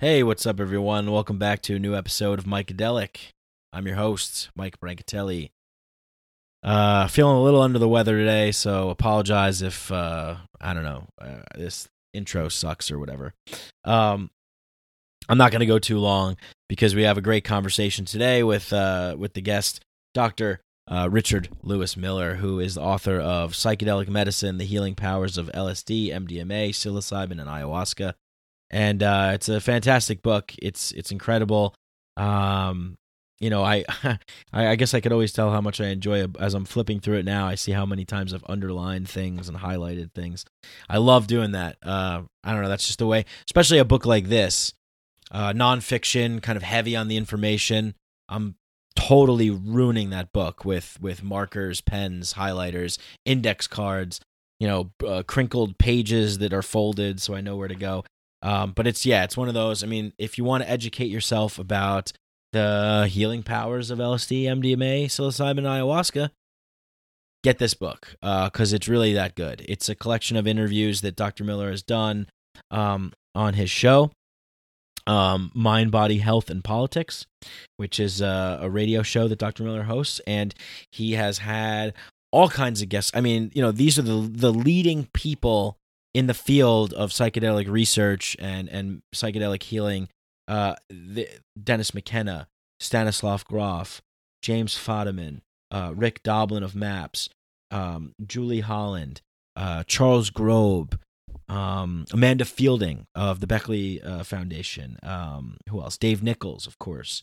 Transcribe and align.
Hey, 0.00 0.22
what's 0.22 0.46
up, 0.46 0.60
everyone? 0.60 1.10
Welcome 1.10 1.40
back 1.40 1.60
to 1.62 1.74
a 1.74 1.78
new 1.80 1.96
episode 1.96 2.38
of 2.38 2.44
Mycadelic. 2.44 3.32
I'm 3.72 3.84
your 3.84 3.96
host, 3.96 4.48
Mike 4.54 4.78
Brancatelli. 4.78 5.50
Uh, 6.62 7.08
feeling 7.08 7.36
a 7.36 7.42
little 7.42 7.60
under 7.60 7.80
the 7.80 7.88
weather 7.88 8.16
today, 8.16 8.52
so 8.52 8.90
apologize 8.90 9.60
if 9.60 9.90
uh, 9.90 10.36
I 10.60 10.72
don't 10.72 10.84
know 10.84 11.08
uh, 11.20 11.42
this 11.56 11.88
intro 12.12 12.48
sucks 12.48 12.92
or 12.92 13.00
whatever. 13.00 13.34
Um, 13.84 14.30
I'm 15.28 15.36
not 15.36 15.50
going 15.50 15.62
to 15.62 15.66
go 15.66 15.80
too 15.80 15.98
long 15.98 16.36
because 16.68 16.94
we 16.94 17.02
have 17.02 17.18
a 17.18 17.20
great 17.20 17.42
conversation 17.42 18.04
today 18.04 18.44
with 18.44 18.72
uh, 18.72 19.16
with 19.18 19.34
the 19.34 19.40
guest, 19.40 19.80
Doctor 20.14 20.60
uh, 20.86 21.08
Richard 21.10 21.48
Lewis 21.64 21.96
Miller, 21.96 22.36
who 22.36 22.60
is 22.60 22.76
the 22.76 22.82
author 22.82 23.18
of 23.18 23.54
Psychedelic 23.54 24.06
Medicine: 24.06 24.58
The 24.58 24.64
Healing 24.64 24.94
Powers 24.94 25.36
of 25.36 25.50
LSD, 25.52 26.12
MDMA, 26.12 26.68
Psilocybin, 26.68 27.40
and 27.40 27.48
Ayahuasca 27.48 28.14
and 28.70 29.02
uh, 29.02 29.30
it's 29.34 29.48
a 29.48 29.60
fantastic 29.60 30.22
book. 30.22 30.52
It's 30.60 30.92
it's 30.92 31.10
incredible. 31.12 31.74
Um, 32.16 32.96
you 33.40 33.50
know, 33.50 33.62
I, 33.62 33.84
I 34.52 34.76
guess 34.76 34.94
I 34.94 35.00
could 35.00 35.12
always 35.12 35.32
tell 35.32 35.50
how 35.50 35.60
much 35.60 35.80
I 35.80 35.86
enjoy 35.86 36.24
it 36.24 36.30
as 36.38 36.54
I'm 36.54 36.64
flipping 36.64 37.00
through 37.00 37.18
it 37.18 37.24
now. 37.24 37.46
I 37.46 37.54
see 37.54 37.72
how 37.72 37.86
many 37.86 38.04
times 38.04 38.34
I've 38.34 38.44
underlined 38.48 39.08
things 39.08 39.48
and 39.48 39.58
highlighted 39.58 40.12
things. 40.12 40.44
I 40.88 40.98
love 40.98 41.26
doing 41.26 41.52
that. 41.52 41.76
Uh, 41.82 42.22
I 42.42 42.52
don't 42.52 42.62
know. 42.62 42.68
That's 42.68 42.86
just 42.86 42.98
the 42.98 43.06
way, 43.06 43.24
especially 43.46 43.78
a 43.78 43.84
book 43.84 44.04
like 44.04 44.26
this, 44.26 44.72
uh, 45.30 45.52
nonfiction, 45.52 46.42
kind 46.42 46.56
of 46.56 46.62
heavy 46.62 46.96
on 46.96 47.08
the 47.08 47.16
information. 47.16 47.94
I'm 48.28 48.56
totally 48.96 49.50
ruining 49.50 50.10
that 50.10 50.32
book 50.32 50.64
with 50.64 50.98
with 51.00 51.22
markers, 51.22 51.80
pens, 51.80 52.34
highlighters, 52.34 52.98
index 53.24 53.66
cards. 53.66 54.20
You 54.58 54.66
know, 54.66 54.90
uh, 55.06 55.22
crinkled 55.22 55.78
pages 55.78 56.38
that 56.38 56.52
are 56.52 56.62
folded 56.62 57.20
so 57.20 57.32
I 57.32 57.40
know 57.40 57.54
where 57.54 57.68
to 57.68 57.76
go. 57.76 58.04
Um, 58.42 58.72
but 58.72 58.86
it's 58.86 59.04
yeah, 59.04 59.24
it's 59.24 59.36
one 59.36 59.48
of 59.48 59.54
those. 59.54 59.82
I 59.82 59.86
mean, 59.86 60.12
if 60.18 60.38
you 60.38 60.44
want 60.44 60.62
to 60.62 60.70
educate 60.70 61.10
yourself 61.10 61.58
about 61.58 62.12
the 62.52 63.08
healing 63.10 63.42
powers 63.42 63.90
of 63.90 63.98
LSD, 63.98 64.44
MDMA, 64.44 65.06
psilocybin, 65.06 65.62
ayahuasca, 65.62 66.30
get 67.42 67.58
this 67.58 67.74
book 67.74 68.16
because 68.20 68.72
uh, 68.72 68.76
it's 68.76 68.88
really 68.88 69.12
that 69.14 69.34
good. 69.34 69.64
It's 69.68 69.88
a 69.88 69.94
collection 69.94 70.36
of 70.36 70.46
interviews 70.46 71.00
that 71.02 71.16
Dr. 71.16 71.44
Miller 71.44 71.70
has 71.70 71.82
done 71.82 72.28
um, 72.70 73.12
on 73.34 73.54
his 73.54 73.70
show, 73.70 74.12
um, 75.06 75.50
Mind, 75.54 75.90
Body, 75.90 76.18
Health, 76.18 76.50
and 76.50 76.62
Politics, 76.62 77.26
which 77.76 78.00
is 78.00 78.20
a, 78.20 78.58
a 78.62 78.70
radio 78.70 79.02
show 79.02 79.28
that 79.28 79.38
Dr. 79.38 79.64
Miller 79.64 79.84
hosts, 79.84 80.20
and 80.26 80.54
he 80.90 81.12
has 81.12 81.38
had 81.38 81.94
all 82.30 82.48
kinds 82.48 82.82
of 82.82 82.88
guests. 82.88 83.10
I 83.14 83.20
mean, 83.20 83.50
you 83.54 83.62
know, 83.62 83.72
these 83.72 83.98
are 83.98 84.02
the 84.02 84.28
the 84.30 84.52
leading 84.52 85.08
people 85.12 85.78
in 86.14 86.26
the 86.26 86.34
field 86.34 86.92
of 86.92 87.10
psychedelic 87.10 87.68
research 87.68 88.36
and 88.38 88.68
and 88.68 89.02
psychedelic 89.14 89.62
healing, 89.62 90.08
uh, 90.46 90.74
the, 90.88 91.28
Dennis 91.62 91.94
McKenna, 91.94 92.48
Stanislav 92.80 93.44
Grof, 93.44 94.00
James 94.42 94.74
Fadiman, 94.74 95.40
uh, 95.70 95.92
Rick 95.94 96.22
Doblin 96.22 96.62
of 96.62 96.74
MAPS, 96.74 97.28
um, 97.70 98.12
Julie 98.24 98.60
Holland, 98.60 99.20
uh, 99.56 99.84
Charles 99.84 100.30
Grob, 100.30 100.98
um, 101.48 102.04
Amanda 102.12 102.44
Feilding 102.44 103.04
of 103.14 103.40
the 103.40 103.46
Beckley 103.46 104.02
uh, 104.02 104.22
Foundation. 104.22 104.98
Um, 105.02 105.56
who 105.68 105.80
else? 105.80 105.96
Dave 105.98 106.22
Nichols, 106.22 106.66
of 106.66 106.78
course. 106.78 107.22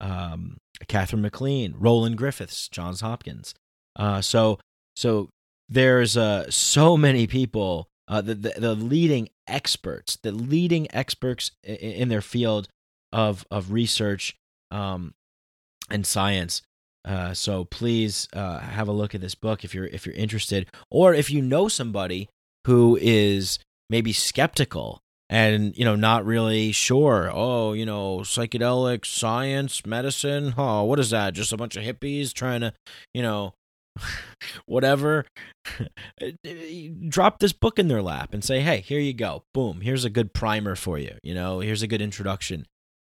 Um, 0.00 0.56
Katherine 0.88 1.22
MacLean, 1.22 1.74
Roland 1.78 2.16
Griffiths, 2.16 2.68
Johns 2.68 3.00
Hopkins. 3.00 3.54
Uh, 3.96 4.20
so 4.20 4.58
so 4.96 5.28
there's 5.68 6.16
uh, 6.16 6.50
so 6.50 6.96
many 6.96 7.26
people 7.26 7.86
uh, 8.10 8.20
the, 8.20 8.34
the, 8.34 8.54
the 8.58 8.74
leading 8.74 9.30
experts, 9.46 10.16
the 10.16 10.32
leading 10.32 10.88
experts 10.94 11.52
in, 11.62 11.76
in 11.76 12.08
their 12.08 12.20
field 12.20 12.68
of 13.12 13.46
of 13.50 13.72
research 13.72 14.36
um, 14.70 15.14
and 15.88 16.04
science. 16.04 16.62
Uh, 17.04 17.32
so 17.32 17.64
please 17.64 18.28
uh, 18.34 18.58
have 18.58 18.88
a 18.88 18.92
look 18.92 19.14
at 19.14 19.20
this 19.20 19.34
book 19.34 19.64
if 19.64 19.74
you're 19.74 19.86
if 19.86 20.04
you're 20.04 20.14
interested, 20.14 20.66
or 20.90 21.14
if 21.14 21.30
you 21.30 21.40
know 21.40 21.68
somebody 21.68 22.28
who 22.66 22.98
is 23.00 23.58
maybe 23.88 24.12
skeptical 24.12 25.00
and 25.30 25.78
you 25.78 25.84
know 25.84 25.94
not 25.94 26.26
really 26.26 26.72
sure. 26.72 27.30
Oh, 27.32 27.72
you 27.72 27.86
know, 27.86 28.18
psychedelic 28.18 29.06
science, 29.06 29.86
medicine. 29.86 30.54
Oh, 30.58 30.82
what 30.82 30.98
is 30.98 31.10
that? 31.10 31.34
Just 31.34 31.52
a 31.52 31.56
bunch 31.56 31.76
of 31.76 31.84
hippies 31.84 32.34
trying 32.34 32.60
to, 32.62 32.74
you 33.14 33.22
know, 33.22 33.54
whatever, 34.66 35.26
drop 37.08 37.38
this 37.38 37.52
book 37.52 37.78
in 37.78 37.88
their 37.88 38.02
lap 38.02 38.32
and 38.32 38.44
say, 38.44 38.60
"Hey, 38.60 38.80
here 38.80 39.00
you 39.00 39.12
go. 39.12 39.44
Boom. 39.54 39.80
Here's 39.80 40.04
a 40.04 40.10
good 40.10 40.32
primer 40.32 40.76
for 40.76 40.98
you. 40.98 41.16
You 41.22 41.34
know, 41.34 41.60
here's 41.60 41.82
a 41.82 41.86
good 41.86 42.02
introduction." 42.02 42.66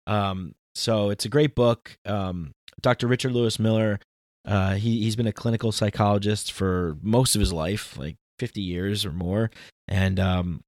Um, 0.07 0.55
so 0.75 1.11
it's 1.11 1.25
a 1.25 1.29
great 1.29 1.55
book. 1.55 1.97
Um, 2.05 2.53
Dr. 2.81 3.07
Richard 3.07 3.33
Lewis 3.33 3.59
Miller. 3.59 4.01
Uh, 4.47 4.75
he 4.75 5.03
he's 5.03 5.17
been 5.17 5.27
a 5.27 5.33
clinical 5.33 5.71
psychologist 5.71 6.53
for 6.53 6.97
most 7.03 7.35
of 7.35 7.41
his 7.41 7.53
life, 7.53 7.99
like 7.99 8.17
50 8.39 8.63
years 8.63 9.05
or 9.05 9.13
more, 9.13 9.51
and 9.87 10.19
um, 10.19 10.63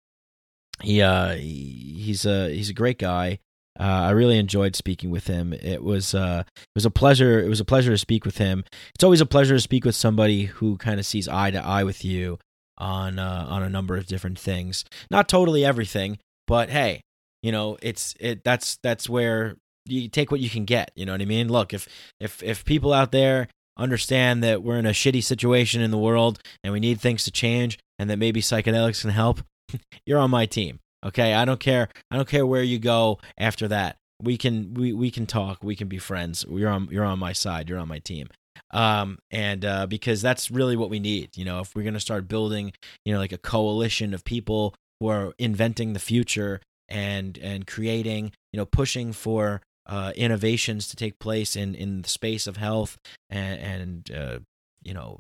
he 0.83 1.01
uh, 1.01 1.35
he, 1.35 2.01
he's 2.05 2.27
a 2.27 2.55
he's 2.55 2.69
a 2.69 2.75
great 2.75 2.99
guy. 2.99 3.39
Uh, 3.79 3.85
I 3.85 4.11
really 4.11 4.39
enjoyed 4.39 4.77
speaking 4.77 5.11
with 5.11 5.27
him. 5.27 5.53
It 5.53 5.83
was 5.83 6.15
uh, 6.15 6.45
it 6.47 6.75
was 6.75 6.85
a 6.85 6.91
pleasure. 6.91 7.41
It 7.41 7.49
was 7.49 7.61
a 7.61 7.65
pleasure 7.65 7.91
to 7.91 7.99
speak 7.99 8.25
with 8.25 8.39
him. 8.39 8.65
It's 8.95 9.05
always 9.05 9.21
a 9.21 9.27
pleasure 9.27 9.55
to 9.55 9.61
speak 9.61 9.85
with 9.85 9.95
somebody 9.95 10.45
who 10.45 10.77
kind 10.77 11.01
of 11.01 11.07
sees 11.07 11.29
eye 11.29 11.51
to 11.51 11.65
eye 11.65 11.85
with 11.85 12.05
you 12.05 12.39
on 12.79 13.19
uh, 13.19 13.47
on 13.49 13.63
a 13.63 13.71
number 13.71 13.97
of 13.97 14.07
different 14.07 14.39
things. 14.39 14.85
Not 15.11 15.29
totally 15.29 15.65
everything, 15.65 16.19
but 16.47 16.69
hey, 16.69 17.01
you 17.43 17.51
know, 17.51 17.79
it's 17.83 18.15
it. 18.21 18.45
That's 18.45 18.79
that's 18.83 19.09
where 19.09 19.57
you 19.87 20.09
take 20.09 20.31
what 20.31 20.41
you 20.41 20.51
can 20.51 20.65
get. 20.65 20.91
You 20.95 21.07
know 21.07 21.13
what 21.13 21.23
I 21.23 21.27
mean? 21.27 21.49
Look, 21.49 21.73
if 21.73 21.89
if 22.21 22.43
if 22.43 22.65
people 22.65 22.93
out 22.93 23.11
there 23.11 23.49
understand 23.79 24.45
that 24.45 24.63
we're 24.63 24.77
in 24.77 24.87
a 24.87 24.91
shitty 24.91 25.25
situation 25.25 25.81
in 25.81 25.91
the 25.91 25.99
world 25.99 26.41
and 26.63 26.75
we 26.75 26.81
need 26.81 27.01
things 27.01 27.25
to 27.25 27.31
change, 27.31 27.79
and 27.99 28.11
that 28.11 28.19
maybe 28.19 28.43
psychedelics 28.43 29.01
can 29.01 29.11
help, 29.11 29.41
you're 30.07 30.19
on 30.19 30.31
my 30.31 30.45
team. 30.47 30.79
Okay, 31.05 31.35
I 31.35 31.45
don't 31.45 31.61
care. 31.61 31.89
I 32.11 32.17
don't 32.17 32.29
care 32.29 32.47
where 32.47 32.63
you 32.63 32.79
go 32.79 33.19
after 33.37 33.69
that. 33.69 33.97
We 34.21 34.37
can 34.37 34.75
we 34.75 34.93
we 34.93 35.11
can 35.11 35.27
talk. 35.27 35.65
We 35.65 35.75
can 35.75 35.89
be 35.89 35.99
friends. 35.99 36.45
You're 36.49 36.71
on 36.71 36.89
you're 36.91 37.05
on 37.05 37.19
my 37.19 37.33
side. 37.33 37.69
You're 37.69 37.81
on 37.81 37.89
my 37.89 37.99
team. 37.99 38.29
Um, 38.71 39.19
and 39.31 39.65
uh, 39.65 39.87
because 39.87 40.23
that's 40.23 40.51
really 40.51 40.77
what 40.77 40.91
we 40.91 41.01
need. 41.01 41.37
You 41.37 41.45
know, 41.45 41.61
if 41.61 41.75
we're 41.75 41.83
gonna 41.83 42.01
start 42.01 42.29
building, 42.29 42.73
you 43.05 43.13
know, 43.13 43.19
like 43.19 43.33
a 43.33 43.39
coalition 43.39 44.15
of 44.15 44.25
people 44.25 44.75
who 45.01 45.09
are 45.09 45.35
inventing 45.39 45.93
the 45.93 45.99
future 45.99 46.61
and 46.89 47.37
and 47.39 47.67
creating, 47.67 48.33
you 48.53 48.59
know, 48.59 48.67
pushing 48.67 49.13
for 49.13 49.61
uh, 49.87 50.13
innovations 50.15 50.87
to 50.89 50.97
take 50.97 51.19
place 51.19 51.57
in 51.57 51.75
in 51.75 52.03
the 52.03 52.09
space 52.09 52.47
of 52.47 52.57
health 52.57 52.97
and 53.29 53.61
and 53.61 54.17
uh, 54.17 54.39
you 54.83 54.95
know 54.95 55.19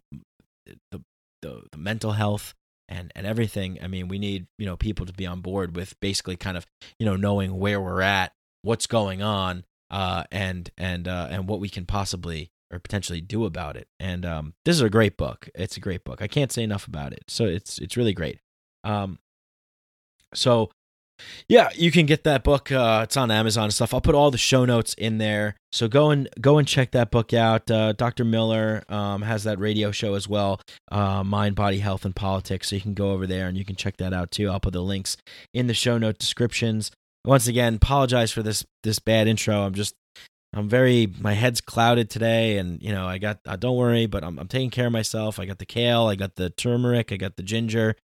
the, 0.91 1.01
the 1.43 1.63
the 1.73 1.79
mental 1.79 2.13
health 2.13 2.55
and 2.89 3.13
and 3.15 3.27
everything. 3.27 3.79
I 3.83 3.87
mean, 3.87 4.09
we 4.09 4.19
need 4.19 4.47
you 4.59 4.67
know 4.67 4.77
people 4.77 5.07
to 5.07 5.13
be 5.13 5.27
on 5.27 5.41
board 5.41 5.77
with 5.77 5.99
basically 6.01 6.37
kind 6.37 6.57
of 6.57 6.67
you 6.99 7.07
know 7.07 7.17
knowing 7.17 7.59
where 7.59 7.81
we're 7.81 8.03
at, 8.03 8.33
what's 8.63 8.87
going 8.87 9.23
on, 9.23 9.65
uh, 9.91 10.25
and 10.31 10.71
and 10.77 11.09
uh, 11.09 11.29
and 11.31 11.49
what 11.49 11.61
we 11.61 11.69
can 11.69 11.87
possibly 11.87 12.51
or 12.73 12.79
potentially 12.79 13.21
do 13.21 13.45
about 13.45 13.77
it. 13.77 13.87
And 14.01 14.25
um, 14.25 14.55
this 14.65 14.77
is 14.77 14.83
a 14.83 14.91
great 14.91 15.17
book. 15.17 15.49
It's 15.55 15.77
a 15.77 15.81
great 15.81 16.05
book. 16.05 16.23
I 16.23 16.27
can't 16.27 16.51
say 16.51 16.63
enough 16.63 16.87
about 16.87 17.13
it. 17.13 17.25
So 17.29 17.45
it's 17.45 17.79
it's 17.79 17.97
really 17.97 18.15
great. 18.15 18.41
Um, 18.83 19.19
so 20.35 20.71
yeah, 21.49 21.69
you 21.75 21.91
can 21.91 22.07
get 22.07 22.25
that 22.25 22.45
book. 22.45 22.71
Uh, 22.71 23.01
it's 23.05 23.17
on 23.17 23.31
Amazon 23.31 23.65
and 23.65 23.75
stuff. 23.75 23.93
I'll 23.93 24.01
put 24.01 24.15
all 24.15 24.31
the 24.31 24.39
show 24.39 24.65
notes 24.65 24.95
in 24.95 25.19
there. 25.19 25.57
So 25.71 25.89
go 25.89 26.11
and 26.11 26.29
go 26.41 26.59
and 26.59 26.69
check 26.69 26.93
that 26.93 27.11
book 27.11 27.33
out. 27.33 27.71
Uh, 27.71 27.93
Dr. 27.93 28.25
Miller 28.25 28.85
um, 28.89 29.23
has 29.23 29.45
that 29.45 29.59
radio 29.59 29.91
show 29.91 30.15
as 30.15 30.29
well, 30.29 30.61
uh, 30.91 31.25
Mind, 31.25 31.55
Body, 31.55 31.79
Health, 31.79 32.05
and 32.05 32.15
Politics. 32.15 32.69
So 32.69 32.77
you 32.77 32.83
can 32.83 32.95
go 32.95 33.13
over 33.13 33.27
there 33.27 33.49
and 33.49 33.57
you 33.57 33.65
can 33.65 33.77
check 33.77 33.97
that 33.99 34.13
out 34.13 34.31
too. 34.31 34.51
I'll 34.51 34.61
put 34.61 34.73
the 34.73 34.83
links 34.83 35.17
in 35.55 35.67
the 35.67 35.75
show 35.75 35.99
note 35.99 36.19
descriptions. 36.19 36.91
Once 37.25 37.47
again, 37.47 37.77
apologize 37.77 38.33
for 38.33 38.43
this 38.43 38.65
this 38.83 38.99
bad 38.99 39.29
intro. 39.29 39.63
I'm 39.63 39.75
just 39.75 39.95
I'm 40.55 40.69
very 40.69 41.13
my 41.21 41.33
head's 41.33 41.61
clouded 41.61 42.11
today, 42.11 42.59
and 42.59 42.83
you 42.83 42.93
know 42.93 43.07
I 43.07 43.19
got 43.19 43.39
uh, 43.47 43.57
don't 43.57 43.77
worry, 43.77 44.07
but 44.07 44.25
I'm 44.25 44.39
I'm 44.39 44.49
taking 44.49 44.71
care 44.71 44.87
of 44.87 44.93
myself. 44.93 45.39
I 45.39 45.47
got 45.47 45.59
the 45.59 45.67
kale, 45.67 46.07
I 46.07 46.15
got 46.15 46.35
the 46.35 46.51
turmeric, 46.51 47.13
I 47.13 47.17
got 47.17 47.37
the 47.37 47.43
ginger, 47.43 47.97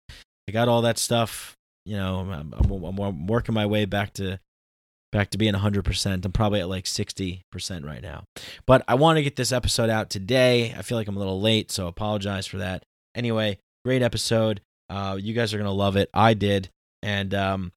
I 0.49 0.53
got 0.53 0.69
all 0.69 0.81
that 0.83 0.99
stuff 0.99 1.58
you 1.89 1.97
know, 1.97 2.19
I'm, 2.19 2.53
I'm, 2.53 3.01
I'm 3.01 3.27
working 3.27 3.55
my 3.55 3.65
way 3.65 3.87
back 3.87 4.13
to 4.15 4.39
back 5.11 5.31
to 5.31 5.39
being 5.39 5.55
100%. 5.55 6.25
I'm 6.25 6.33
probably 6.33 6.61
at 6.61 6.69
like 6.69 6.85
60% 6.85 7.43
right 7.83 8.03
now. 8.03 8.25
But 8.67 8.85
I 8.87 8.95
want 8.95 9.17
to 9.17 9.23
get 9.23 9.37
this 9.37 9.53
episode 9.53 9.89
out 9.89 10.11
today. 10.11 10.75
I 10.77 10.83
feel 10.83 10.99
like 10.99 11.09
I'm 11.09 11.17
a 11.17 11.19
little 11.19 11.41
late, 11.41 11.71
so 11.71 11.87
apologize 11.87 12.47
for 12.47 12.59
that. 12.59 12.85
Anyway, 13.15 13.59
great 13.87 14.03
episode. 14.03 14.61
Uh, 14.91 15.17
you 15.19 15.33
guys 15.33 15.55
are 15.55 15.57
going 15.57 15.65
to 15.65 15.73
love 15.73 15.97
it. 15.97 16.11
I 16.13 16.35
did. 16.35 16.69
And 17.03 17.33
um, 17.33 17.73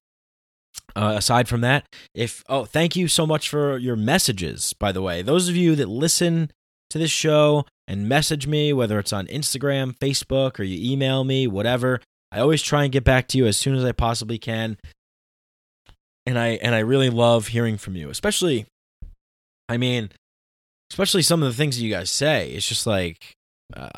uh, 0.94 1.14
aside 1.16 1.48
from 1.48 1.62
that, 1.62 1.86
if 2.14 2.44
oh, 2.50 2.66
thank 2.66 2.96
you 2.96 3.08
so 3.08 3.26
much 3.26 3.48
for 3.48 3.78
your 3.78 3.96
messages, 3.96 4.74
by 4.74 4.92
the 4.92 5.00
way. 5.00 5.22
Those 5.22 5.48
of 5.48 5.56
you 5.56 5.74
that 5.76 5.88
listen 5.88 6.50
to 6.90 6.98
this 6.98 7.10
show 7.10 7.64
and 7.88 8.10
message 8.10 8.46
me, 8.46 8.74
whether 8.74 8.98
it's 8.98 9.12
on 9.12 9.26
Instagram, 9.28 9.96
Facebook, 9.98 10.60
or 10.60 10.64
you 10.64 10.92
email 10.92 11.24
me, 11.24 11.46
whatever, 11.46 12.00
I 12.32 12.40
always 12.40 12.62
try 12.62 12.84
and 12.84 12.92
get 12.92 13.04
back 13.04 13.28
to 13.28 13.38
you 13.38 13.46
as 13.46 13.58
soon 13.58 13.74
as 13.74 13.84
I 13.84 13.92
possibly 13.92 14.38
can. 14.38 14.78
and 16.24 16.38
I 16.38 16.48
and 16.62 16.74
I 16.74 16.78
really 16.78 17.10
love 17.10 17.48
hearing 17.48 17.76
from 17.76 17.94
you, 17.94 18.08
especially. 18.08 18.66
I 19.68 19.76
mean, 19.76 20.10
especially 20.90 21.22
some 21.22 21.42
of 21.42 21.48
the 21.48 21.56
things 21.56 21.76
that 21.76 21.82
you 21.82 21.90
guys 21.90 22.10
say. 22.10 22.50
It's 22.50 22.68
just 22.68 22.86
like 22.86 23.34
uh, 23.76 23.90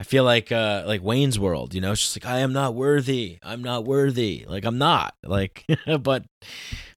I 0.00 0.04
feel 0.04 0.24
like 0.24 0.52
uh, 0.52 0.84
like 0.86 1.02
Wayne's 1.02 1.38
World, 1.38 1.74
you 1.74 1.80
know. 1.80 1.92
It's 1.92 2.02
just 2.02 2.22
like 2.22 2.30
I 2.30 2.40
am 2.40 2.52
not 2.52 2.74
worthy. 2.74 3.38
I'm 3.42 3.62
not 3.62 3.84
worthy. 3.84 4.44
Like 4.46 4.64
I'm 4.64 4.78
not. 4.78 5.14
Like, 5.24 5.66
but 6.00 6.24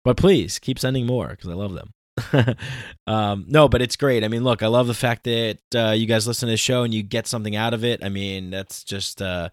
but 0.05 0.15
please 0.17 0.57
keep 0.57 0.79
sending 0.79 1.05
more 1.05 1.27
because 1.27 1.49
I 1.49 1.53
love 1.53 1.73
them. 1.73 2.55
um, 3.07 3.45
no, 3.47 3.67
but 3.67 3.81
it's 3.81 3.97
great. 3.97 4.23
I 4.23 4.29
mean, 4.29 4.43
look, 4.43 4.63
I 4.63 4.67
love 4.67 4.87
the 4.87 4.93
fact 4.93 5.25
that 5.25 5.57
uh, 5.75 5.91
you 5.91 6.05
guys 6.05 6.27
listen 6.27 6.47
to 6.47 6.51
the 6.51 6.57
show 6.57 6.83
and 6.83 6.93
you 6.93 7.03
get 7.03 7.27
something 7.27 7.55
out 7.55 7.73
of 7.73 7.83
it. 7.83 8.03
I 8.03 8.09
mean, 8.09 8.51
that's 8.51 8.83
just 8.85 9.21
uh, 9.21 9.49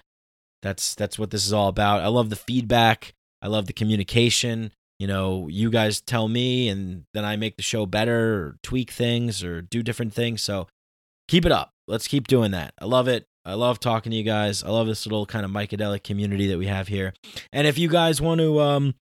that's 0.63 0.95
that's 0.95 1.19
what 1.19 1.31
this 1.31 1.47
is 1.47 1.53
all 1.53 1.69
about. 1.69 2.03
I 2.03 2.09
love 2.09 2.31
the 2.31 2.37
feedback. 2.37 3.15
I 3.43 3.47
love 3.49 3.67
the 3.67 3.73
communication. 3.73 4.73
You 4.99 5.07
know, 5.07 5.47
you 5.49 5.71
guys 5.71 6.01
tell 6.01 6.27
me, 6.27 6.69
and 6.69 7.05
then 7.15 7.25
I 7.25 7.37
make 7.37 7.57
the 7.57 7.63
show 7.63 7.87
better, 7.87 8.35
or 8.35 8.57
tweak 8.63 8.91
things, 8.91 9.45
or 9.45 9.63
do 9.63 9.83
different 9.83 10.13
things. 10.13 10.43
So 10.43 10.67
keep 11.29 11.47
it 11.47 11.53
up. 11.53 11.71
Let's 11.87 12.09
keep 12.09 12.27
doing 12.27 12.51
that. 12.51 12.75
I 12.81 12.87
love 12.87 13.07
it. 13.07 13.27
I 13.45 13.55
love 13.55 13.81
talking 13.81 14.11
to 14.11 14.17
you 14.17 14.25
guys. 14.25 14.63
I 14.63 14.69
love 14.69 14.87
this 14.89 15.07
little 15.07 15.25
kind 15.25 15.45
of 15.45 15.51
mycadelic 15.51 16.03
community 16.03 16.49
that 16.49 16.59
we 16.59 16.67
have 16.67 16.89
here. 16.89 17.15
And 17.53 17.67
if 17.67 17.79
you 17.79 17.89
guys 17.89 18.21
want 18.21 18.41
to, 18.41 18.61
um, 18.61 18.95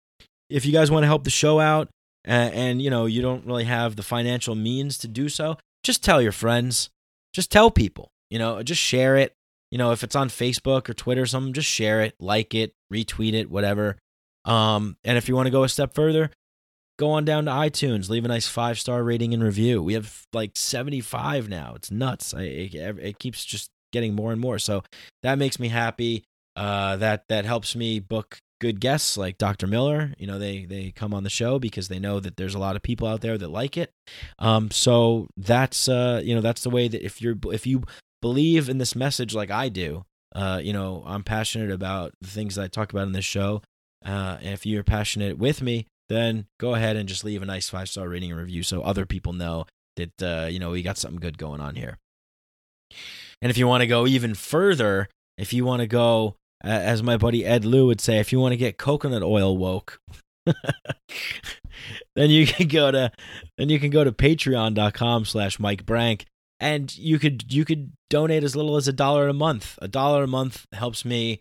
if 0.51 0.67
you 0.67 0.73
guys 0.73 0.91
want 0.91 1.05
to 1.05 1.09
help 1.09 1.25
the 1.25 1.31
show 1.31 1.61
out, 1.61 1.89
and, 2.25 2.55
and 2.55 2.83
you 2.83 2.91
know 2.91 3.07
you 3.07 3.23
don't 3.23 3.47
really 3.47 3.65
have 3.65 3.97
the 3.97 4.03
financial 4.03 4.55
means 4.55 4.99
to 4.99 5.09
do 5.09 5.29
so, 5.29 5.59
just 5.83 6.03
tell 6.03 6.21
your 6.21 6.33
friends. 6.33 6.91
Just 7.33 7.51
tell 7.51 7.71
people. 7.71 8.09
You 8.31 8.39
know, 8.39 8.63
just 8.63 8.81
share 8.81 9.17
it. 9.17 9.33
You 9.75 9.79
know, 9.79 9.91
if 9.91 10.05
it's 10.05 10.15
on 10.15 10.29
Facebook 10.29 10.89
or 10.89 10.95
Twitter 10.95 11.23
or 11.23 11.27
something, 11.27 11.53
just 11.53 11.69
share 11.69 12.01
it, 12.01 12.15
like 12.21 12.55
it, 12.55 12.75
retweet 12.93 13.33
it, 13.33 13.51
whatever. 13.51 13.97
Um, 14.45 14.97
and 15.03 15.19
if 15.19 15.29
you 15.29 15.35
want 15.35 15.49
to 15.49 15.51
go 15.51 15.65
a 15.65 15.69
step 15.69 15.97
further, 15.97 16.31
go 16.97 17.11
on 17.11 17.25
down 17.25 17.47
to 17.47 17.51
iTunes, 17.51 18.09
leave 18.09 18.25
a 18.25 18.29
nice 18.29 18.47
five 18.47 18.79
star 18.79 19.03
rating 19.03 19.35
and 19.35 19.43
review. 19.43 19.83
We 19.83 19.95
have 19.95 20.29
like 20.33 20.53
75 20.55 21.49
now. 21.49 21.73
It's 21.75 21.91
nuts. 21.91 22.33
I, 22.33 22.43
it, 22.43 22.75
it, 23.01 23.19
keeps 23.19 23.45
just 23.45 23.69
getting 23.93 24.15
more 24.15 24.31
and 24.31 24.41
more. 24.41 24.61
So 24.61 24.85
that 25.25 25.39
makes 25.39 25.59
me 25.59 25.67
happy. 25.67 26.23
Uh, 26.55 26.95
that 26.99 27.25
that 27.29 27.45
helps 27.45 27.75
me 27.75 27.99
book 27.99 28.39
good 28.61 28.79
guests 28.79 29.17
like 29.17 29.39
Dr. 29.39 29.67
Miller. 29.67 30.15
You 30.19 30.29
know, 30.29 30.39
they 30.39 30.67
they 30.67 30.93
come 30.93 31.13
on 31.13 31.25
the 31.25 31.31
show 31.31 31.59
because 31.59 31.89
they 31.89 31.99
know 31.99 32.21
that 32.21 32.37
there's 32.37 32.55
a 32.55 32.61
lot 32.61 32.77
of 32.77 32.83
people 32.85 33.09
out 33.09 33.23
there 33.23 33.37
that 33.37 33.51
like 33.51 33.77
it. 33.77 33.91
Um, 34.39 34.71
so 34.71 35.27
that's 35.37 35.89
uh, 35.89 36.23
you 36.23 36.33
know, 36.37 36.41
that's 36.41 36.63
the 36.63 36.71
way 36.71 36.87
that 36.87 37.05
if 37.05 37.21
you're 37.21 37.35
if 37.47 37.67
you 37.67 37.83
believe 38.25 38.71
in 38.71 38.79
this 38.79 38.97
message 38.97 39.35
like 39.35 39.51
I 39.51 39.69
do, 39.69 40.07
uh, 40.35 40.59
you 40.65 40.73
know, 40.73 41.03
I'm 41.05 41.23
passionate 41.23 41.71
about 41.71 42.15
the 42.23 42.29
things 42.29 42.55
that 42.55 42.63
I 42.63 42.69
talk 42.69 42.91
about 42.91 43.07
in 43.07 43.13
this 43.13 43.27
show. 43.27 43.61
Uh, 44.03 44.39
and 44.41 44.55
if 44.55 44.65
you're 44.65 44.83
passionate 44.83 45.37
with 45.37 45.61
me, 45.61 45.89
then 46.09 46.47
go 46.59 46.75
ahead 46.75 46.97
and 46.97 47.07
just 47.07 47.23
leave 47.23 47.43
a 47.43 47.45
nice 47.45 47.69
five 47.69 47.87
star 47.87 48.09
rating 48.09 48.31
and 48.31 48.41
review 48.41 48.63
so 48.63 48.81
other 48.81 49.05
people 49.05 49.35
know 49.35 49.67
that 49.97 50.23
uh, 50.23 50.47
you 50.47 50.59
know 50.59 50.71
we 50.71 50.81
got 50.81 50.97
something 50.97 51.21
good 51.21 51.37
going 51.37 51.61
on 51.61 51.75
here. 51.75 51.99
And 53.43 53.51
if 53.51 53.59
you 53.59 53.69
want 53.69 53.83
to 53.83 53.87
go 53.87 54.07
even 54.07 54.35
further, 54.35 55.11
if 55.37 55.53
you 55.53 55.67
want 55.67 55.81
to 55.81 55.87
go 55.87 56.37
as 56.63 57.03
my 57.03 57.19
buddy 57.19 57.45
Ed 57.45 57.67
Lou 57.67 57.89
would 57.89 58.01
say, 58.01 58.21
if 58.21 58.33
you 58.33 58.41
want 58.41 58.53
to 58.53 58.57
get 58.57 58.79
coconut 58.79 59.23
oil 59.23 59.55
woke, 59.59 60.01
then 62.17 62.31
you 62.31 62.47
can 62.47 62.69
go 62.69 62.91
to 62.91 63.13
then 63.59 63.69
you 63.69 63.79
can 63.79 63.91
go 63.91 64.03
to 64.03 64.13
patreon.com 64.13 65.27
slash 65.27 65.59
Mike 65.59 65.85
Brank 65.85 66.25
and 66.65 66.97
you 66.97 67.19
could 67.19 67.53
you 67.53 67.67
could 67.67 67.93
donate 68.09 68.43
as 68.43 68.57
little 68.57 68.77
as 68.77 68.89
a 68.89 68.93
dollar 68.93 69.29
a 69.29 69.35
month. 69.35 69.79
A 69.83 69.87
dollar 69.87 70.25
a 70.25 70.27
month 70.27 70.67
helps 70.73 71.05
me 71.05 71.41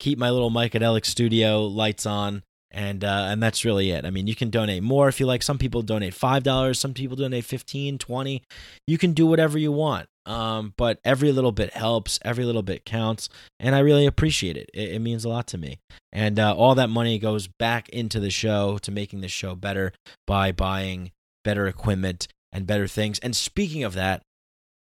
keep 0.00 0.18
my 0.18 0.30
little 0.30 0.50
Mycadelic 0.50 1.04
studio 1.04 1.66
lights 1.66 2.06
on 2.06 2.42
and 2.70 3.04
uh, 3.04 3.26
and 3.28 3.42
that's 3.42 3.66
really 3.66 3.90
it. 3.90 4.06
I 4.06 4.10
mean, 4.10 4.26
you 4.26 4.34
can 4.34 4.48
donate 4.48 4.82
more 4.82 5.08
if 5.08 5.20
you 5.20 5.26
like. 5.26 5.42
Some 5.42 5.58
people 5.58 5.82
donate 5.82 6.14
five 6.14 6.42
dollars, 6.42 6.80
some 6.80 6.94
people 6.94 7.16
donate 7.16 7.44
15 7.44 7.98
20 7.98 8.42
You 8.86 8.98
can 8.98 9.12
do 9.12 9.26
whatever 9.26 9.58
you 9.58 9.70
want. 9.70 10.08
Um, 10.24 10.72
but 10.78 11.00
every 11.04 11.32
little 11.32 11.52
bit 11.52 11.74
helps, 11.74 12.18
every 12.24 12.44
little 12.44 12.62
bit 12.62 12.86
counts, 12.86 13.28
and 13.60 13.74
I 13.74 13.80
really 13.80 14.06
appreciate 14.06 14.56
it. 14.56 14.70
It, 14.72 14.92
it 14.92 14.98
means 15.00 15.24
a 15.24 15.28
lot 15.28 15.48
to 15.48 15.58
me. 15.58 15.80
And 16.12 16.38
uh, 16.38 16.54
all 16.54 16.76
that 16.76 16.88
money 16.88 17.18
goes 17.18 17.46
back 17.46 17.88
into 17.88 18.20
the 18.20 18.30
show 18.30 18.78
to 18.82 18.92
making 18.92 19.20
the 19.20 19.28
show 19.28 19.54
better 19.54 19.92
by 20.26 20.52
buying 20.52 21.10
better 21.44 21.66
equipment 21.66 22.28
and 22.52 22.68
better 22.68 22.86
things. 22.86 23.18
And 23.18 23.34
speaking 23.34 23.82
of 23.82 23.94
that, 23.94 24.22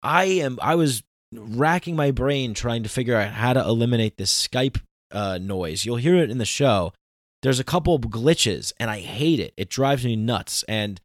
I 0.02 0.24
am 0.24 0.58
I 0.62 0.74
was 0.74 1.02
racking 1.32 1.96
my 1.96 2.10
brain 2.10 2.54
trying 2.54 2.82
to 2.82 2.88
figure 2.88 3.16
out 3.16 3.32
how 3.32 3.52
to 3.52 3.60
eliminate 3.60 4.16
this 4.16 4.48
Skype 4.48 4.80
uh, 5.12 5.38
noise. 5.40 5.84
You'll 5.84 5.96
hear 5.96 6.16
it 6.16 6.30
in 6.30 6.38
the 6.38 6.44
show. 6.44 6.92
There's 7.42 7.60
a 7.60 7.64
couple 7.64 7.94
of 7.94 8.02
glitches, 8.02 8.72
and 8.78 8.90
I 8.90 9.00
hate 9.00 9.40
it. 9.40 9.54
It 9.56 9.70
drives 9.70 10.04
me 10.04 10.14
nuts. 10.16 10.62
And 10.68 11.00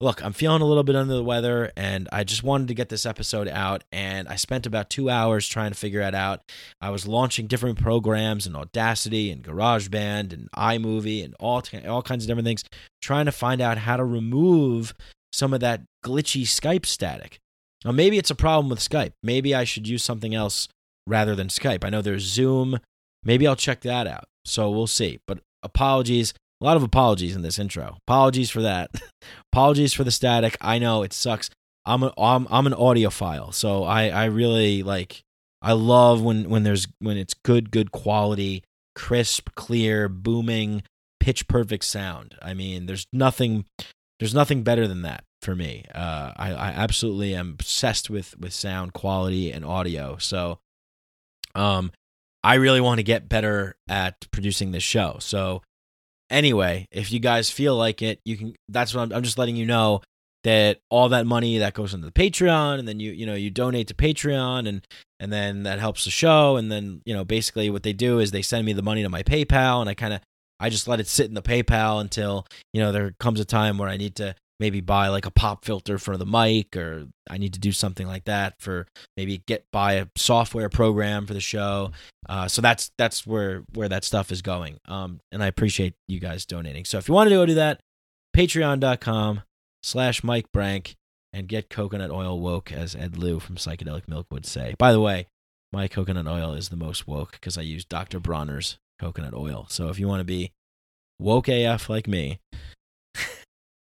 look, 0.00 0.24
I'm 0.24 0.32
feeling 0.32 0.62
a 0.62 0.66
little 0.66 0.82
bit 0.82 0.96
under 0.96 1.14
the 1.14 1.22
weather 1.22 1.72
and 1.76 2.08
I 2.10 2.24
just 2.24 2.42
wanted 2.42 2.68
to 2.68 2.74
get 2.74 2.88
this 2.88 3.04
episode 3.04 3.48
out. 3.48 3.84
And 3.92 4.28
I 4.28 4.36
spent 4.36 4.66
about 4.66 4.88
two 4.88 5.10
hours 5.10 5.46
trying 5.46 5.72
to 5.72 5.78
figure 5.78 6.00
it 6.00 6.14
out. 6.14 6.40
I 6.80 6.90
was 6.90 7.06
launching 7.06 7.46
different 7.46 7.80
programs 7.80 8.46
and 8.46 8.56
Audacity 8.56 9.30
and 9.30 9.44
GarageBand 9.44 10.32
and 10.32 10.50
iMovie 10.52 11.24
and 11.24 11.34
all, 11.38 11.62
all 11.86 12.02
kinds 12.02 12.24
of 12.24 12.28
different 12.28 12.46
things, 12.46 12.64
trying 13.02 13.26
to 13.26 13.32
find 13.32 13.60
out 13.60 13.78
how 13.78 13.96
to 13.96 14.04
remove 14.04 14.94
some 15.32 15.52
of 15.52 15.60
that 15.60 15.82
glitchy 16.04 16.42
Skype 16.42 16.86
static. 16.86 17.38
Now, 17.84 17.92
maybe 17.92 18.18
it's 18.18 18.30
a 18.30 18.34
problem 18.34 18.68
with 18.68 18.78
Skype. 18.80 19.12
Maybe 19.22 19.54
I 19.54 19.64
should 19.64 19.88
use 19.88 20.04
something 20.04 20.34
else 20.34 20.68
rather 21.06 21.34
than 21.34 21.48
Skype. 21.48 21.84
I 21.84 21.90
know 21.90 22.02
there's 22.02 22.24
Zoom. 22.24 22.78
Maybe 23.24 23.46
I'll 23.46 23.56
check 23.56 23.80
that 23.82 24.06
out. 24.06 24.24
So 24.44 24.70
we'll 24.70 24.86
see. 24.86 25.20
But 25.26 25.40
apologies. 25.62 26.34
A 26.60 26.64
lot 26.64 26.76
of 26.76 26.82
apologies 26.82 27.34
in 27.34 27.42
this 27.42 27.58
intro. 27.58 27.96
Apologies 28.06 28.50
for 28.50 28.60
that. 28.60 28.90
apologies 29.52 29.94
for 29.94 30.04
the 30.04 30.10
static. 30.10 30.58
I 30.60 30.78
know 30.78 31.02
it 31.02 31.14
sucks. 31.14 31.48
I'm 31.86 32.02
a, 32.02 32.12
I'm 32.18 32.46
I'm 32.50 32.66
an 32.66 32.74
audiophile, 32.74 33.54
so 33.54 33.84
I 33.84 34.08
I 34.10 34.26
really 34.26 34.82
like 34.82 35.22
I 35.62 35.72
love 35.72 36.22
when 36.22 36.50
when 36.50 36.62
there's 36.62 36.86
when 36.98 37.16
it's 37.16 37.32
good 37.32 37.70
good 37.70 37.90
quality, 37.92 38.62
crisp, 38.94 39.48
clear, 39.54 40.10
booming, 40.10 40.82
pitch 41.18 41.48
perfect 41.48 41.84
sound. 41.84 42.36
I 42.42 42.52
mean, 42.52 42.84
there's 42.84 43.06
nothing 43.10 43.64
there's 44.18 44.34
nothing 44.34 44.62
better 44.62 44.86
than 44.86 45.00
that 45.02 45.24
for 45.40 45.54
me. 45.54 45.84
Uh, 45.94 46.32
I 46.36 46.52
I 46.52 46.68
absolutely 46.70 47.34
am 47.34 47.50
obsessed 47.50 48.10
with 48.10 48.38
with 48.38 48.52
sound 48.52 48.92
quality 48.92 49.50
and 49.50 49.64
audio. 49.64 50.16
So, 50.18 50.58
um, 51.54 51.92
I 52.42 52.54
really 52.54 52.80
want 52.80 52.98
to 52.98 53.04
get 53.04 53.28
better 53.28 53.76
at 53.88 54.30
producing 54.30 54.72
this 54.72 54.82
show. 54.82 55.16
So 55.20 55.62
anyway, 56.30 56.86
if 56.90 57.12
you 57.12 57.20
guys 57.20 57.50
feel 57.50 57.76
like 57.76 58.02
it, 58.02 58.20
you 58.24 58.36
can. 58.36 58.54
That's 58.68 58.94
what 58.94 59.02
I'm, 59.02 59.12
I'm 59.12 59.22
just 59.22 59.38
letting 59.38 59.56
you 59.56 59.66
know 59.66 60.02
that 60.44 60.80
all 60.88 61.10
that 61.10 61.26
money 61.26 61.58
that 61.58 61.74
goes 61.74 61.92
into 61.92 62.06
the 62.06 62.12
Patreon, 62.12 62.78
and 62.78 62.88
then 62.88 63.00
you 63.00 63.12
you 63.12 63.26
know 63.26 63.34
you 63.34 63.50
donate 63.50 63.88
to 63.88 63.94
Patreon, 63.94 64.68
and 64.68 64.86
and 65.18 65.32
then 65.32 65.64
that 65.64 65.78
helps 65.78 66.04
the 66.04 66.10
show, 66.10 66.56
and 66.56 66.70
then 66.72 67.02
you 67.04 67.14
know 67.14 67.24
basically 67.24 67.68
what 67.68 67.82
they 67.82 67.92
do 67.92 68.20
is 68.20 68.30
they 68.30 68.42
send 68.42 68.64
me 68.64 68.72
the 68.72 68.82
money 68.82 69.02
to 69.02 69.08
my 69.08 69.22
PayPal, 69.22 69.80
and 69.80 69.90
I 69.90 69.94
kind 69.94 70.14
of 70.14 70.20
I 70.58 70.70
just 70.70 70.88
let 70.88 71.00
it 71.00 71.08
sit 71.08 71.26
in 71.26 71.34
the 71.34 71.42
PayPal 71.42 72.00
until 72.00 72.46
you 72.72 72.80
know 72.80 72.92
there 72.92 73.14
comes 73.20 73.40
a 73.40 73.44
time 73.44 73.76
where 73.76 73.88
I 73.88 73.96
need 73.96 74.16
to 74.16 74.34
maybe 74.60 74.80
buy 74.80 75.08
like 75.08 75.26
a 75.26 75.30
pop 75.30 75.64
filter 75.64 75.98
for 75.98 76.16
the 76.16 76.26
mic 76.26 76.76
or 76.76 77.08
I 77.28 77.38
need 77.38 77.54
to 77.54 77.58
do 77.58 77.72
something 77.72 78.06
like 78.06 78.24
that 78.24 78.60
for 78.60 78.86
maybe 79.16 79.42
get 79.46 79.64
buy 79.72 79.94
a 79.94 80.06
software 80.16 80.68
program 80.68 81.26
for 81.26 81.32
the 81.32 81.40
show. 81.40 81.92
Uh, 82.28 82.46
so 82.46 82.62
that's 82.62 82.92
that's 82.98 83.26
where 83.26 83.64
where 83.74 83.88
that 83.88 84.04
stuff 84.04 84.30
is 84.30 84.42
going. 84.42 84.78
Um, 84.86 85.20
and 85.32 85.42
I 85.42 85.46
appreciate 85.46 85.94
you 86.06 86.20
guys 86.20 86.44
donating. 86.46 86.84
So 86.84 86.98
if 86.98 87.08
you 87.08 87.14
want 87.14 87.30
to 87.30 87.34
go 87.34 87.46
do 87.46 87.54
that, 87.54 87.80
patreon.com 88.36 89.42
slash 89.82 90.22
Mike 90.22 90.52
Brank 90.52 90.94
and 91.32 91.48
get 91.48 91.70
coconut 91.70 92.10
oil 92.10 92.38
woke, 92.38 92.72
as 92.72 92.94
Ed 92.94 93.16
Lou 93.16 93.40
from 93.40 93.56
Psychedelic 93.56 94.08
Milk 94.08 94.26
would 94.30 94.46
say. 94.46 94.74
By 94.78 94.92
the 94.92 95.00
way, 95.00 95.26
my 95.72 95.88
coconut 95.88 96.26
oil 96.26 96.54
is 96.54 96.68
the 96.68 96.76
most 96.76 97.06
woke 97.06 97.32
because 97.32 97.56
I 97.56 97.62
use 97.62 97.84
Dr. 97.84 98.18
Bronner's 98.18 98.78
coconut 99.00 99.34
oil. 99.34 99.66
So 99.68 99.88
if 99.88 99.98
you 99.98 100.08
want 100.08 100.20
to 100.20 100.24
be 100.24 100.52
woke 101.18 101.48
AF 101.48 101.88
like 101.88 102.08
me, 102.08 102.40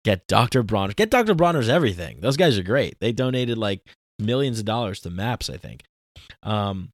Get 0.03 0.27
Dr. 0.27 0.63
Bronner. 0.63 0.93
Get 0.93 1.11
Dr. 1.11 1.35
Bronner's 1.35 1.69
everything. 1.69 2.19
Those 2.21 2.37
guys 2.37 2.57
are 2.57 2.63
great. 2.63 2.99
They 2.99 3.11
donated 3.11 3.57
like 3.57 3.81
millions 4.17 4.59
of 4.59 4.65
dollars 4.65 4.99
to 5.01 5.09
MAPS, 5.09 5.49
I 5.49 5.57
think. 5.57 5.83
Um, 6.43 6.89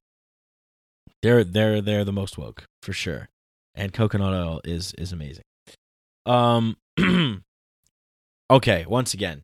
they're 1.22 1.44
they're 1.44 1.80
they're 1.80 2.04
the 2.04 2.12
most 2.12 2.38
woke 2.38 2.64
for 2.82 2.92
sure, 2.92 3.28
and 3.74 3.92
coconut 3.92 4.34
oil 4.34 4.60
is 4.64 4.92
is 4.98 5.12
amazing. 5.12 5.44
Um, 6.26 6.76
okay. 8.50 8.84
Once 8.86 9.14
again, 9.14 9.42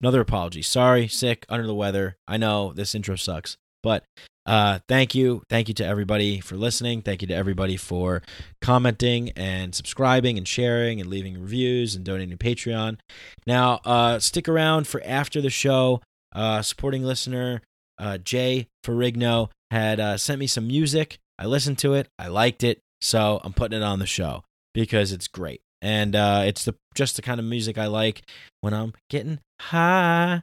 another 0.00 0.20
apology. 0.20 0.62
Sorry, 0.62 1.06
sick, 1.06 1.44
under 1.48 1.66
the 1.66 1.74
weather. 1.74 2.16
I 2.26 2.38
know 2.38 2.72
this 2.72 2.94
intro 2.94 3.16
sucks, 3.16 3.56
but 3.82 4.04
uh, 4.46 4.80
thank 4.88 5.14
you. 5.14 5.42
Thank 5.48 5.68
you 5.68 5.74
to 5.74 5.84
everybody 5.86 6.40
for 6.40 6.56
listening. 6.56 7.02
Thank 7.02 7.22
you 7.22 7.28
to 7.28 7.34
everybody 7.34 7.76
for 7.76 8.22
commenting 8.60 9.30
and 9.30 9.74
subscribing 9.74 10.36
and 10.38 10.46
sharing 10.46 11.00
and 11.00 11.08
leaving 11.08 11.40
reviews 11.40 11.94
and 11.94 12.04
donating 12.04 12.36
to 12.36 12.44
Patreon. 12.44 12.98
Now, 13.46 13.80
uh, 13.84 14.18
stick 14.18 14.48
around 14.48 14.86
for 14.86 15.00
after 15.04 15.40
the 15.40 15.50
show. 15.50 16.00
Uh, 16.34 16.62
supporting 16.62 17.04
listener 17.04 17.60
uh, 17.98 18.18
Jay 18.18 18.66
Ferrigno 18.84 19.50
had 19.70 20.00
uh, 20.00 20.16
sent 20.16 20.40
me 20.40 20.46
some 20.46 20.66
music. 20.66 21.18
I 21.38 21.46
listened 21.46 21.78
to 21.78 21.94
it. 21.94 22.08
I 22.18 22.28
liked 22.28 22.64
it. 22.64 22.80
So 23.00 23.40
I'm 23.44 23.52
putting 23.52 23.80
it 23.80 23.84
on 23.84 23.98
the 23.98 24.06
show 24.06 24.44
because 24.74 25.12
it's 25.12 25.28
great. 25.28 25.60
and 25.82 26.14
uh, 26.14 26.42
it's 26.46 26.64
the 26.64 26.74
just 26.94 27.16
the 27.16 27.22
kind 27.22 27.40
of 27.40 27.44
music 27.46 27.76
I 27.76 27.86
like 27.88 28.22
when 28.60 28.72
I'm 28.72 28.92
getting 29.10 29.40
high. 29.60 30.42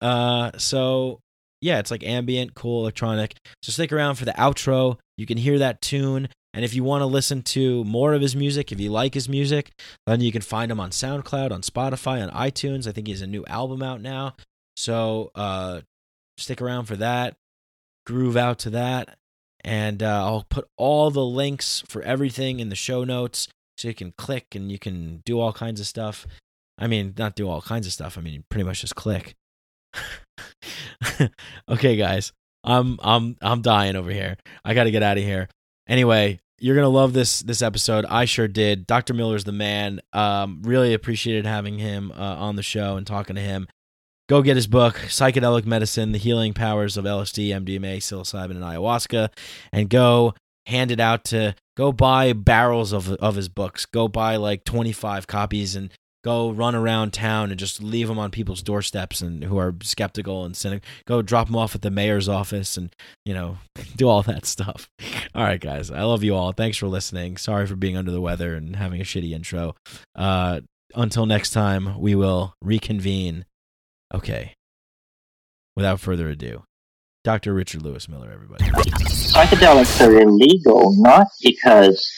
Uh, 0.00 0.52
so 0.58 1.20
yeah, 1.60 1.78
it's 1.78 1.90
like 1.90 2.04
ambient, 2.04 2.54
cool 2.54 2.82
electronic. 2.82 3.34
So 3.62 3.72
stick 3.72 3.92
around 3.92 4.16
for 4.16 4.24
the 4.24 4.32
outro. 4.32 4.98
You 5.16 5.26
can 5.26 5.38
hear 5.38 5.58
that 5.58 5.80
tune. 5.80 6.28
And 6.54 6.64
if 6.64 6.74
you 6.74 6.82
want 6.82 7.02
to 7.02 7.06
listen 7.06 7.42
to 7.42 7.84
more 7.84 8.14
of 8.14 8.22
his 8.22 8.34
music, 8.34 8.72
if 8.72 8.80
you 8.80 8.90
like 8.90 9.14
his 9.14 9.28
music, 9.28 9.72
then 10.06 10.20
you 10.20 10.32
can 10.32 10.40
find 10.40 10.70
him 10.72 10.80
on 10.80 10.90
SoundCloud, 10.90 11.52
on 11.52 11.62
Spotify, 11.62 12.22
on 12.22 12.30
iTunes. 12.30 12.86
I 12.86 12.92
think 12.92 13.06
he 13.06 13.12
has 13.12 13.22
a 13.22 13.26
new 13.26 13.44
album 13.46 13.82
out 13.82 14.00
now. 14.00 14.34
So 14.76 15.30
uh, 15.34 15.80
stick 16.38 16.62
around 16.62 16.86
for 16.86 16.96
that. 16.96 17.36
Groove 18.06 18.36
out 18.36 18.60
to 18.60 18.70
that. 18.70 19.18
And 19.64 20.02
uh, 20.02 20.24
I'll 20.24 20.46
put 20.48 20.68
all 20.76 21.10
the 21.10 21.24
links 21.24 21.82
for 21.88 22.02
everything 22.02 22.60
in 22.60 22.68
the 22.70 22.76
show 22.76 23.04
notes 23.04 23.48
so 23.76 23.88
you 23.88 23.94
can 23.94 24.12
click 24.16 24.54
and 24.54 24.72
you 24.72 24.78
can 24.78 25.22
do 25.26 25.40
all 25.40 25.52
kinds 25.52 25.80
of 25.80 25.86
stuff. 25.86 26.26
I 26.78 26.86
mean, 26.86 27.14
not 27.18 27.34
do 27.34 27.48
all 27.48 27.60
kinds 27.60 27.86
of 27.86 27.92
stuff. 27.92 28.16
I 28.16 28.20
mean, 28.20 28.44
pretty 28.48 28.64
much 28.64 28.80
just 28.80 28.94
click. 28.94 29.34
okay, 31.68 31.96
guys. 31.96 32.32
I'm 32.64 32.98
I'm 33.02 33.36
I'm 33.40 33.62
dying 33.62 33.96
over 33.96 34.10
here. 34.10 34.36
I 34.64 34.74
got 34.74 34.84
to 34.84 34.90
get 34.90 35.02
out 35.02 35.18
of 35.18 35.24
here. 35.24 35.48
Anyway, 35.88 36.40
you're 36.58 36.74
gonna 36.74 36.88
love 36.88 37.12
this 37.12 37.40
this 37.40 37.62
episode. 37.62 38.04
I 38.04 38.24
sure 38.24 38.48
did. 38.48 38.86
Dr. 38.86 39.14
Miller's 39.14 39.44
the 39.44 39.52
man. 39.52 40.00
Um, 40.12 40.62
really 40.62 40.92
appreciated 40.94 41.46
having 41.46 41.78
him 41.78 42.12
uh, 42.12 42.36
on 42.36 42.56
the 42.56 42.62
show 42.62 42.96
and 42.96 43.06
talking 43.06 43.36
to 43.36 43.42
him. 43.42 43.68
Go 44.28 44.42
get 44.42 44.56
his 44.56 44.66
book, 44.66 44.96
Psychedelic 45.06 45.64
Medicine: 45.64 46.12
The 46.12 46.18
Healing 46.18 46.52
Powers 46.52 46.96
of 46.96 47.04
LSD, 47.04 47.48
MDMA, 47.48 47.98
Psilocybin, 47.98 48.50
and 48.50 48.62
Ayahuasca, 48.62 49.30
and 49.72 49.88
go 49.88 50.34
hand 50.66 50.90
it 50.90 51.00
out 51.00 51.24
to 51.24 51.54
go 51.76 51.92
buy 51.92 52.32
barrels 52.34 52.92
of 52.92 53.10
of 53.14 53.36
his 53.36 53.48
books. 53.48 53.86
Go 53.86 54.08
buy 54.08 54.36
like 54.36 54.64
25 54.64 55.26
copies 55.26 55.76
and 55.76 55.90
go 56.24 56.50
run 56.50 56.74
around 56.74 57.12
town 57.12 57.50
and 57.50 57.58
just 57.58 57.82
leave 57.82 58.08
them 58.08 58.18
on 58.18 58.30
people's 58.30 58.62
doorsteps 58.62 59.20
and 59.20 59.44
who 59.44 59.58
are 59.58 59.74
skeptical 59.82 60.44
and 60.44 60.56
cynical. 60.56 60.86
Go 61.06 61.22
drop 61.22 61.46
them 61.46 61.56
off 61.56 61.74
at 61.74 61.82
the 61.82 61.90
mayor's 61.90 62.28
office 62.28 62.76
and 62.76 62.94
you 63.24 63.34
know 63.34 63.58
do 63.96 64.08
all 64.08 64.22
that 64.22 64.46
stuff. 64.46 64.88
All 65.34 65.44
right, 65.44 65.60
guys, 65.60 65.90
I 65.90 66.02
love 66.02 66.22
you 66.24 66.34
all. 66.34 66.52
Thanks 66.52 66.76
for 66.76 66.86
listening. 66.86 67.36
Sorry 67.36 67.66
for 67.66 67.76
being 67.76 67.96
under 67.96 68.10
the 68.10 68.20
weather 68.20 68.54
and 68.54 68.76
having 68.76 69.00
a 69.00 69.04
shitty 69.04 69.32
intro. 69.32 69.74
Uh, 70.14 70.60
until 70.94 71.26
next 71.26 71.50
time, 71.50 71.98
we 72.00 72.14
will 72.14 72.54
reconvene. 72.62 73.44
Okay. 74.12 74.54
Without 75.76 76.00
further 76.00 76.28
ado, 76.28 76.64
Dr. 77.22 77.52
Richard 77.52 77.82
Lewis 77.82 78.08
Miller, 78.08 78.30
everybody. 78.32 78.64
Psychedelics 78.64 80.04
are 80.04 80.18
illegal 80.18 80.94
not 80.96 81.28
because 81.42 82.10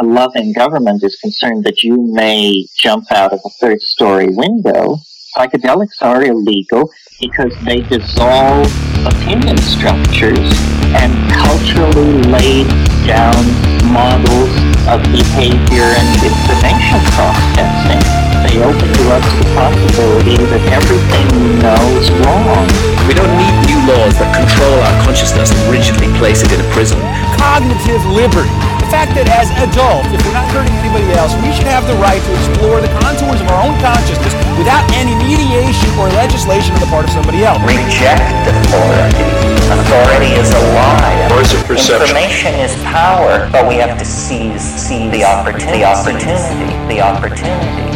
a 0.00 0.04
loving 0.04 0.52
government 0.52 1.02
is 1.02 1.16
concerned 1.16 1.64
that 1.64 1.82
you 1.82 1.96
may 2.14 2.66
jump 2.76 3.10
out 3.10 3.32
of 3.32 3.40
a 3.44 3.50
third 3.60 3.80
story 3.82 4.28
window, 4.30 4.96
psychedelics 5.34 6.00
are 6.00 6.22
illegal 6.22 6.88
because 7.20 7.52
they 7.64 7.80
dissolve 7.80 8.70
opinion 9.06 9.58
structures 9.58 10.46
and 10.94 11.10
culturally 11.34 12.22
laid 12.30 12.68
down 13.10 13.42
models 13.90 14.54
of 14.86 15.02
behavior 15.10 15.90
and 15.90 16.08
information 16.22 17.02
processing. 17.18 17.98
They 18.46 18.62
open 18.62 18.86
to 18.86 19.04
us 19.10 19.26
the 19.42 19.50
possibility 19.58 20.38
that 20.38 20.62
everything 20.78 21.26
we 21.42 21.58
know 21.58 21.82
is 21.98 22.06
wrong. 22.22 22.70
We 23.10 23.18
don't 23.18 23.34
need 23.34 23.54
new 23.66 23.80
laws 23.90 24.14
that 24.22 24.30
control 24.30 24.78
our 24.78 24.94
consciousness 25.02 25.50
and 25.50 25.58
rigidly 25.66 26.06
place 26.22 26.44
it 26.44 26.52
in 26.52 26.60
a 26.62 26.68
prison. 26.70 27.00
Cognitive 27.34 28.04
liberty 28.06 28.77
the 28.77 28.77
fact 28.88 29.12
that 29.14 29.28
as 29.28 29.52
adults, 29.60 30.08
if 30.12 30.20
we're 30.24 30.32
not 30.32 30.48
hurting 30.48 30.72
anybody 30.80 31.12
else, 31.16 31.36
we 31.44 31.52
should 31.52 31.68
have 31.68 31.84
the 31.84 31.96
right 32.00 32.20
to 32.20 32.32
explore 32.40 32.80
the 32.80 32.88
contours 33.04 33.40
of 33.40 33.48
our 33.52 33.60
own 33.60 33.76
consciousness 33.84 34.32
without 34.56 34.84
any 34.96 35.12
mediation 35.20 35.92
or 36.00 36.08
legislation 36.16 36.72
on 36.72 36.80
the 36.80 36.90
part 36.90 37.04
of 37.04 37.12
somebody 37.12 37.44
else. 37.44 37.60
Reject 37.68 38.24
authority. 38.48 39.28
Authority 39.68 40.32
is 40.40 40.48
a 40.50 40.62
lie. 40.72 41.28
Voice 41.28 41.52
of 41.52 41.62
perception. 41.68 42.16
Information 42.16 42.56
is 42.56 42.72
power, 42.88 43.48
but 43.52 43.68
we 43.68 43.76
have 43.76 44.00
to 44.00 44.04
seize, 44.04 44.64
seize 44.64 45.12
the 45.12 45.24
opportunity. 45.24 45.84
The 45.84 45.84
opportunity. 45.84 46.72
The 46.88 47.00
opportunity. 47.04 47.88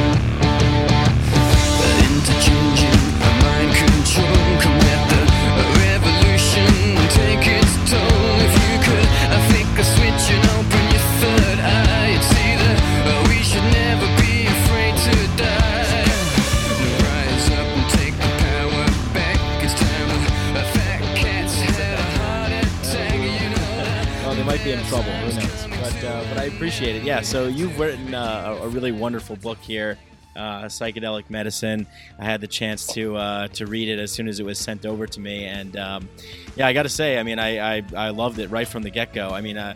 But 26.02 26.08
uh, 26.08 26.24
but 26.28 26.38
I 26.38 26.44
appreciate 26.44 26.96
it. 26.96 27.04
Yeah. 27.04 27.20
So 27.20 27.46
you've 27.46 27.78
written 27.78 28.14
uh, 28.14 28.58
a 28.62 28.68
really 28.68 28.90
wonderful 28.90 29.36
book 29.36 29.58
here, 29.58 29.98
uh, 30.34 30.62
psychedelic 30.64 31.30
medicine. 31.30 31.86
I 32.18 32.24
had 32.24 32.40
the 32.40 32.48
chance 32.48 32.86
to 32.94 33.16
uh, 33.16 33.48
to 33.48 33.66
read 33.66 33.88
it 33.88 34.00
as 34.00 34.10
soon 34.10 34.26
as 34.26 34.40
it 34.40 34.42
was 34.44 34.58
sent 34.58 34.84
over 34.84 35.06
to 35.06 35.20
me, 35.20 35.44
and 35.44 35.76
um, 35.76 36.08
yeah, 36.56 36.66
I 36.66 36.72
got 36.72 36.82
to 36.84 36.88
say, 36.88 37.18
I 37.18 37.22
mean, 37.22 37.38
I, 37.38 37.78
I, 37.78 37.82
I 37.96 38.08
loved 38.10 38.40
it 38.40 38.50
right 38.50 38.66
from 38.66 38.82
the 38.82 38.90
get 38.90 39.12
go. 39.12 39.30
I 39.30 39.40
mean, 39.40 39.56
uh, 39.56 39.74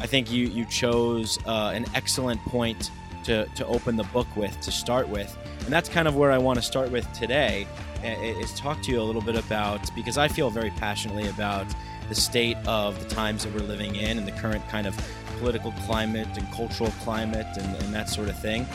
I 0.00 0.06
think 0.06 0.32
you 0.32 0.46
you 0.46 0.64
chose 0.66 1.38
uh, 1.46 1.72
an 1.74 1.86
excellent 1.94 2.40
point 2.42 2.90
to 3.24 3.46
to 3.46 3.66
open 3.66 3.96
the 3.96 4.04
book 4.04 4.26
with 4.36 4.60
to 4.62 4.72
start 4.72 5.08
with, 5.08 5.36
and 5.64 5.72
that's 5.72 5.88
kind 5.88 6.08
of 6.08 6.16
where 6.16 6.32
I 6.32 6.38
want 6.38 6.58
to 6.58 6.62
start 6.62 6.90
with 6.90 7.10
today. 7.12 7.66
Is 8.02 8.54
talk 8.54 8.80
to 8.82 8.92
you 8.92 9.00
a 9.00 9.02
little 9.02 9.22
bit 9.22 9.36
about 9.36 9.92
because 9.94 10.18
I 10.18 10.28
feel 10.28 10.50
very 10.50 10.70
passionately 10.70 11.28
about 11.28 11.66
the 12.08 12.14
state 12.14 12.56
of 12.66 12.98
the 13.00 13.14
times 13.14 13.44
that 13.44 13.52
we're 13.52 13.66
living 13.66 13.96
in 13.96 14.18
and 14.18 14.26
the 14.26 14.32
current 14.32 14.66
kind 14.68 14.86
of 14.86 14.96
political 15.38 15.72
climate 15.86 16.28
and 16.36 16.50
cultural 16.52 16.90
climate 17.02 17.46
and, 17.56 17.76
and 17.82 17.94
that 17.94 18.08
sort 18.08 18.28
of 18.28 18.38
thing. 18.40 18.66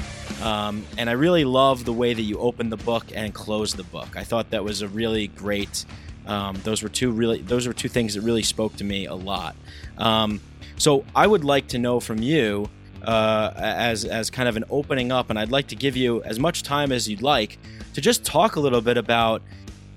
Um, 0.42 0.86
and 0.98 1.10
I 1.10 1.14
really 1.14 1.46
love 1.46 1.86
the 1.86 1.94
way 1.94 2.14
that 2.14 2.22
you 2.22 2.40
open 2.40 2.70
the 2.70 2.78
book 2.78 3.06
and 3.14 3.34
close 3.34 3.74
the 3.74 3.84
book. 3.84 4.16
I 4.16 4.24
thought 4.24 4.50
that 4.52 4.64
was 4.64 4.82
a 4.82 4.88
really 4.88 5.28
great. 5.28 5.86
Um, 6.26 6.60
those 6.64 6.82
were 6.82 6.90
two 6.90 7.12
really. 7.12 7.42
Those 7.42 7.68
were 7.68 7.74
two 7.74 7.90
things 7.90 8.14
that 8.16 8.22
really 8.22 8.44
spoke 8.44 8.76
to 8.78 8.84
me 8.84 9.06
a 9.06 9.16
lot. 9.16 9.56
Um, 9.98 10.42
so 10.78 11.06
I 11.16 11.28
would 11.28 11.44
like 11.44 11.68
to 11.70 11.80
know 11.80 12.00
from 12.00 12.20
you. 12.20 12.70
Uh, 13.04 13.52
as 13.58 14.06
as 14.06 14.30
kind 14.30 14.48
of 14.48 14.56
an 14.56 14.64
opening 14.70 15.12
up, 15.12 15.30
and 15.30 15.38
I'd 15.38 15.52
like 15.52 15.68
to 15.68 15.76
give 15.76 15.98
you 15.98 16.24
as 16.24 16.40
much 16.40 16.64
time 16.64 16.94
as 16.94 17.10
you'd 17.10 17.22
like 17.22 17.60
to 17.96 18.00
just 18.00 18.24
talk 18.24 18.56
a 18.56 18.62
little 18.62 18.80
bit 18.80 18.96
about 18.96 19.42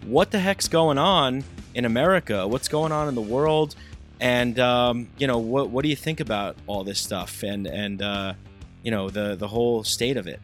what 0.04 0.32
the 0.32 0.40
heck's 0.40 0.66
going 0.66 0.98
on 0.98 1.44
in 1.74 1.84
America, 1.84 2.48
what's 2.48 2.68
going 2.68 2.90
on 2.90 3.08
in 3.08 3.14
the 3.14 3.20
world, 3.20 3.76
and 4.20 4.58
um, 4.58 5.08
you 5.18 5.26
know 5.26 5.38
what 5.38 5.70
what 5.70 5.82
do 5.82 5.88
you 5.88 5.96
think 5.96 6.20
about 6.20 6.56
all 6.66 6.84
this 6.84 7.00
stuff 7.00 7.42
and 7.42 7.66
and 7.66 8.02
uh, 8.02 8.34
you 8.82 8.90
know 8.90 9.10
the 9.10 9.36
the 9.36 9.48
whole 9.48 9.84
state 9.84 10.16
of 10.16 10.26
it. 10.26 10.40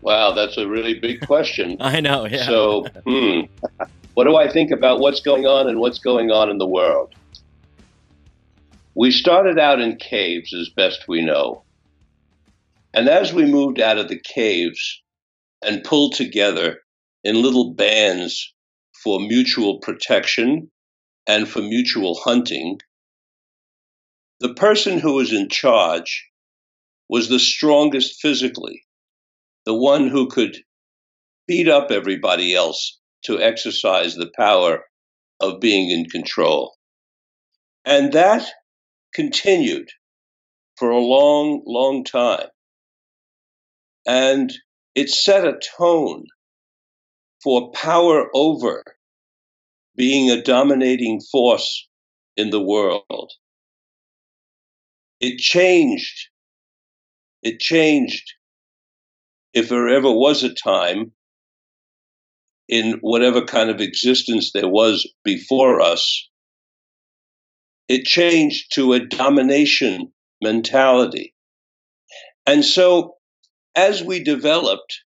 Wow, 0.00 0.32
that's 0.32 0.56
a 0.56 0.66
really 0.66 0.98
big 0.98 1.24
question. 1.26 1.76
I 1.80 2.00
know. 2.00 2.26
Yeah. 2.26 2.44
So, 2.44 2.86
hmm, 3.06 3.42
what 4.14 4.24
do 4.24 4.36
I 4.36 4.50
think 4.50 4.72
about 4.72 4.98
what's 4.98 5.20
going 5.20 5.46
on 5.46 5.68
and 5.68 5.78
what's 5.78 6.00
going 6.00 6.30
on 6.32 6.50
in 6.50 6.58
the 6.58 6.66
world? 6.66 7.14
We 8.94 9.12
started 9.12 9.58
out 9.58 9.80
in 9.80 9.96
caves 9.96 10.52
as 10.52 10.68
best 10.70 11.06
we 11.06 11.24
know. 11.24 11.62
And 12.92 13.08
as 13.08 13.32
we 13.32 13.46
moved 13.46 13.80
out 13.80 13.96
of 13.96 14.08
the 14.08 14.18
caves 14.18 15.00
and 15.62 15.84
pulled 15.84 16.14
together 16.14 16.80
in 17.22 17.40
little 17.40 17.72
bands 17.72 18.52
for 19.04 19.20
mutual 19.20 19.78
protection 19.78 20.70
and 21.26 21.48
for 21.48 21.60
mutual 21.60 22.14
hunting, 22.14 22.80
the 24.40 24.54
person 24.54 24.98
who 24.98 25.14
was 25.14 25.32
in 25.32 25.48
charge 25.48 26.28
was 27.08 27.28
the 27.28 27.38
strongest 27.38 28.20
physically, 28.20 28.82
the 29.64 29.74
one 29.74 30.08
who 30.08 30.28
could 30.28 30.56
beat 31.46 31.68
up 31.68 31.90
everybody 31.90 32.54
else 32.54 32.98
to 33.22 33.40
exercise 33.40 34.14
the 34.14 34.30
power 34.36 34.84
of 35.40 35.60
being 35.60 35.90
in 35.90 36.06
control. 36.06 36.74
And 37.84 38.12
that 38.12 38.48
continued 39.14 39.88
for 40.76 40.90
a 40.90 40.98
long, 40.98 41.62
long 41.66 42.04
time. 42.04 42.48
And 44.06 44.52
it 44.94 45.08
set 45.08 45.44
a 45.44 45.60
tone 45.76 46.24
for 47.42 47.70
power 47.72 48.28
over 48.34 48.82
being 49.96 50.30
a 50.30 50.42
dominating 50.42 51.20
force 51.20 51.88
in 52.36 52.50
the 52.50 52.62
world. 52.62 53.32
It 55.20 55.38
changed. 55.38 56.28
It 57.42 57.60
changed. 57.60 58.32
If 59.52 59.68
there 59.68 59.88
ever 59.88 60.10
was 60.10 60.42
a 60.42 60.54
time 60.54 61.12
in 62.68 62.98
whatever 63.02 63.44
kind 63.44 63.70
of 63.70 63.80
existence 63.80 64.52
there 64.52 64.68
was 64.68 65.08
before 65.24 65.80
us, 65.80 66.28
it 67.88 68.04
changed 68.04 68.72
to 68.74 68.94
a 68.94 69.00
domination 69.00 70.12
mentality. 70.42 71.34
And 72.46 72.64
so, 72.64 73.16
as 73.76 74.02
we 74.02 74.22
developed 74.22 75.02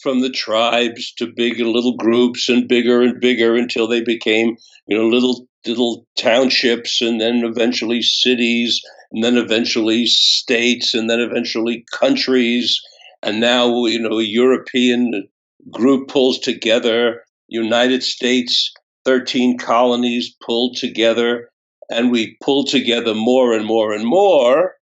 from 0.00 0.20
the 0.20 0.30
tribes 0.30 1.12
to 1.14 1.26
bigger 1.26 1.64
little 1.64 1.96
groups 1.96 2.48
and 2.48 2.68
bigger 2.68 3.02
and 3.02 3.20
bigger 3.20 3.56
until 3.56 3.86
they 3.86 4.02
became, 4.02 4.56
you 4.86 4.96
know, 4.96 5.06
little 5.06 5.46
little 5.66 6.06
townships 6.16 7.00
and 7.02 7.20
then 7.20 7.44
eventually 7.44 8.00
cities 8.00 8.80
and 9.10 9.24
then 9.24 9.36
eventually 9.36 10.06
states 10.06 10.94
and 10.94 11.10
then 11.10 11.20
eventually 11.20 11.84
countries. 11.92 12.80
And 13.22 13.40
now 13.40 13.86
you 13.86 13.98
know 13.98 14.18
a 14.18 14.22
European 14.22 15.28
group 15.70 16.08
pulls 16.08 16.38
together 16.38 17.22
United 17.48 18.02
States 18.02 18.72
13 19.04 19.58
colonies 19.58 20.34
pulled 20.44 20.76
together 20.76 21.48
and 21.88 22.10
we 22.10 22.36
pull 22.42 22.64
together 22.64 23.14
more 23.14 23.52
and 23.52 23.64
more 23.64 23.92
and 23.92 24.04
more 24.04 24.74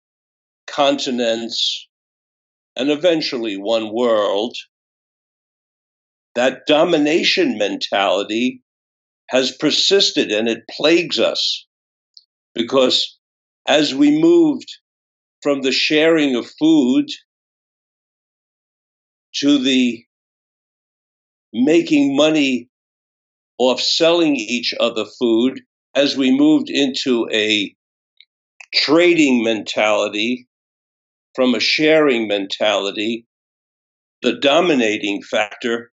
continents 0.66 1.88
and 2.76 2.90
eventually 2.90 3.57
one 3.57 3.92
world 3.92 4.57
that 6.34 6.66
domination 6.66 7.58
mentality 7.58 8.62
has 9.28 9.56
persisted 9.56 10.30
and 10.30 10.48
it 10.48 10.62
plagues 10.70 11.18
us 11.18 11.66
because 12.54 13.18
as 13.66 13.94
we 13.94 14.20
moved 14.20 14.68
from 15.42 15.62
the 15.62 15.72
sharing 15.72 16.36
of 16.36 16.46
food 16.58 17.08
to 19.34 19.58
the 19.58 20.04
making 21.52 22.16
money 22.16 22.68
off 23.58 23.80
selling 23.80 24.36
each 24.36 24.74
other 24.80 25.04
food, 25.18 25.60
as 25.94 26.16
we 26.16 26.36
moved 26.36 26.70
into 26.70 27.28
a 27.32 27.74
trading 28.74 29.44
mentality 29.44 30.48
from 31.34 31.54
a 31.54 31.60
sharing 31.60 32.26
mentality, 32.26 33.26
the 34.22 34.32
dominating 34.38 35.22
factor 35.22 35.91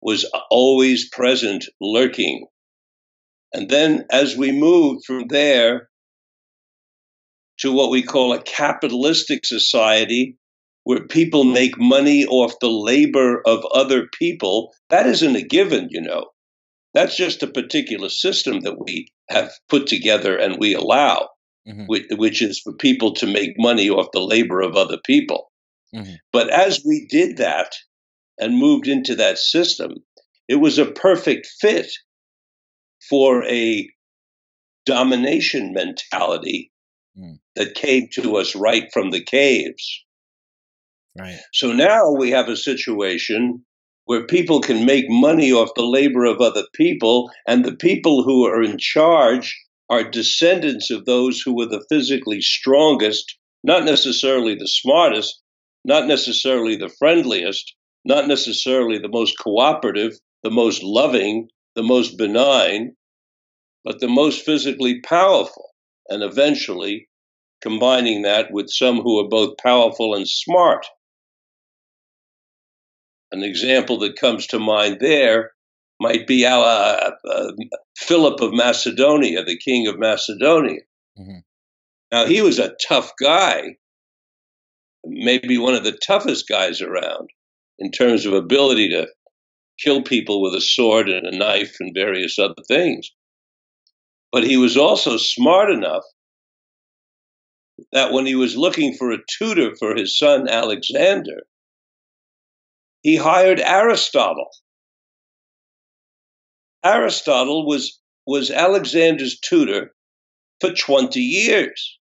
was 0.00 0.30
always 0.50 1.08
present, 1.08 1.64
lurking. 1.80 2.46
And 3.52 3.68
then 3.68 4.04
as 4.10 4.36
we 4.36 4.52
moved 4.52 5.04
from 5.04 5.28
there 5.28 5.88
to 7.58 7.72
what 7.72 7.90
we 7.90 8.02
call 8.02 8.32
a 8.32 8.42
capitalistic 8.42 9.44
society, 9.44 10.36
where 10.84 11.06
people 11.06 11.44
make 11.44 11.78
money 11.78 12.24
off 12.26 12.54
the 12.60 12.70
labor 12.70 13.42
of 13.44 13.64
other 13.74 14.06
people, 14.18 14.72
that 14.88 15.06
isn't 15.06 15.34
a 15.34 15.42
given, 15.42 15.88
you 15.90 16.00
know. 16.00 16.26
That's 16.94 17.16
just 17.16 17.42
a 17.42 17.48
particular 17.48 18.08
system 18.08 18.60
that 18.60 18.78
we 18.78 19.08
have 19.28 19.50
put 19.68 19.86
together 19.86 20.36
and 20.36 20.58
we 20.58 20.74
allow, 20.74 21.28
mm-hmm. 21.68 21.86
which, 21.86 22.04
which, 22.12 22.40
is 22.40 22.60
for 22.60 22.72
people 22.72 23.14
to 23.14 23.26
make 23.26 23.58
money 23.58 23.90
off 23.90 24.12
the 24.12 24.20
labor 24.20 24.60
of 24.60 24.76
other 24.76 24.98
people. 25.04 25.50
Mm-hmm. 25.94 26.14
But 26.32 26.50
as 26.50 26.82
we 26.86 27.06
did 27.10 27.38
that 27.38 27.74
and 28.38 28.58
moved 28.58 28.88
into 28.88 29.14
that 29.16 29.38
system, 29.38 30.04
it 30.48 30.56
was 30.56 30.78
a 30.78 30.86
perfect 30.90 31.46
fit 31.60 31.90
for 33.08 33.44
a 33.44 33.88
domination 34.84 35.72
mentality 35.72 36.72
mm. 37.18 37.38
that 37.56 37.74
came 37.74 38.08
to 38.12 38.36
us 38.36 38.54
right 38.54 38.88
from 38.92 39.10
the 39.10 39.22
caves. 39.22 40.04
Right. 41.18 41.38
So 41.52 41.72
now 41.72 42.12
we 42.12 42.30
have 42.30 42.48
a 42.48 42.56
situation 42.56 43.64
where 44.04 44.26
people 44.26 44.60
can 44.60 44.86
make 44.86 45.06
money 45.08 45.50
off 45.52 45.70
the 45.74 45.84
labor 45.84 46.24
of 46.24 46.40
other 46.40 46.64
people, 46.74 47.30
and 47.46 47.64
the 47.64 47.74
people 47.74 48.22
who 48.22 48.46
are 48.46 48.62
in 48.62 48.78
charge 48.78 49.58
are 49.88 50.08
descendants 50.08 50.90
of 50.90 51.04
those 51.04 51.40
who 51.40 51.56
were 51.56 51.66
the 51.66 51.84
physically 51.88 52.40
strongest, 52.40 53.36
not 53.64 53.84
necessarily 53.84 54.54
the 54.54 54.68
smartest, 54.68 55.40
not 55.84 56.06
necessarily 56.06 56.76
the 56.76 56.88
friendliest, 56.88 57.74
not 58.06 58.28
necessarily 58.28 58.98
the 58.98 59.08
most 59.08 59.36
cooperative, 59.38 60.12
the 60.44 60.50
most 60.50 60.82
loving, 60.82 61.48
the 61.74 61.82
most 61.82 62.16
benign, 62.16 62.94
but 63.84 64.00
the 64.00 64.08
most 64.08 64.44
physically 64.44 65.00
powerful. 65.00 65.70
And 66.08 66.22
eventually, 66.22 67.08
combining 67.60 68.22
that 68.22 68.52
with 68.52 68.70
some 68.70 69.00
who 69.00 69.18
are 69.18 69.28
both 69.28 69.56
powerful 69.58 70.14
and 70.14 70.28
smart. 70.28 70.86
An 73.32 73.42
example 73.42 73.98
that 73.98 74.20
comes 74.20 74.46
to 74.48 74.60
mind 74.60 74.98
there 75.00 75.50
might 75.98 76.28
be 76.28 76.46
uh, 76.46 76.52
uh, 76.54 77.52
Philip 77.96 78.40
of 78.40 78.52
Macedonia, 78.52 79.42
the 79.44 79.58
king 79.58 79.88
of 79.88 79.98
Macedonia. 79.98 80.82
Mm-hmm. 81.18 81.38
Now, 82.12 82.26
he 82.26 82.40
was 82.40 82.60
a 82.60 82.76
tough 82.88 83.10
guy, 83.20 83.76
maybe 85.04 85.58
one 85.58 85.74
of 85.74 85.82
the 85.82 85.98
toughest 86.06 86.46
guys 86.48 86.80
around 86.80 87.30
in 87.78 87.90
terms 87.90 88.26
of 88.26 88.32
ability 88.32 88.88
to 88.90 89.08
kill 89.78 90.02
people 90.02 90.42
with 90.42 90.54
a 90.54 90.60
sword 90.60 91.08
and 91.08 91.26
a 91.26 91.36
knife 91.36 91.76
and 91.80 91.94
various 91.94 92.38
other 92.38 92.54
things. 92.66 93.10
But 94.32 94.44
he 94.44 94.56
was 94.56 94.76
also 94.76 95.16
smart 95.16 95.70
enough 95.70 96.04
that 97.92 98.12
when 98.12 98.26
he 98.26 98.34
was 98.34 98.56
looking 98.56 98.94
for 98.94 99.10
a 99.10 99.18
tutor 99.38 99.74
for 99.76 99.94
his 99.94 100.18
son 100.18 100.48
Alexander, 100.48 101.42
he 103.02 103.16
hired 103.16 103.60
Aristotle. 103.60 104.48
Aristotle 106.84 107.66
was, 107.66 108.00
was 108.26 108.50
Alexander's 108.50 109.38
tutor 109.38 109.94
for 110.60 110.72
20 110.72 111.20
years. 111.20 111.98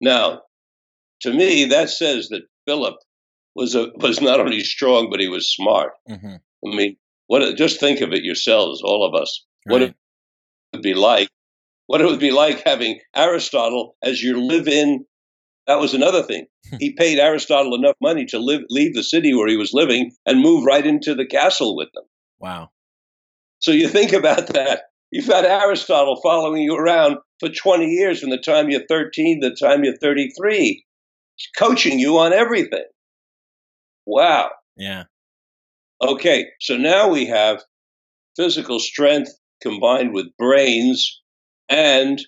Now, 0.00 0.42
to 1.22 1.32
me, 1.32 1.64
that 1.66 1.90
says 1.90 2.28
that 2.28 2.42
Philip 2.66 2.96
was 3.56 3.74
a, 3.74 3.90
was 3.96 4.20
not 4.20 4.38
only 4.38 4.60
strong, 4.60 5.08
but 5.10 5.18
he 5.18 5.28
was 5.28 5.52
smart. 5.52 5.92
Mm-hmm. 6.08 6.36
I 6.66 6.76
mean, 6.76 6.96
what? 7.26 7.56
Just 7.56 7.80
think 7.80 8.00
of 8.00 8.12
it 8.12 8.22
yourselves, 8.22 8.82
all 8.84 9.04
of 9.04 9.20
us. 9.20 9.44
Right. 9.66 9.72
What 9.72 9.82
it 9.82 9.94
would 10.72 10.82
be 10.82 10.94
like? 10.94 11.28
What 11.86 12.00
it 12.00 12.04
would 12.04 12.20
be 12.20 12.30
like 12.30 12.62
having 12.64 13.00
Aristotle 13.14 13.96
as 14.02 14.22
your 14.22 14.36
live-in. 14.36 15.04
That 15.66 15.80
was 15.80 15.94
another 15.94 16.22
thing. 16.22 16.46
he 16.78 16.92
paid 16.92 17.18
Aristotle 17.18 17.74
enough 17.74 17.96
money 18.00 18.24
to 18.26 18.38
live, 18.38 18.62
leave 18.70 18.94
the 18.94 19.02
city 19.02 19.34
where 19.34 19.48
he 19.48 19.56
was 19.56 19.72
living 19.72 20.12
and 20.24 20.40
move 20.40 20.64
right 20.64 20.86
into 20.86 21.14
the 21.14 21.26
castle 21.26 21.76
with 21.76 21.88
them. 21.94 22.04
Wow. 22.38 22.70
So 23.58 23.72
you 23.72 23.88
think 23.88 24.12
about 24.12 24.48
that. 24.48 24.82
You've 25.10 25.26
had 25.26 25.44
Aristotle 25.44 26.20
following 26.22 26.62
you 26.62 26.76
around 26.76 27.16
for 27.40 27.48
20 27.48 27.86
years 27.86 28.20
from 28.20 28.30
the 28.30 28.38
time 28.38 28.68
you're 28.70 28.86
13 28.86 29.40
to 29.40 29.50
the 29.50 29.56
time 29.56 29.82
you're 29.82 29.96
33, 29.96 30.84
coaching 31.56 31.98
you 31.98 32.18
on 32.18 32.32
everything. 32.32 32.84
Wow. 34.06 34.50
Yeah. 34.76 35.04
Okay, 36.02 36.46
so 36.60 36.76
now 36.76 37.08
we 37.08 37.26
have 37.26 37.62
physical 38.36 38.78
strength 38.78 39.30
combined 39.62 40.12
with 40.12 40.26
brains 40.38 41.20
and 41.68 42.20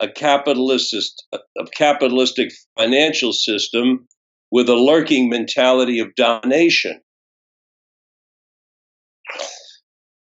a 0.00 0.08
capitalist 0.08 0.94
a 1.32 1.38
capitalistic 1.74 2.50
financial 2.78 3.32
system 3.32 4.06
with 4.50 4.68
a 4.68 4.74
lurking 4.74 5.28
mentality 5.28 5.98
of 6.00 6.14
domination. 6.14 7.00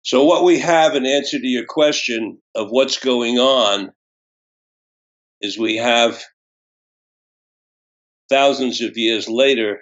So 0.03 0.25
what 0.25 0.45
we 0.45 0.59
have 0.61 0.95
in 0.95 1.07
answer 1.07 1.39
to 1.39 1.47
your 1.47 1.67
question 1.67 2.41
of 2.55 2.71
what's 2.71 2.99
going 2.99 3.39
on 3.39 3.93
is 5.41 5.59
we 5.59 5.77
have 5.77 6.23
thousands 8.31 8.81
of 8.81 8.97
years 8.97 9.29
later 9.29 9.81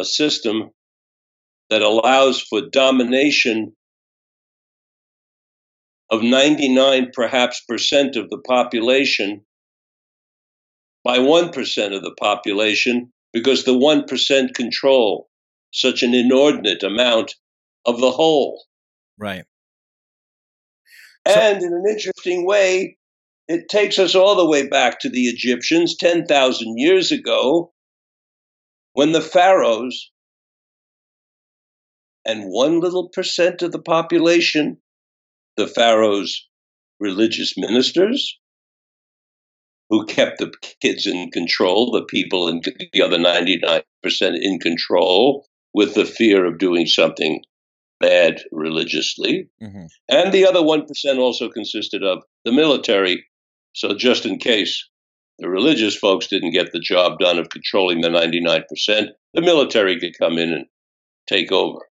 a 0.00 0.04
system 0.04 0.70
that 1.68 1.82
allows 1.82 2.40
for 2.40 2.62
domination 2.72 3.72
of 6.10 6.22
99 6.22 7.10
perhaps 7.14 7.62
percent 7.68 8.16
of 8.16 8.28
the 8.30 8.38
population 8.38 9.42
by 11.04 11.18
1% 11.18 11.96
of 11.96 12.02
the 12.02 12.14
population 12.20 13.12
because 13.32 13.64
the 13.64 13.72
1% 13.72 14.54
control 14.54 15.28
such 15.72 16.02
an 16.02 16.14
inordinate 16.14 16.82
amount 16.82 17.34
of 17.86 18.00
the 18.00 18.10
whole. 18.10 18.64
Right. 19.18 19.44
And 21.24 21.60
so, 21.60 21.66
in 21.66 21.72
an 21.72 21.84
interesting 21.88 22.46
way, 22.46 22.96
it 23.46 23.68
takes 23.68 23.98
us 23.98 24.14
all 24.14 24.36
the 24.36 24.48
way 24.48 24.66
back 24.66 25.00
to 25.00 25.08
the 25.08 25.26
Egyptians 25.26 25.96
10,000 25.96 26.78
years 26.78 27.12
ago 27.12 27.72
when 28.92 29.12
the 29.12 29.20
pharaohs 29.20 30.10
and 32.24 32.44
one 32.44 32.80
little 32.80 33.08
percent 33.08 33.62
of 33.62 33.72
the 33.72 33.82
population, 33.82 34.78
the 35.56 35.66
pharaoh's 35.66 36.46
religious 36.98 37.54
ministers, 37.56 38.38
who 39.88 40.06
kept 40.06 40.38
the 40.38 40.52
kids 40.80 41.06
in 41.06 41.30
control, 41.30 41.90
the 41.90 42.04
people 42.04 42.48
in 42.48 42.60
the 42.92 43.02
other 43.02 43.18
99% 43.18 43.82
in 44.40 44.58
control 44.60 45.46
with 45.74 45.94
the 45.94 46.04
fear 46.04 46.46
of 46.46 46.58
doing 46.58 46.86
something 46.86 47.42
bad 47.98 48.40
religiously. 48.52 49.48
Mm-hmm. 49.62 49.86
And 50.08 50.32
the 50.32 50.46
other 50.46 50.60
1% 50.60 50.86
also 51.18 51.48
consisted 51.48 52.02
of 52.04 52.22
the 52.44 52.52
military. 52.52 53.26
So 53.74 53.94
just 53.94 54.24
in 54.24 54.38
case 54.38 54.88
The 55.40 55.48
religious 55.48 55.96
folks 55.96 56.26
didn't 56.26 56.52
get 56.52 56.70
the 56.70 56.80
job 56.80 57.18
done 57.18 57.38
of 57.38 57.48
controlling 57.48 58.02
the 58.02 58.10
99%. 58.10 58.64
The 59.32 59.40
military 59.40 59.98
could 59.98 60.18
come 60.18 60.36
in 60.36 60.52
and 60.52 60.66
take 61.26 61.50
over. 61.50 61.88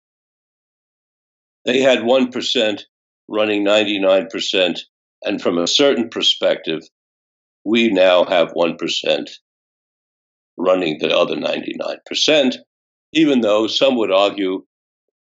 They 1.63 1.79
had 1.79 1.99
1% 1.99 2.81
running 3.29 3.65
99%. 3.65 4.79
And 5.23 5.41
from 5.41 5.57
a 5.57 5.65
certain 5.65 6.09
perspective, 6.09 6.81
we 7.63 7.89
now 7.89 8.25
have 8.25 8.53
1% 8.53 9.29
running 10.57 10.97
the 10.99 11.17
other 11.17 11.37
99%, 11.37 12.55
even 13.13 13.39
though 13.39 13.67
some 13.67 13.95
would 13.95 14.11
argue 14.11 14.65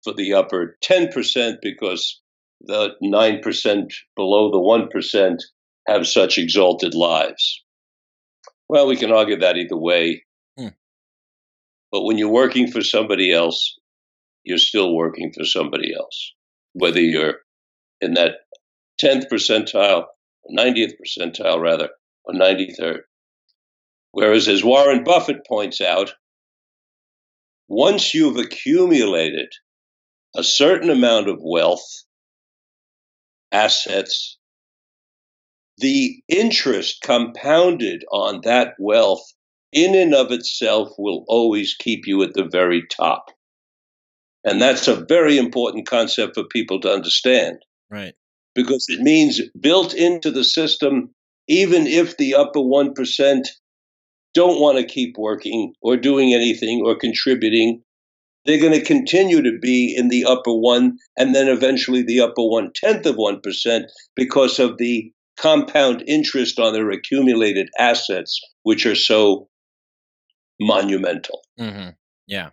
for 0.03 0.13
the 0.13 0.33
upper 0.33 0.77
10% 0.83 1.55
because 1.63 2.21
the 2.61 2.91
9% 3.03 3.93
below 4.15 4.51
the 4.51 4.59
1% 4.59 5.37
have 5.87 6.05
such 6.05 6.37
exalted 6.37 6.93
lives. 6.93 7.63
Well, 8.71 8.87
we 8.87 8.95
can 8.95 9.11
argue 9.11 9.37
that 9.39 9.57
either 9.57 9.75
way. 9.75 10.23
Hmm. 10.57 10.69
But 11.91 12.05
when 12.05 12.17
you're 12.17 12.31
working 12.31 12.71
for 12.71 12.79
somebody 12.79 13.33
else, 13.33 13.77
you're 14.45 14.57
still 14.59 14.95
working 14.95 15.33
for 15.37 15.43
somebody 15.43 15.93
else, 15.93 16.31
whether 16.71 17.01
you're 17.01 17.39
in 17.99 18.13
that 18.13 18.35
10th 19.03 19.25
percentile, 19.29 20.05
90th 20.49 20.93
percentile, 20.93 21.59
rather, 21.59 21.89
or 22.23 22.33
93rd. 22.33 22.99
Whereas, 24.11 24.47
as 24.47 24.63
Warren 24.63 25.03
Buffett 25.03 25.45
points 25.45 25.81
out, 25.81 26.13
once 27.67 28.13
you've 28.13 28.37
accumulated 28.37 29.51
a 30.33 30.45
certain 30.45 30.89
amount 30.89 31.27
of 31.27 31.39
wealth, 31.41 32.05
assets, 33.51 34.37
the 35.81 36.21
interest 36.27 37.01
compounded 37.01 38.05
on 38.11 38.41
that 38.43 38.75
wealth 38.79 39.33
in 39.71 39.95
and 39.95 40.13
of 40.13 40.31
itself 40.31 40.89
will 40.97 41.25
always 41.27 41.75
keep 41.75 42.07
you 42.07 42.23
at 42.23 42.33
the 42.33 42.47
very 42.49 42.83
top. 42.87 43.25
And 44.43 44.61
that's 44.61 44.87
a 44.87 45.05
very 45.05 45.37
important 45.37 45.87
concept 45.87 46.35
for 46.35 46.43
people 46.45 46.79
to 46.81 46.91
understand. 46.91 47.57
Right. 47.89 48.13
Because 48.55 48.85
it 48.89 49.01
means 49.01 49.41
built 49.59 49.93
into 49.93 50.31
the 50.31 50.43
system, 50.43 51.13
even 51.47 51.87
if 51.87 52.17
the 52.17 52.35
upper 52.35 52.59
1% 52.59 53.47
don't 54.33 54.61
want 54.61 54.77
to 54.77 54.85
keep 54.85 55.15
working 55.17 55.73
or 55.81 55.97
doing 55.97 56.33
anything 56.33 56.81
or 56.85 56.95
contributing, 56.95 57.81
they're 58.45 58.59
going 58.59 58.77
to 58.77 58.85
continue 58.85 59.41
to 59.41 59.57
be 59.59 59.95
in 59.95 60.09
the 60.09 60.25
upper 60.25 60.53
one 60.53 60.97
and 61.17 61.35
then 61.35 61.47
eventually 61.47 62.01
the 62.01 62.21
upper 62.21 62.43
one 62.43 62.71
tenth 62.73 63.05
of 63.05 63.15
1% 63.15 63.83
because 64.15 64.59
of 64.59 64.77
the 64.77 65.11
compound 65.41 66.03
interest 66.07 66.59
on 66.59 66.73
their 66.73 66.91
accumulated 66.91 67.69
assets, 67.79 68.39
which 68.63 68.85
are 68.85 68.95
so 68.95 69.49
monumental. 70.59 71.41
Mm-hmm. 71.59 71.89
Yeah. 72.27 72.49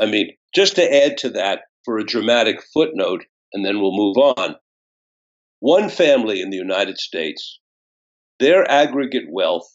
I 0.00 0.06
mean, 0.06 0.30
just 0.54 0.74
to 0.76 1.04
add 1.04 1.18
to 1.18 1.30
that 1.30 1.60
for 1.84 1.98
a 1.98 2.06
dramatic 2.06 2.56
footnote, 2.74 3.24
and 3.52 3.64
then 3.64 3.80
we'll 3.80 3.96
move 3.96 4.16
on. 4.16 4.56
One 5.60 5.88
family 5.88 6.40
in 6.40 6.50
the 6.50 6.56
United 6.56 6.98
States, 6.98 7.60
their 8.40 8.68
aggregate 8.68 9.28
wealth 9.30 9.68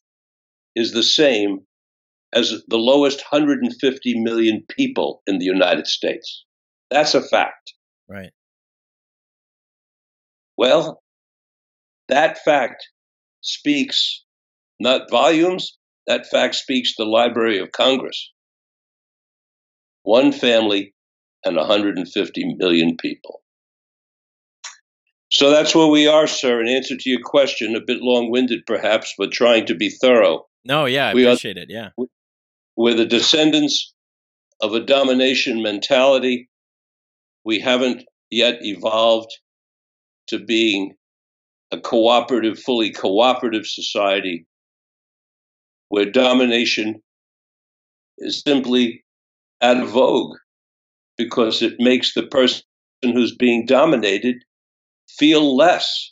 is 0.76 0.92
the 0.92 1.04
same 1.04 1.60
as 2.34 2.50
the 2.68 2.78
lowest 2.78 3.24
150 3.32 4.20
million 4.22 4.64
people 4.70 5.22
in 5.26 5.38
the 5.38 5.46
United 5.46 5.88
States. 5.88 6.44
That's 6.92 7.14
a 7.14 7.22
fact. 7.22 7.74
Right. 8.10 8.32
Well, 10.58 11.02
that 12.10 12.38
fact 12.40 12.88
speaks 13.42 14.24
not 14.80 15.10
volumes, 15.10 15.78
that 16.08 16.28
fact 16.28 16.56
speaks 16.56 16.96
the 16.96 17.06
Library 17.06 17.60
of 17.60 17.72
Congress. 17.72 18.32
One 20.04 20.32
family 20.32 20.94
and 21.44 21.56
150 21.56 22.56
million 22.58 22.98
people. 22.98 23.42
So 25.32 25.50
that's 25.50 25.76
where 25.76 25.88
we 25.88 26.08
are, 26.08 26.28
sir. 26.28 26.62
In 26.62 26.68
answer 26.68 26.96
to 26.98 27.10
your 27.10 27.22
question, 27.24 27.76
a 27.76 27.82
bit 27.82 27.98
long 28.02 28.32
winded 28.32 28.66
perhaps, 28.66 29.14
but 29.18 29.32
trying 29.32 29.66
to 29.66 29.76
be 29.76 29.90
thorough. 29.90 30.46
No, 30.64 30.86
yeah, 30.86 31.08
I 31.08 31.14
we 31.14 31.26
appreciate 31.26 31.58
are, 31.58 31.62
it. 31.62 31.70
Yeah. 31.70 31.90
We're 32.78 32.96
the 32.96 33.06
descendants 33.06 33.94
of 34.62 34.74
a 34.74 34.80
domination 34.80 35.62
mentality. 35.62 36.50
We 37.44 37.60
haven't 37.60 38.04
yet 38.30 38.60
evolved 38.62 39.32
to 40.28 40.40
being 40.40 40.96
a 41.76 41.82
cooperative, 41.82 42.58
fully 42.58 42.92
cooperative 42.92 43.66
society 43.66 44.46
where 45.90 46.06
domination 46.06 47.02
is 48.18 48.42
simply 48.46 49.04
out 49.62 49.82
of 49.82 49.90
vogue 49.90 50.38
because 51.18 51.62
it 51.62 51.74
makes 51.80 52.14
the 52.14 52.24
person 52.24 52.64
who's 53.04 53.36
being 53.36 53.66
dominated 53.66 54.38
feel 55.10 55.56
less. 55.56 56.12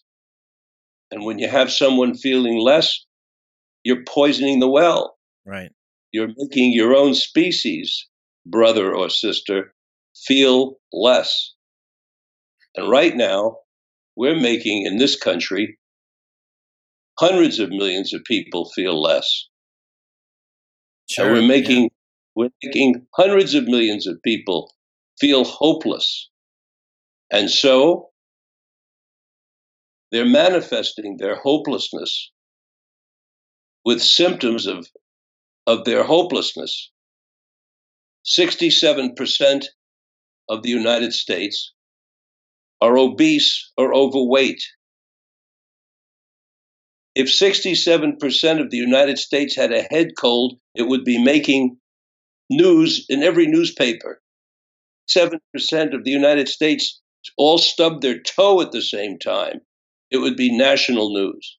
And 1.12 1.26
when 1.26 1.40
you 1.40 1.48
have 1.48 1.72
someone 1.72 2.16
feeling 2.16 2.60
less, 2.60 3.06
you're 3.84 4.04
poisoning 4.04 4.60
the 4.60 4.70
well. 4.70 5.18
Right. 5.46 5.72
You're 6.12 6.34
making 6.38 6.74
your 6.74 6.96
own 6.96 7.14
species, 7.14 8.08
brother 8.46 8.94
or 8.96 9.10
sister, 9.10 9.74
feel 10.16 10.78
less. 10.92 11.54
And 12.76 12.90
right 12.90 13.16
now, 13.16 13.58
we're 14.16 14.40
making 14.40 14.86
in 14.86 14.98
this 14.98 15.16
country 15.16 15.78
hundreds 17.20 17.60
of 17.60 17.70
millions 17.70 18.14
of 18.14 18.24
people 18.24 18.70
feel 18.76 19.02
less. 19.02 19.48
Sure, 21.10 21.26
and 21.26 21.34
we're 21.34 21.48
making 21.48 21.84
yeah. 21.84 21.90
we're 22.36 22.50
making 22.64 23.06
hundreds 23.16 23.54
of 23.54 23.66
millions 23.66 24.08
of 24.08 24.22
people 24.24 24.72
feel 25.20 25.44
hopeless. 25.44 26.30
And 27.32 27.50
so 27.50 28.10
they're 30.12 30.26
manifesting 30.26 31.18
their 31.18 31.36
hopelessness 31.36 32.32
with 33.84 34.02
symptoms 34.02 34.66
of, 34.66 34.88
of 35.68 35.86
their 35.86 36.04
hopelessness. 36.04 36.92
67% 38.26 39.66
of 40.50 40.64
the 40.64 40.70
United 40.70 41.14
States 41.14 41.73
are 42.84 42.98
obese 42.98 43.72
or 43.78 43.96
overweight. 43.96 44.62
If 47.16 47.28
67% 47.28 48.60
of 48.60 48.72
the 48.72 48.78
United 48.78 49.18
States 49.18 49.56
had 49.56 49.72
a 49.72 49.88
head 49.90 50.18
cold, 50.18 50.60
it 50.76 50.90
would 50.90 51.06
be 51.06 51.24
making 51.24 51.78
news 52.50 53.06
in 53.08 53.24
every 53.24 53.48
newspaper. 53.48 54.22
7% 55.10 55.38
of 55.96 56.04
the 56.04 56.12
United 56.12 56.50
States 56.50 57.00
all 57.38 57.58
stubbed 57.58 58.02
their 58.02 58.20
toe 58.20 58.60
at 58.60 58.74
the 58.74 58.82
same 58.82 59.18
time. 59.18 59.62
It 60.12 60.18
would 60.18 60.36
be 60.36 60.56
national 60.56 61.14
news. 61.14 61.58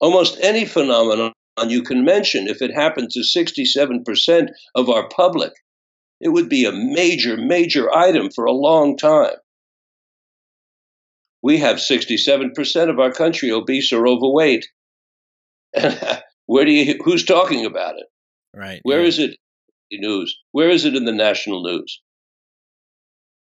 Almost 0.00 0.38
any 0.40 0.66
phenomenon 0.66 1.32
you 1.66 1.82
can 1.82 2.04
mention, 2.04 2.46
if 2.46 2.62
it 2.62 2.72
happened 2.72 3.10
to 3.10 3.20
67% 3.20 4.50
of 4.76 4.88
our 4.88 5.08
public, 5.08 5.52
it 6.20 6.28
would 6.28 6.48
be 6.48 6.64
a 6.64 6.70
major, 6.70 7.36
major 7.36 7.92
item 7.92 8.30
for 8.30 8.44
a 8.44 8.52
long 8.52 8.96
time 8.96 9.34
we 11.46 11.58
have 11.58 11.76
67% 11.76 12.90
of 12.90 12.98
our 12.98 13.12
country 13.12 13.52
obese 13.52 13.92
or 13.92 14.08
overweight. 14.08 14.66
Where 16.46 16.64
do 16.64 16.72
you, 16.72 16.98
who's 17.04 17.24
talking 17.24 17.64
about 17.64 17.94
it? 17.98 18.06
Right. 18.52 18.80
Where 18.82 19.02
yeah. 19.02 19.06
is 19.06 19.20
it 19.20 19.36
in 19.92 20.00
news? 20.00 20.36
Where 20.50 20.70
is 20.70 20.84
it 20.84 20.96
in 20.96 21.04
the 21.04 21.12
national 21.12 21.62
news? 21.62 22.02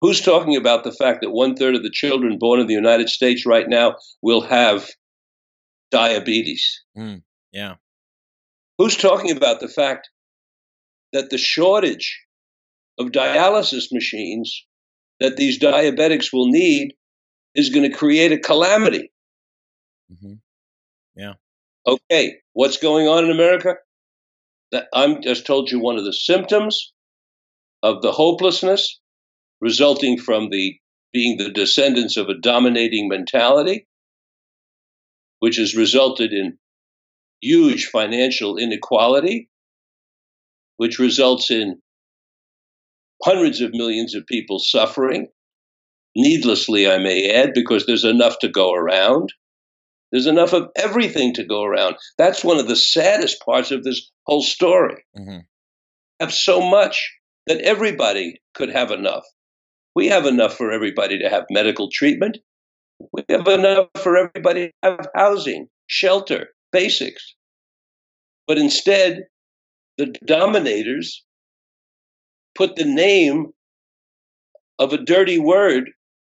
Who's 0.01 0.23
talking 0.23 0.57
about 0.57 0.83
the 0.83 0.93
fact 0.93 1.19
that 1.21 1.31
one 1.31 1.55
third 1.55 1.75
of 1.75 1.83
the 1.83 1.91
children 1.93 2.39
born 2.39 2.59
in 2.59 2.69
the 2.69 2.73
United 2.73 3.11
States 3.11 3.45
right 3.45 3.69
now 3.69 3.97
will 4.23 4.41
have 4.41 4.89
diabetes? 5.91 6.83
Mm, 6.97 7.21
yeah. 7.53 7.75
Who's 8.79 8.97
talking 8.97 9.31
about 9.31 9.61
the 9.61 9.69
fact 9.69 10.09
that 11.13 11.29
the 11.29 11.37
shortage 11.37 12.19
of 12.99 13.09
dialysis 13.09 13.93
machines 13.93 14.65
that 15.21 15.37
these 15.37 15.61
diabetics 15.61 16.33
will 16.33 16.49
need 16.49 16.95
is 17.55 17.71
going 17.71 17.91
to 17.91 17.97
create 17.97 18.33
a 18.33 18.39
calamity. 18.39 19.13
Mm-hmm. 20.13 20.35
Yeah. 21.17 21.35
Okay, 21.87 22.37
what's 22.53 22.77
going 22.77 23.09
on 23.09 23.25
in 23.25 23.31
America? 23.31 23.75
That 24.73 24.87
I'm 24.95 25.23
just 25.23 25.47
told 25.47 25.71
you 25.71 25.81
one 25.81 25.99
of 25.99 26.05
the 26.05 26.13
symptoms 26.13 26.93
of 27.83 28.03
the 28.03 28.13
hopelessness 28.13 29.01
resulting 29.61 30.19
from 30.19 30.51
the 30.51 30.77
being 31.13 31.39
the 31.39 31.51
descendants 31.51 32.17
of 32.17 32.29
a 32.29 32.39
dominating 32.39 33.09
mentality, 33.09 33.89
which 35.41 35.57
has 35.57 35.75
resulted 35.75 36.33
in 36.33 36.57
huge 37.41 37.87
financial 37.87 38.57
inequality, 38.57 39.49
which 40.77 40.99
results 40.99 41.51
in 41.51 41.81
hundreds 43.25 43.61
of 43.61 43.73
millions 43.73 44.15
of 44.15 44.27
people 44.27 44.59
suffering, 44.59 45.29
needlessly, 46.17 46.89
I 46.89 46.99
may 46.99 47.31
add, 47.31 47.53
because 47.55 47.87
there's 47.87 48.05
enough 48.05 48.39
to 48.41 48.49
go 48.49 48.73
around. 48.73 49.33
There's 50.13 50.27
enough 50.27 50.53
of 50.53 50.69
everything 50.77 51.35
to 51.35 51.45
go 51.45 51.63
around. 51.63 51.97
That's 52.19 52.45
one 52.45 52.59
of 52.59 52.69
the 52.69 52.77
saddest 52.77 53.41
parts 53.45 53.71
of 53.71 53.85
this 53.85 54.11
whole 54.27 54.43
story. 54.43 55.05
Mm-hmm. 55.17 55.39
Have 56.19 56.35
so 56.35 56.61
much 56.61 57.13
that 57.47 57.61
everybody 57.61 58.41
could 58.55 58.71
have 58.71 58.91
enough. 58.91 59.25
We 59.95 60.09
have 60.09 60.27
enough 60.27 60.57
for 60.57 60.73
everybody 60.73 61.19
to 61.19 61.29
have 61.29 61.45
medical 61.51 61.89
treatment. 61.93 62.39
We 63.13 63.25
have 63.31 63.49
enough 63.49 63.87
for 64.03 64.17
everybody 64.17 64.69
to 64.69 64.73
have 64.83 65.07
housing, 65.15 65.69
shelter, 65.87 66.49
basics. 66.73 67.35
But 68.47 68.59
instead, 68.59 69.25
the 69.97 70.15
dominators 70.27 71.25
put 72.57 72.77
the 72.77 72.85
name 72.85 73.47
of 74.79 74.93
a 74.93 74.99
dirty 74.99 75.39
word 75.39 75.91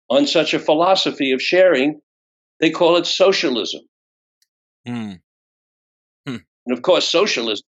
on 0.09 0.27
such 0.27 0.53
a 0.53 0.59
philosophy 0.59 1.31
of 1.31 1.41
sharing. 1.41 1.99
They 2.59 2.71
call 2.71 2.97
it 2.97 3.05
socialism. 3.05 3.81
Mm. 4.87 5.19
And 6.65 6.75
of 6.75 6.81
course, 6.81 7.09
socialism 7.09 7.65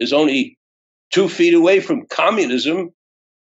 is 0.00 0.12
only 0.12 0.58
two 1.12 1.28
feet 1.28 1.54
away 1.54 1.80
from 1.80 2.06
communism, 2.06 2.90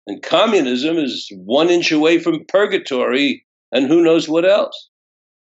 and 0.06 0.22
communism 0.22 0.96
is 0.98 1.30
one 1.34 1.68
inch 1.68 1.92
away 1.92 2.18
from 2.18 2.44
purgatory 2.48 3.44
and 3.72 3.86
who 3.86 4.02
knows 4.02 4.28
what 4.28 4.44
else. 4.44 4.88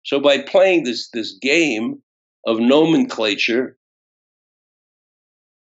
So 0.03 0.19
by 0.19 0.39
playing 0.39 0.83
this 0.83 1.09
this 1.11 1.37
game 1.41 2.01
of 2.45 2.59
nomenclature, 2.59 3.77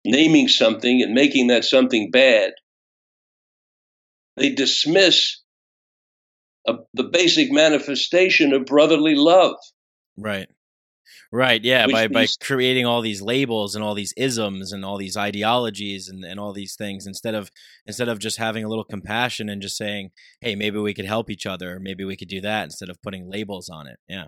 naming 0.04 0.48
something 0.48 1.02
and 1.02 1.14
making 1.14 1.48
that 1.48 1.64
something 1.64 2.10
bad, 2.10 2.52
they 4.36 4.50
dismiss 4.50 5.40
a, 6.66 6.74
the 6.94 7.04
basic 7.04 7.52
manifestation 7.52 8.52
of 8.52 8.66
brotherly 8.66 9.14
love. 9.14 9.56
Right. 10.16 10.48
Right. 11.32 11.62
Yeah. 11.64 11.86
Which 11.86 11.94
By 11.94 12.08
by 12.08 12.26
creating 12.40 12.86
all 12.86 13.02
these 13.02 13.20
labels 13.20 13.74
and 13.74 13.84
all 13.84 13.94
these 13.94 14.14
isms 14.16 14.72
and 14.72 14.84
all 14.84 14.96
these 14.96 15.16
ideologies 15.16 16.08
and, 16.08 16.24
and 16.24 16.38
all 16.38 16.52
these 16.52 16.76
things 16.76 17.06
instead 17.06 17.34
of 17.34 17.50
instead 17.86 18.08
of 18.08 18.20
just 18.20 18.38
having 18.38 18.64
a 18.64 18.68
little 18.68 18.84
compassion 18.84 19.48
and 19.48 19.60
just 19.60 19.76
saying, 19.76 20.10
Hey, 20.40 20.54
maybe 20.54 20.78
we 20.78 20.94
could 20.94 21.04
help 21.06 21.30
each 21.30 21.44
other, 21.44 21.76
or 21.76 21.80
maybe 21.80 22.04
we 22.04 22.16
could 22.16 22.28
do 22.28 22.40
that 22.42 22.64
instead 22.64 22.88
of 22.88 23.02
putting 23.02 23.28
labels 23.28 23.68
on 23.68 23.88
it. 23.88 23.98
Yeah. 24.08 24.26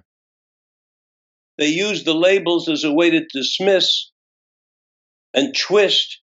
They 1.59 1.69
use 1.69 2.05
the 2.05 2.15
labels 2.15 2.69
as 2.69 2.85
a 2.85 2.93
way 2.93 3.11
to 3.11 3.25
dismiss 3.33 4.11
and 5.33 5.57
twist 5.57 6.21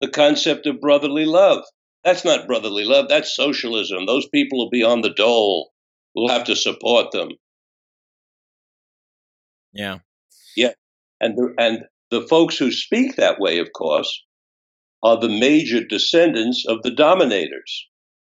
the 0.00 0.08
concept 0.08 0.66
of 0.66 0.80
brotherly 0.80 1.24
love. 1.24 1.64
That's 2.06 2.24
not 2.24 2.46
brotherly 2.46 2.84
love, 2.84 3.08
that's 3.08 3.34
socialism. 3.34 4.06
Those 4.06 4.28
people 4.28 4.58
will 4.58 4.70
be 4.70 4.84
on 4.84 5.02
the 5.02 5.12
dole. 5.12 5.72
We'll 6.14 6.28
have 6.28 6.44
to 6.44 6.54
support 6.54 7.10
them. 7.10 7.30
Yeah. 9.72 9.98
Yeah. 10.56 10.74
And 11.20 11.36
the, 11.36 11.52
and 11.58 11.80
the 12.12 12.22
folks 12.28 12.56
who 12.56 12.70
speak 12.70 13.16
that 13.16 13.40
way, 13.40 13.58
of 13.58 13.72
course, 13.72 14.22
are 15.02 15.18
the 15.18 15.28
major 15.28 15.82
descendants 15.84 16.64
of 16.68 16.84
the 16.84 16.92
dominators. 16.92 17.88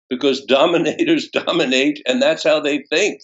Because 0.08 0.44
dominators 0.48 1.28
dominate, 1.28 2.00
and 2.06 2.22
that's 2.22 2.44
how 2.44 2.60
they 2.60 2.82
think. 2.88 3.20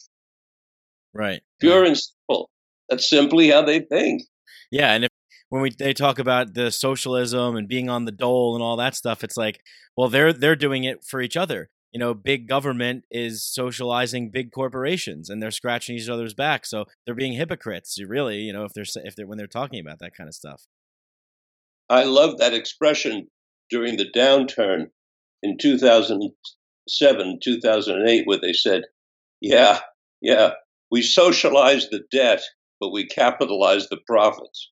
Right. 1.14 1.40
Pure 1.60 1.84
and 1.84 1.98
simple. 1.98 2.50
That's 2.90 3.08
simply 3.08 3.48
how 3.48 3.62
they 3.62 3.80
think. 3.80 4.24
Yeah, 4.70 4.92
and 4.92 5.04
if 5.04 5.10
when 5.52 5.60
we 5.60 5.68
they 5.68 5.92
talk 5.92 6.18
about 6.18 6.54
the 6.54 6.70
socialism 6.70 7.56
and 7.56 7.68
being 7.68 7.90
on 7.90 8.06
the 8.06 8.10
dole 8.10 8.54
and 8.54 8.62
all 8.62 8.78
that 8.78 8.94
stuff, 8.94 9.22
it's 9.22 9.36
like, 9.36 9.60
well, 9.98 10.08
they're 10.08 10.32
they're 10.32 10.56
doing 10.56 10.84
it 10.84 11.04
for 11.04 11.20
each 11.20 11.36
other. 11.36 11.68
You 11.92 12.00
know, 12.00 12.14
big 12.14 12.48
government 12.48 13.04
is 13.10 13.44
socializing 13.44 14.30
big 14.30 14.50
corporations, 14.50 15.28
and 15.28 15.42
they're 15.42 15.50
scratching 15.50 15.94
each 15.94 16.08
other's 16.08 16.32
back. 16.32 16.64
So 16.64 16.86
they're 17.04 17.14
being 17.14 17.34
hypocrites, 17.34 17.98
really. 18.02 18.38
You 18.38 18.54
know, 18.54 18.64
if 18.64 18.72
they're 18.72 18.86
if 19.04 19.14
they're 19.14 19.26
when 19.26 19.36
they're 19.36 19.46
talking 19.46 19.78
about 19.78 19.98
that 19.98 20.16
kind 20.16 20.26
of 20.26 20.34
stuff. 20.34 20.62
I 21.90 22.04
love 22.04 22.38
that 22.38 22.54
expression 22.54 23.28
during 23.68 23.98
the 23.98 24.10
downturn 24.10 24.86
in 25.42 25.58
2007, 25.58 27.38
2008, 27.44 28.22
where 28.24 28.40
they 28.40 28.54
said, 28.54 28.84
yeah, 29.42 29.80
yeah, 30.22 30.52
we 30.90 31.02
socialized 31.02 31.88
the 31.90 32.04
debt, 32.10 32.40
but 32.80 32.90
we 32.90 33.06
capitalized 33.06 33.88
the 33.90 34.00
profits. 34.06 34.71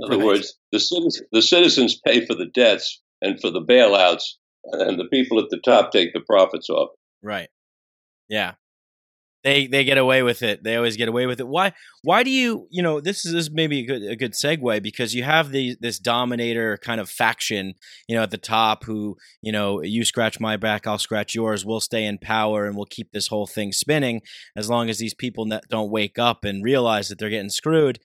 In 0.00 0.04
other 0.04 0.18
Right. 0.18 0.26
words, 0.26 0.58
the 0.72 0.80
citizens, 0.80 1.22
the 1.32 1.42
citizens 1.42 2.00
pay 2.06 2.24
for 2.24 2.34
the 2.34 2.46
debts 2.46 3.00
and 3.20 3.38
for 3.40 3.50
the 3.50 3.60
bailouts, 3.60 4.22
and 4.64 4.98
the 4.98 5.06
people 5.06 5.38
at 5.38 5.50
the 5.50 5.60
top 5.64 5.92
take 5.92 6.12
the 6.14 6.20
profits 6.20 6.70
off. 6.70 6.90
Right. 7.22 7.48
Yeah. 8.28 8.54
They 9.42 9.66
they 9.66 9.84
get 9.84 9.96
away 9.96 10.22
with 10.22 10.42
it. 10.42 10.62
They 10.62 10.76
always 10.76 10.98
get 10.98 11.08
away 11.08 11.24
with 11.24 11.40
it. 11.40 11.48
Why 11.48 11.72
why 12.02 12.22
do 12.22 12.30
you 12.30 12.66
you 12.70 12.82
know 12.82 13.00
this 13.00 13.24
is 13.24 13.32
this 13.32 13.44
is 13.44 13.50
maybe 13.50 13.80
a 13.80 13.86
good 13.86 14.02
a 14.02 14.14
good 14.14 14.34
segue 14.34 14.82
because 14.82 15.14
you 15.14 15.22
have 15.22 15.50
the 15.50 15.76
this 15.80 15.98
dominator 15.98 16.76
kind 16.84 17.00
of 17.00 17.08
faction 17.08 17.72
you 18.06 18.16
know 18.16 18.22
at 18.22 18.30
the 18.32 18.36
top 18.36 18.84
who 18.84 19.16
you 19.40 19.50
know 19.50 19.82
you 19.82 20.04
scratch 20.04 20.40
my 20.40 20.58
back 20.58 20.86
I'll 20.86 20.98
scratch 20.98 21.34
yours 21.34 21.64
we'll 21.64 21.80
stay 21.80 22.04
in 22.04 22.18
power 22.18 22.66
and 22.66 22.76
we'll 22.76 22.84
keep 22.84 23.12
this 23.12 23.28
whole 23.28 23.46
thing 23.46 23.72
spinning 23.72 24.20
as 24.54 24.68
long 24.68 24.90
as 24.90 24.98
these 24.98 25.14
people 25.14 25.48
don't 25.70 25.90
wake 25.90 26.18
up 26.18 26.44
and 26.44 26.62
realize 26.62 27.08
that 27.08 27.18
they're 27.18 27.30
getting 27.30 27.48
screwed. 27.48 27.98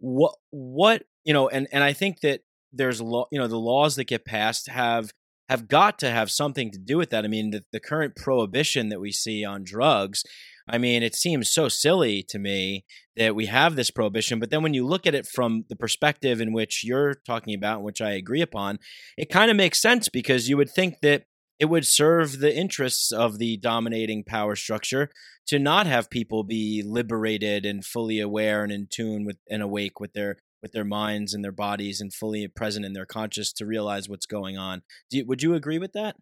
What 0.00 0.34
what 0.50 1.04
you 1.24 1.32
know 1.32 1.48
and 1.48 1.68
and 1.72 1.84
I 1.84 1.92
think 1.92 2.20
that 2.20 2.40
there's 2.72 3.00
law 3.00 3.26
you 3.30 3.38
know 3.38 3.48
the 3.48 3.58
laws 3.58 3.96
that 3.96 4.04
get 4.04 4.24
passed 4.24 4.68
have 4.68 5.10
have 5.48 5.68
got 5.68 5.98
to 5.98 6.10
have 6.10 6.30
something 6.30 6.70
to 6.70 6.78
do 6.78 6.96
with 6.96 7.10
that. 7.10 7.24
I 7.24 7.28
mean, 7.28 7.50
the, 7.50 7.64
the 7.72 7.80
current 7.80 8.16
prohibition 8.16 8.88
that 8.88 9.00
we 9.00 9.12
see 9.12 9.44
on 9.44 9.62
drugs, 9.62 10.24
I 10.66 10.78
mean, 10.78 11.02
it 11.02 11.14
seems 11.14 11.52
so 11.52 11.68
silly 11.68 12.22
to 12.30 12.38
me 12.38 12.84
that 13.16 13.34
we 13.34 13.46
have 13.46 13.76
this 13.76 13.90
prohibition. 13.90 14.40
But 14.40 14.50
then 14.50 14.62
when 14.62 14.74
you 14.74 14.86
look 14.86 15.06
at 15.06 15.14
it 15.14 15.26
from 15.26 15.64
the 15.68 15.76
perspective 15.76 16.40
in 16.40 16.52
which 16.52 16.82
you're 16.82 17.14
talking 17.26 17.54
about, 17.54 17.82
which 17.82 18.00
I 18.00 18.12
agree 18.12 18.40
upon, 18.40 18.78
it 19.18 19.28
kind 19.28 19.50
of 19.50 19.56
makes 19.56 19.82
sense 19.82 20.08
because 20.08 20.48
you 20.48 20.56
would 20.56 20.70
think 20.70 21.00
that 21.02 21.24
it 21.60 21.66
would 21.66 21.86
serve 21.86 22.40
the 22.40 22.54
interests 22.54 23.12
of 23.12 23.38
the 23.38 23.56
dominating 23.58 24.24
power 24.24 24.56
structure 24.56 25.10
to 25.46 25.58
not 25.58 25.86
have 25.86 26.10
people 26.10 26.42
be 26.42 26.82
liberated 26.84 27.64
and 27.66 27.84
fully 27.84 28.18
aware 28.18 28.64
and 28.64 28.72
in 28.72 28.88
tune 28.90 29.24
with 29.24 29.36
and 29.48 29.62
awake 29.62 30.00
with 30.00 30.14
their 30.14 30.38
with 30.64 30.72
their 30.72 30.82
minds 30.82 31.34
and 31.34 31.44
their 31.44 31.52
bodies 31.52 32.00
and 32.00 32.14
fully 32.14 32.48
present 32.48 32.86
in 32.86 32.94
their 32.94 33.04
conscious 33.04 33.52
to 33.52 33.66
realize 33.66 34.08
what's 34.08 34.24
going 34.24 34.56
on. 34.56 34.80
You, 35.10 35.26
would 35.26 35.42
you 35.42 35.52
agree 35.52 35.78
with 35.78 35.92
that? 35.92 36.16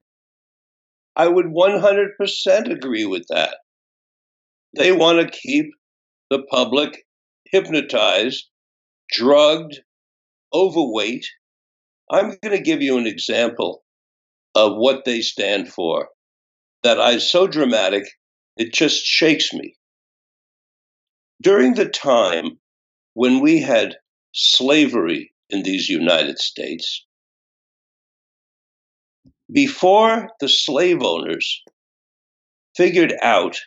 I 1.14 1.28
would 1.28 1.46
100% 1.46 2.72
agree 2.72 3.04
with 3.04 3.24
that. 3.28 3.58
They 4.76 4.90
want 4.90 5.20
to 5.20 5.38
keep 5.38 5.66
the 6.28 6.42
public 6.50 7.06
hypnotized, 7.52 8.48
drugged, 9.12 9.78
overweight. 10.52 11.28
I'm 12.10 12.36
going 12.42 12.56
to 12.56 12.60
give 12.60 12.82
you 12.82 12.98
an 12.98 13.06
example 13.06 13.84
of 14.56 14.72
what 14.74 15.04
they 15.04 15.20
stand 15.20 15.68
for 15.68 16.08
that 16.82 16.98
is 17.14 17.30
so 17.30 17.46
dramatic, 17.46 18.08
it 18.56 18.72
just 18.72 19.04
shakes 19.04 19.52
me. 19.52 19.76
During 21.40 21.74
the 21.74 21.88
time 21.88 22.58
when 23.14 23.38
we 23.38 23.60
had 23.60 23.94
slavery 24.32 25.32
in 25.50 25.62
these 25.62 25.88
United 25.88 26.38
States, 26.38 27.04
before 29.52 30.30
the 30.40 30.48
slave 30.48 31.02
owners 31.02 31.62
figured 32.76 33.14
out 33.22 33.60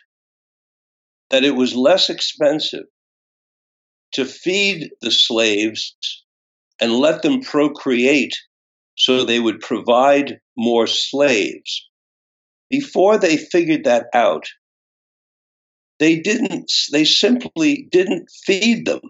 that 1.30 1.44
it 1.44 1.54
was 1.54 1.74
less 1.74 2.10
expensive 2.10 2.86
to 4.12 4.24
feed 4.24 4.90
the 5.00 5.10
slaves 5.10 5.96
and 6.80 6.92
let 6.92 7.22
them 7.22 7.40
procreate 7.40 8.36
so 8.96 9.24
they 9.24 9.40
would 9.40 9.60
provide 9.60 10.40
more 10.56 10.86
slaves. 10.86 11.88
Before 12.70 13.18
they 13.18 13.36
figured 13.36 13.84
that 13.84 14.06
out, 14.14 14.46
they 15.98 16.18
didn't, 16.18 16.72
they 16.92 17.04
simply 17.04 17.88
didn't 17.90 18.28
feed 18.44 18.86
them. 18.86 19.00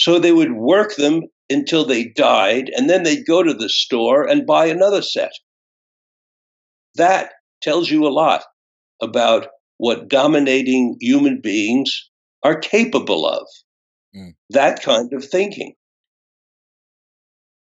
So 0.00 0.18
they 0.18 0.32
would 0.32 0.52
work 0.52 0.96
them 0.96 1.24
until 1.50 1.84
they 1.84 2.04
died, 2.04 2.70
and 2.74 2.88
then 2.88 3.02
they'd 3.02 3.26
go 3.26 3.42
to 3.42 3.52
the 3.52 3.68
store 3.68 4.26
and 4.26 4.46
buy 4.46 4.64
another 4.64 5.02
set. 5.02 5.32
That 6.94 7.32
tells 7.60 7.90
you 7.90 8.06
a 8.06 8.08
lot 8.08 8.44
about 9.02 9.48
what 9.76 10.08
dominating 10.08 10.96
human 11.00 11.42
beings 11.42 12.08
are 12.42 12.58
capable 12.58 13.26
of. 13.28 13.46
Mm. 14.16 14.30
That 14.48 14.82
kind 14.82 15.12
of 15.12 15.22
thinking. 15.22 15.74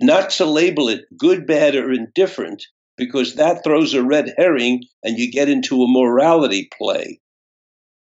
Not 0.01 0.31
to 0.31 0.45
label 0.45 0.89
it 0.89 1.07
good, 1.19 1.45
bad, 1.45 1.75
or 1.75 1.91
indifferent, 1.91 2.63
because 2.97 3.35
that 3.35 3.65
throws 3.65 3.95
a 3.95 4.05
red 4.05 4.33
herring 4.39 4.85
and 5.03 5.19
you 5.19 5.29
get 5.33 5.49
into 5.49 5.83
a 5.83 5.91
morality 5.91 6.69
play. 6.79 7.19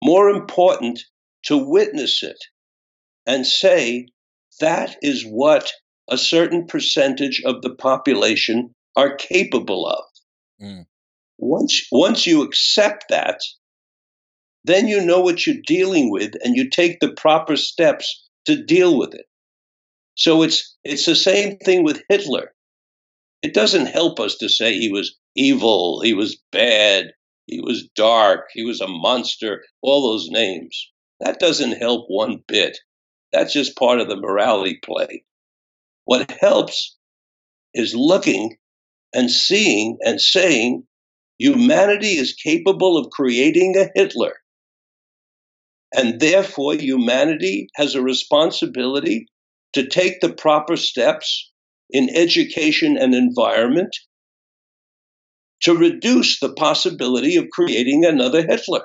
More 0.04 0.28
important 0.28 1.00
to 1.44 1.56
witness 1.56 2.22
it 2.22 2.36
and 3.26 3.46
say 3.46 4.08
that 4.60 4.96
is 5.02 5.24
what 5.24 5.70
a 6.08 6.18
certain 6.18 6.66
percentage 6.66 7.42
of 7.44 7.62
the 7.62 7.74
population 7.74 8.74
are 8.96 9.16
capable 9.16 9.86
of. 9.86 10.04
Mm. 10.60 10.86
Once, 11.38 11.86
once 11.92 12.26
you 12.26 12.42
accept 12.42 13.04
that, 13.10 13.40
then 14.64 14.88
you 14.88 15.04
know 15.04 15.20
what 15.20 15.46
you're 15.46 15.56
dealing 15.66 16.10
with 16.10 16.34
and 16.44 16.56
you 16.56 16.68
take 16.68 17.00
the 17.00 17.12
proper 17.12 17.56
steps 17.56 18.28
to 18.44 18.62
deal 18.62 18.98
with 18.98 19.14
it. 19.14 19.26
So 20.14 20.42
it's 20.42 20.76
it's 20.82 21.06
the 21.06 21.14
same 21.14 21.58
thing 21.58 21.84
with 21.84 22.02
Hitler. 22.08 22.52
It 23.42 23.54
doesn't 23.54 23.86
help 23.86 24.18
us 24.18 24.36
to 24.38 24.48
say 24.48 24.74
he 24.74 24.90
was 24.90 25.16
evil, 25.36 26.00
he 26.00 26.12
was 26.12 26.42
bad, 26.50 27.12
he 27.46 27.60
was 27.60 27.88
dark, 27.94 28.48
he 28.52 28.64
was 28.64 28.80
a 28.80 28.88
monster, 28.88 29.64
all 29.80 30.02
those 30.02 30.28
names. 30.28 30.90
That 31.20 31.38
doesn't 31.38 31.78
help 31.78 32.06
one 32.08 32.42
bit. 32.48 32.78
That's 33.32 33.52
just 33.52 33.76
part 33.76 34.00
of 34.00 34.08
the 34.08 34.16
morality 34.16 34.78
play. 34.82 35.24
What 36.04 36.30
helps 36.40 36.96
is 37.74 37.94
looking 37.94 38.56
and 39.14 39.30
seeing 39.30 39.98
and 40.02 40.20
saying 40.20 40.84
humanity 41.38 42.16
is 42.16 42.34
capable 42.34 42.96
of 42.96 43.10
creating 43.10 43.76
a 43.76 43.90
Hitler. 43.94 44.34
And 45.94 46.20
therefore, 46.20 46.74
humanity 46.74 47.68
has 47.76 47.94
a 47.94 48.02
responsibility 48.02 49.26
to 49.72 49.86
take 49.86 50.20
the 50.20 50.32
proper 50.32 50.76
steps 50.76 51.50
in 51.90 52.10
education 52.14 52.98
and 52.98 53.14
environment 53.14 53.96
to 55.62 55.74
reduce 55.74 56.40
the 56.40 56.52
possibility 56.52 57.36
of 57.36 57.48
creating 57.50 58.04
another 58.04 58.46
Hitler. 58.46 58.84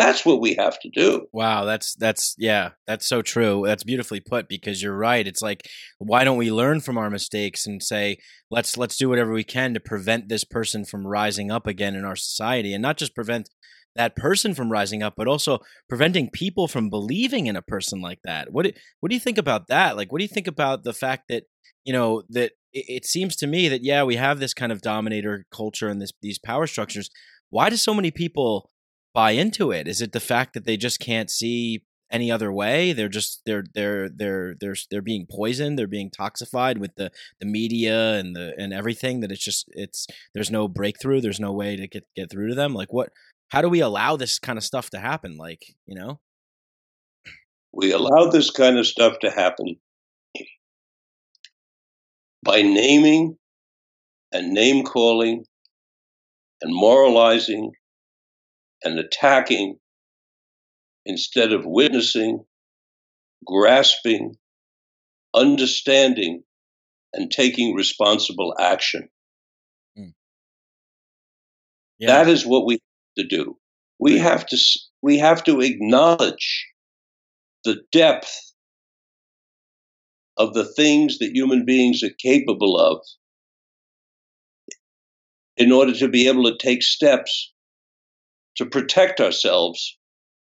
That's 0.00 0.24
what 0.24 0.40
we 0.40 0.54
have 0.54 0.80
to 0.80 0.88
do. 0.88 1.26
Wow, 1.30 1.66
that's 1.66 1.94
that's 1.94 2.34
yeah, 2.38 2.70
that's 2.86 3.06
so 3.06 3.20
true. 3.20 3.64
That's 3.66 3.84
beautifully 3.84 4.20
put 4.20 4.48
because 4.48 4.82
you're 4.82 4.96
right. 4.96 5.26
It's 5.26 5.42
like 5.42 5.68
why 5.98 6.24
don't 6.24 6.38
we 6.38 6.50
learn 6.50 6.80
from 6.80 6.96
our 6.96 7.10
mistakes 7.10 7.66
and 7.66 7.82
say 7.82 8.16
let's 8.50 8.78
let's 8.78 8.96
do 8.96 9.10
whatever 9.10 9.30
we 9.30 9.44
can 9.44 9.74
to 9.74 9.80
prevent 9.80 10.30
this 10.30 10.42
person 10.42 10.86
from 10.86 11.06
rising 11.06 11.50
up 11.50 11.66
again 11.66 11.94
in 11.94 12.06
our 12.06 12.16
society 12.16 12.72
and 12.72 12.80
not 12.80 12.96
just 12.96 13.14
prevent 13.14 13.50
that 13.94 14.16
person 14.16 14.54
from 14.54 14.72
rising 14.72 15.02
up, 15.02 15.16
but 15.18 15.28
also 15.28 15.58
preventing 15.86 16.30
people 16.30 16.66
from 16.66 16.88
believing 16.88 17.46
in 17.46 17.54
a 17.56 17.60
person 17.60 18.00
like 18.00 18.20
that. 18.24 18.50
What 18.50 18.64
do, 18.64 18.72
what 19.00 19.10
do 19.10 19.14
you 19.14 19.20
think 19.20 19.36
about 19.36 19.66
that? 19.66 19.98
Like, 19.98 20.10
what 20.10 20.20
do 20.20 20.24
you 20.24 20.28
think 20.28 20.46
about 20.46 20.82
the 20.82 20.94
fact 20.94 21.24
that 21.28 21.44
you 21.84 21.92
know 21.92 22.22
that 22.30 22.52
it, 22.72 22.84
it 22.88 23.04
seems 23.04 23.36
to 23.36 23.46
me 23.46 23.68
that 23.68 23.84
yeah, 23.84 24.02
we 24.04 24.16
have 24.16 24.40
this 24.40 24.54
kind 24.54 24.72
of 24.72 24.80
dominator 24.80 25.44
culture 25.52 25.88
and 25.88 26.00
this 26.00 26.14
these 26.22 26.38
power 26.38 26.66
structures. 26.66 27.10
Why 27.50 27.68
do 27.68 27.76
so 27.76 27.92
many 27.92 28.10
people 28.10 28.70
buy 29.14 29.32
into 29.32 29.70
it? 29.70 29.88
Is 29.88 30.00
it 30.00 30.12
the 30.12 30.20
fact 30.20 30.54
that 30.54 30.64
they 30.64 30.76
just 30.76 31.00
can't 31.00 31.30
see 31.30 31.82
any 32.10 32.30
other 32.30 32.52
way? 32.52 32.92
They're 32.92 33.08
just 33.08 33.42
they're 33.46 33.64
they're 33.74 34.08
they're 34.08 34.54
they're 34.60 34.76
they're 34.90 35.02
being 35.02 35.26
poisoned. 35.30 35.78
They're 35.78 35.86
being 35.86 36.10
toxified 36.10 36.78
with 36.78 36.94
the 36.96 37.10
the 37.40 37.46
media 37.46 38.14
and 38.14 38.34
the 38.34 38.54
and 38.58 38.72
everything. 38.72 39.20
That 39.20 39.32
it's 39.32 39.44
just 39.44 39.66
it's 39.72 40.06
there's 40.34 40.50
no 40.50 40.68
breakthrough. 40.68 41.20
There's 41.20 41.40
no 41.40 41.52
way 41.52 41.76
to 41.76 41.86
get 41.86 42.04
get 42.16 42.30
through 42.30 42.48
to 42.48 42.54
them. 42.54 42.74
Like 42.74 42.92
what? 42.92 43.10
How 43.50 43.62
do 43.62 43.68
we 43.68 43.80
allow 43.80 44.16
this 44.16 44.38
kind 44.38 44.58
of 44.58 44.64
stuff 44.64 44.90
to 44.90 44.98
happen? 44.98 45.36
Like 45.36 45.62
you 45.86 45.94
know, 45.94 46.20
we 47.72 47.92
allow 47.92 48.30
this 48.30 48.50
kind 48.50 48.78
of 48.78 48.86
stuff 48.86 49.18
to 49.20 49.30
happen 49.30 49.76
by 52.44 52.62
naming 52.62 53.36
and 54.32 54.52
name 54.52 54.84
calling 54.84 55.44
and 56.62 56.74
moralizing 56.74 57.72
and 58.84 58.98
attacking 58.98 59.78
instead 61.06 61.52
of 61.52 61.64
witnessing, 61.64 62.44
grasping, 63.46 64.36
understanding, 65.34 66.42
and 67.12 67.30
taking 67.30 67.74
responsible 67.74 68.54
action. 68.58 69.08
Mm. 69.98 70.12
Yeah. 71.98 72.06
That 72.08 72.28
is 72.28 72.46
what 72.46 72.66
we 72.66 72.74
have 72.74 73.26
to 73.28 73.36
do. 73.36 73.56
We 73.98 74.18
have 74.18 74.46
to 74.46 74.56
we 75.02 75.18
have 75.18 75.44
to 75.44 75.60
acknowledge 75.60 76.66
the 77.64 77.82
depth 77.92 78.32
of 80.36 80.54
the 80.54 80.64
things 80.64 81.18
that 81.18 81.34
human 81.34 81.64
beings 81.64 82.02
are 82.02 82.14
capable 82.18 82.78
of 82.78 83.00
in 85.56 85.72
order 85.72 85.92
to 85.92 86.08
be 86.08 86.28
able 86.28 86.44
to 86.44 86.56
take 86.56 86.82
steps 86.82 87.52
to 88.56 88.66
protect 88.66 89.20
ourselves 89.20 89.96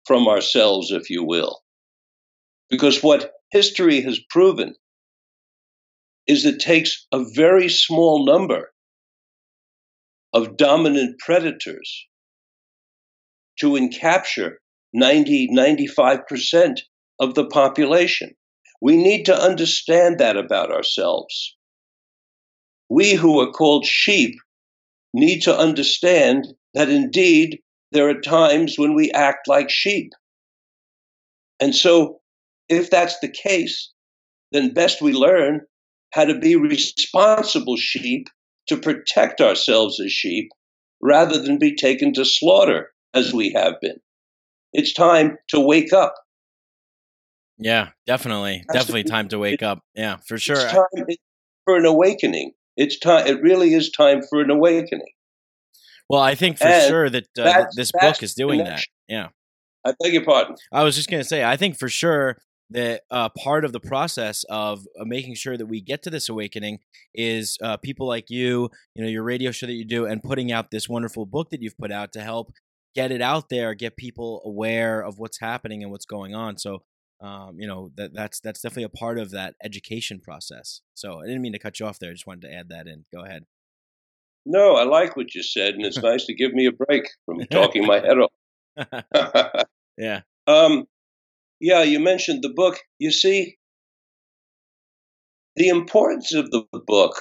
from 0.07 0.29
ourselves, 0.29 0.91
if 0.91 1.11
you 1.11 1.25
will. 1.25 1.61
Because 2.71 3.03
what 3.03 3.33
history 3.51 4.01
has 4.03 4.21
proven 4.31 4.75
is 6.27 6.45
it 6.45 6.61
takes 6.61 7.07
a 7.13 7.25
very 7.35 7.69
small 7.69 8.25
number 8.25 8.73
of 10.33 10.57
dominant 10.57 11.19
predators 11.19 12.07
to 13.61 13.73
encapture 13.73 14.57
90, 14.93 15.49
95% 15.49 16.81
of 17.21 17.35
the 17.35 17.47
population. 17.47 18.35
We 18.81 18.97
need 18.97 19.25
to 19.27 19.35
understand 19.35 20.19
that 20.19 20.37
about 20.37 20.71
ourselves. 20.71 21.57
We 22.89 23.15
who 23.15 23.41
are 23.41 23.51
called 23.51 23.87
sheep 23.87 24.35
need 25.15 25.41
to 25.43 25.57
understand 25.57 26.47
that 26.75 26.91
indeed 26.91 27.61
there 27.97 28.11
are 28.11 28.21
times 28.21 28.79
when 28.79 28.95
we 28.95 29.11
act 29.13 29.49
like 29.49 29.71
sheep. 29.71 30.13
And 31.59 31.75
so, 31.75 32.21
if 32.69 32.91
that's 32.91 33.19
the 33.21 33.29
case, 33.29 33.91
then 34.53 34.75
best 34.75 35.01
we 35.01 35.15
learn 35.15 35.63
how 36.13 36.27
to 36.27 36.39
be 36.39 36.57
responsible 36.57 37.79
sheep 37.79 38.29
to 38.69 38.77
protect 38.77 39.41
ourselves 39.41 39.99
as 39.99 40.13
sheep 40.13 40.51
rather 41.01 41.41
than 41.41 41.59
be 41.59 41.75
taken 41.75 42.13
to 42.13 42.25
slaughter 42.27 42.91
as 43.15 43.33
we 43.33 43.53
have 43.53 43.81
been. 43.81 43.97
It's 44.75 44.93
time 44.93 45.39
to 45.49 45.61
wake 45.61 45.95
up. 45.95 46.15
Yeah, 47.57 47.89
definitely. 48.07 48.63
That's 48.69 48.81
definitely 48.81 49.05
the, 49.05 49.11
time 49.11 49.29
to 49.29 49.39
wake 49.39 49.63
it, 49.63 49.67
up. 49.67 49.81
Yeah, 49.95 50.19
for 50.29 50.37
sure. 50.37 50.57
It's 50.57 50.73
time 50.73 51.07
for 51.65 51.77
an 51.79 51.87
awakening. 51.87 52.53
It's 52.77 52.99
time 52.99 53.27
it 53.27 53.41
really 53.41 53.73
is 53.73 53.91
time 53.91 54.21
for 54.29 54.43
an 54.43 54.51
awakening. 54.51 55.15
Well, 56.09 56.21
I 56.21 56.35
think 56.35 56.59
for 56.59 56.67
and 56.67 56.89
sure 56.89 57.11
that 57.11 57.27
uh, 57.39 57.65
this 57.75 57.91
book 57.93 58.23
is 58.23 58.35
doing 58.35 58.65
that. 58.65 58.85
Yeah. 59.09 59.29
I 59.85 59.95
beg 60.03 60.15
your 60.15 60.25
pardon. 60.25 60.57
I 60.73 60.83
was 60.83 60.97
just 60.97 61.09
going 61.09 61.23
to 61.23 61.29
say, 61.29 61.45
I 61.45 61.57
think 61.57 61.79
for 61.79 61.89
sure 61.89 62.39
that 62.71 63.03
uh, 63.11 63.29
part 63.29 63.65
of 63.65 63.73
the 63.73 63.81
process 63.81 64.45
of 64.49 64.85
uh, 64.99 65.05
making 65.05 65.35
sure 65.35 65.57
that 65.57 65.67
we 65.67 65.81
get 65.81 66.03
to 66.03 66.11
this 66.11 66.29
awakening 66.29 66.81
is 67.15 67.57
uh, 67.63 67.77
people 67.77 68.09
like 68.09 68.29
you, 68.29 68.69
you 68.95 69.03
know, 69.03 69.09
your 69.09 69.23
radio 69.23 69.53
show 69.53 69.67
that 69.67 69.75
you 69.75 69.85
do, 69.85 70.05
and 70.05 70.23
putting 70.23 70.51
out 70.51 70.71
this 70.71 70.89
wonderful 70.89 71.27
book 71.27 71.51
that 71.51 71.63
you've 71.63 71.79
put 71.79 71.93
out 71.93 72.13
to 72.13 72.21
help 72.21 72.53
get 72.95 73.13
it 73.13 73.23
out 73.23 73.49
there, 73.51 73.75
get 73.75 73.97
people 73.97 74.43
aware 74.45 75.01
of 75.01 75.19
what's 75.19 75.39
happening 75.39 75.83
and 75.83 75.93
what's 75.93 76.07
going 76.07 76.35
on. 76.35 76.59
So, 76.59 76.83
um, 77.21 77.57
you 77.59 77.69
know, 77.69 77.91
that 77.97 78.13
that's 78.13 78.41
that's 78.41 78.61
definitely 78.61 78.85
a 78.85 78.89
part 78.89 79.19
of 79.19 79.31
that 79.31 79.55
education 79.63 80.21
process. 80.21 80.81
So, 80.95 81.21
I 81.21 81.27
didn't 81.27 81.43
mean 81.43 81.53
to 81.53 81.59
cut 81.59 81.79
you 81.79 81.87
off 81.87 81.99
there. 82.01 82.11
I 82.11 82.15
just 82.15 82.27
wanted 82.27 82.49
to 82.49 82.55
add 82.55 82.71
that 82.71 82.89
in. 82.89 83.05
Go 83.15 83.25
ahead. 83.25 83.45
No, 84.47 84.77
I 84.77 84.85
like 84.85 85.17
what 85.17 85.35
you 85.35 85.43
said, 85.43 85.75
and 85.75 85.85
it's 85.85 85.99
nice 86.03 86.25
to 86.27 86.35
give 86.35 86.53
me 86.53 86.67
a 86.67 86.73
break 86.73 87.05
from 87.27 87.41
talking 87.51 87.85
my 87.85 87.99
head 87.99 88.19
off. 88.19 89.65
yeah. 89.99 90.23
Um, 90.49 90.85
yeah, 91.59 91.83
you 91.83 91.99
mentioned 91.99 92.45
the 92.45 92.53
book. 92.55 92.79
You 93.01 93.11
see, 93.11 93.57
the 95.57 95.67
importance 95.67 96.33
of 96.33 96.53
the 96.53 96.63
book 96.87 97.21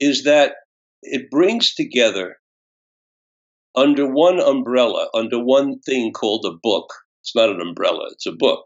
is 0.00 0.24
that 0.24 0.54
it 1.02 1.30
brings 1.30 1.74
together 1.74 2.38
under 3.74 4.10
one 4.10 4.40
umbrella, 4.40 5.08
under 5.12 5.38
one 5.38 5.78
thing 5.80 6.12
called 6.12 6.46
a 6.48 6.56
book. 6.56 6.90
It's 7.20 7.34
not 7.34 7.50
an 7.50 7.60
umbrella, 7.60 8.08
it's 8.12 8.26
a 8.26 8.32
book. 8.32 8.64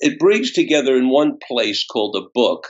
It 0.00 0.18
brings 0.18 0.52
together 0.54 0.96
in 0.96 1.10
one 1.10 1.36
place 1.46 1.84
called 1.84 2.16
a 2.16 2.30
book 2.32 2.66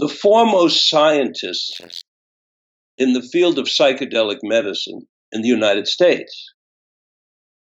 the 0.00 0.08
foremost 0.08 0.88
scientists 0.88 1.78
in 2.96 3.12
the 3.12 3.22
field 3.22 3.58
of 3.58 3.66
psychedelic 3.66 4.38
medicine 4.42 5.06
in 5.30 5.42
the 5.42 5.48
United 5.48 5.86
States. 5.86 6.54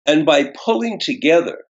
And 0.05 0.27
by 0.27 0.53
pulling 0.65 0.99
together 1.01 1.65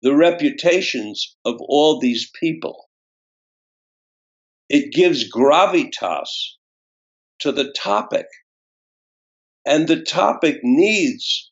the 0.00 0.16
reputations 0.16 1.36
of 1.44 1.56
all 1.60 2.00
these 2.00 2.30
people, 2.40 2.88
it 4.70 4.94
gives 4.94 5.30
gravitas 5.30 6.56
to 7.40 7.52
the 7.52 7.70
topic. 7.72 8.26
And 9.66 9.86
the 9.86 10.02
topic 10.02 10.60
needs 10.62 11.50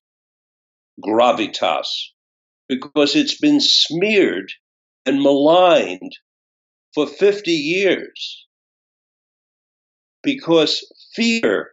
gravitas 1.04 1.88
because 2.70 3.16
it's 3.16 3.38
been 3.38 3.60
smeared 3.60 4.50
and 5.04 5.22
maligned 5.22 6.12
for 6.94 7.06
50 7.06 7.50
years 7.50 8.46
because 10.22 10.86
fear 11.14 11.72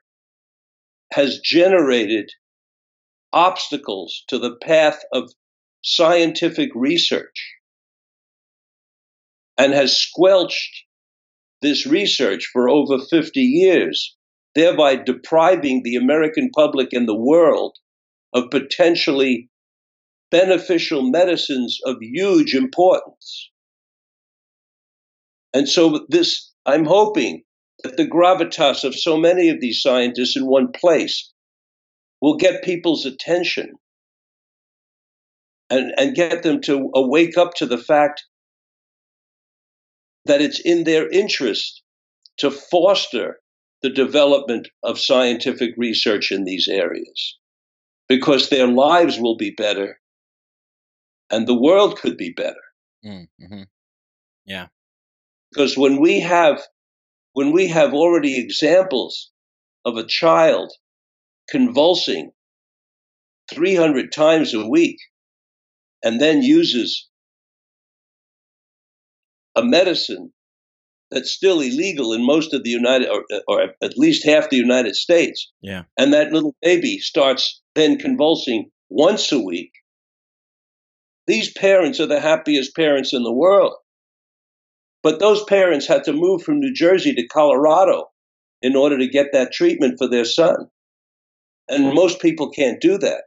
has 1.14 1.40
generated 1.40 2.32
obstacles 3.34 4.24
to 4.28 4.40
the 4.40 4.56
path 4.62 5.04
of 5.14 5.32
scientific 5.84 6.70
research 6.76 7.56
and 9.58 9.74
has 9.74 9.98
squelched 9.98 10.84
this 11.62 11.86
research 11.86 12.50
for 12.52 12.70
over 12.70 12.98
50 13.00 13.40
years. 13.42 14.16
thereby 14.56 14.96
depriving 14.96 15.84
the 15.84 15.96
American 15.96 16.50
public 16.50 16.92
and 16.92 17.08
the 17.08 17.16
world 17.16 17.78
of 18.34 18.50
potentially 18.50 19.50
beneficial 20.32 21.10
medicines 21.10 21.80
of 21.86 21.98
huge 22.02 22.56
importance. 22.56 23.52
And 25.54 25.68
so, 25.68 26.06
this, 26.10 26.52
I'm 26.66 26.86
hoping 26.86 27.44
that 27.84 27.98
the 27.98 28.08
gravitas 28.08 28.84
of 28.84 28.96
so 28.96 29.18
many 29.18 29.50
of 29.50 29.60
these 29.60 29.82
scientists 29.82 30.36
in 30.36 30.46
one 30.46 30.72
place 30.72 31.32
will 32.22 32.36
get 32.36 32.64
people's 32.64 33.06
attention 33.06 33.74
and, 35.70 35.94
and 35.98 36.16
get 36.16 36.44
them 36.44 36.62
to 36.62 36.90
wake 36.94 37.38
up 37.38 37.54
to 37.56 37.66
the 37.66 37.78
fact 37.78 38.24
that 40.26 40.42
it's 40.42 40.60
in 40.60 40.84
their 40.84 41.10
interest 41.10 41.82
to 42.38 42.52
foster 42.52 43.40
the 43.82 43.90
development 43.90 44.68
of 44.84 45.00
scientific 45.00 45.72
research 45.78 46.32
in 46.32 46.44
these 46.44 46.68
areas 46.68 47.38
because 48.10 48.50
their 48.50 48.68
lives 48.68 49.18
will 49.20 49.38
be 49.38 49.52
better 49.52 50.00
and 51.30 51.48
the 51.48 51.60
world 51.60 51.98
could 52.00 52.18
be 52.18 52.32
better. 52.32 52.56
Mm-hmm. 53.06 53.64
Yeah. 54.46 54.68
Because 55.52 55.78
when 55.78 56.00
we 56.00 56.20
have 56.20 56.62
when 57.34 57.52
we 57.52 57.68
have 57.68 57.94
already 57.94 58.40
examples 58.40 59.32
of 59.86 59.98
a 59.98 60.06
child 60.06 60.72
convulsing 61.50 62.32
300 63.52 64.12
times 64.12 64.54
a 64.54 64.68
week 64.68 64.98
and 66.04 66.20
then 66.20 66.42
uses 66.42 67.08
a 69.56 69.64
medicine 69.64 70.32
that's 71.12 71.32
still 71.32 71.60
illegal 71.60 72.14
in 72.14 72.26
most 72.26 72.54
of 72.54 72.64
the 72.64 72.70
United, 72.70 73.10
or, 73.10 73.26
or, 73.48 73.74
at 73.82 73.98
least 73.98 74.26
half 74.26 74.50
the 74.50 74.58
United 74.58 74.96
States. 74.96 75.52
Yeah. 75.62 75.84
And 75.98 76.14
that 76.14 76.32
little 76.32 76.56
baby 76.62 77.00
starts 77.00 77.62
then 77.74 77.98
convulsing 77.98 78.70
once 78.90 79.32
a 79.32 79.40
week. 79.40 79.72
These 81.26 81.52
parents 81.54 82.00
are 82.00 82.06
the 82.06 82.20
happiest 82.20 82.76
parents 82.76 83.14
in 83.14 83.24
the 83.24 83.34
world. 83.34 83.74
But 85.02 85.20
those 85.20 85.44
parents 85.46 85.88
had 85.88 86.04
to 86.06 86.14
move 86.14 86.44
from 86.44 86.60
New 86.60 86.74
Jersey 86.74 87.14
to 87.14 87.28
Colorado 87.28 88.08
in 88.62 88.76
order 88.76 88.98
to 88.98 89.08
get 89.08 89.28
that 89.32 89.54
treatment 89.54 89.96
for 89.98 90.10
their 90.10 90.26
son. 90.26 90.68
And 91.70 91.94
most 91.94 92.20
people 92.20 92.50
can't 92.50 92.82
do 92.82 92.98
that. 92.98 93.24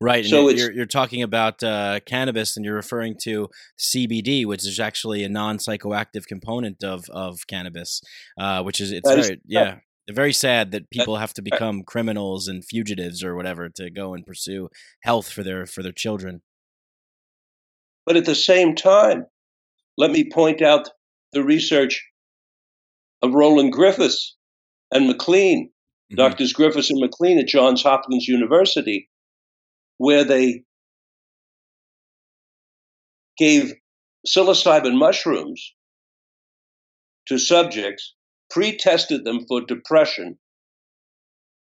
Right. 0.00 0.24
So 0.24 0.48
you're, 0.50 0.72
you're 0.72 0.86
talking 0.86 1.22
about 1.22 1.62
uh, 1.62 2.00
cannabis 2.06 2.56
and 2.56 2.64
you're 2.64 2.74
referring 2.74 3.16
to 3.22 3.48
CBD, 3.78 4.44
which 4.44 4.66
is 4.66 4.78
actually 4.78 5.24
a 5.24 5.28
non 5.28 5.58
psychoactive 5.58 6.26
component 6.26 6.84
of, 6.84 7.08
of 7.10 7.46
cannabis, 7.46 8.02
uh, 8.38 8.62
which 8.62 8.80
is, 8.80 8.92
it's 8.92 9.08
very, 9.08 9.40
yeah, 9.46 9.76
very 10.10 10.32
sad 10.32 10.72
that 10.72 10.90
people 10.90 11.16
have 11.16 11.32
to 11.34 11.42
become 11.42 11.82
criminals 11.82 12.48
and 12.48 12.64
fugitives 12.64 13.24
or 13.24 13.34
whatever 13.34 13.68
to 13.68 13.90
go 13.90 14.14
and 14.14 14.26
pursue 14.26 14.68
health 15.02 15.30
for 15.30 15.42
their, 15.42 15.66
for 15.66 15.82
their 15.82 15.92
children. 15.92 16.42
But 18.06 18.16
at 18.16 18.24
the 18.24 18.34
same 18.34 18.74
time, 18.74 19.26
let 19.96 20.10
me 20.10 20.30
point 20.30 20.62
out 20.62 20.90
the 21.32 21.44
research 21.44 22.04
of 23.22 23.34
Roland 23.34 23.72
Griffiths 23.72 24.36
and 24.92 25.06
MacLean, 25.06 25.68
mm-hmm. 25.68 26.16
Doctors 26.16 26.52
Griffiths 26.52 26.90
and 26.90 27.00
MacLean 27.00 27.38
at 27.38 27.48
Johns 27.48 27.82
Hopkins 27.82 28.26
University, 28.26 29.08
where 29.98 30.24
they 30.24 30.62
gave 33.36 33.72
psilocybin 34.26 34.98
mushrooms 34.98 35.74
to 37.26 37.38
subjects, 37.38 38.14
pre 38.50 38.76
tested 38.76 39.24
them 39.24 39.44
for 39.46 39.60
depression, 39.64 40.38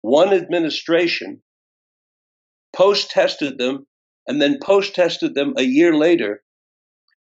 one 0.03 0.33
administration, 0.33 1.43
post 2.75 3.11
tested 3.11 3.59
them, 3.59 3.87
and 4.27 4.41
then 4.41 4.59
post 4.63 4.95
tested 4.95 5.35
them 5.35 5.55
a 5.57 5.63
year 5.63 5.95
later. 5.95 6.43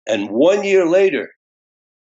And 0.05 0.29
one 0.29 0.63
year 0.63 0.85
later, 0.85 1.31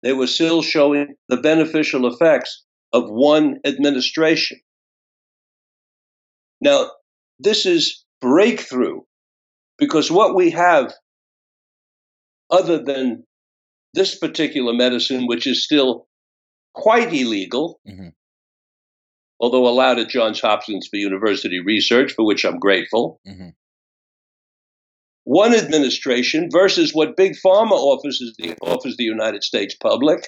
they 0.03 0.13
were 0.13 0.27
still 0.27 0.61
showing 0.61 1.15
the 1.29 1.37
beneficial 1.37 2.05
effects 2.05 2.63
of 2.91 3.09
one 3.09 3.59
administration. 3.65 4.59
Now, 6.61 6.91
this 7.39 7.65
is 7.65 8.03
breakthrough 8.21 9.01
because 9.77 10.11
what 10.11 10.35
we 10.35 10.51
have, 10.51 10.93
other 12.51 12.83
than 12.83 13.23
this 13.93 14.17
particular 14.17 14.73
medicine, 14.73 15.25
which 15.25 15.47
is 15.47 15.63
still 15.63 16.07
quite 16.73 17.13
illegal, 17.13 17.79
mm-hmm. 17.87 18.09
although 19.39 19.67
allowed 19.67 19.99
at 19.99 20.09
Johns 20.09 20.41
Hopkins 20.41 20.87
for 20.87 20.97
university 20.97 21.59
research, 21.59 22.13
for 22.13 22.25
which 22.25 22.43
I'm 22.43 22.59
grateful. 22.59 23.19
Mm-hmm. 23.27 23.49
One 25.25 25.55
administration 25.55 26.49
versus 26.51 26.91
what 26.93 27.15
big 27.15 27.33
pharma 27.45 27.71
offers 27.71 28.21
the, 28.37 28.55
offers 28.61 28.97
the 28.97 29.05
United 29.05 29.43
States 29.43 29.75
public 29.81 30.27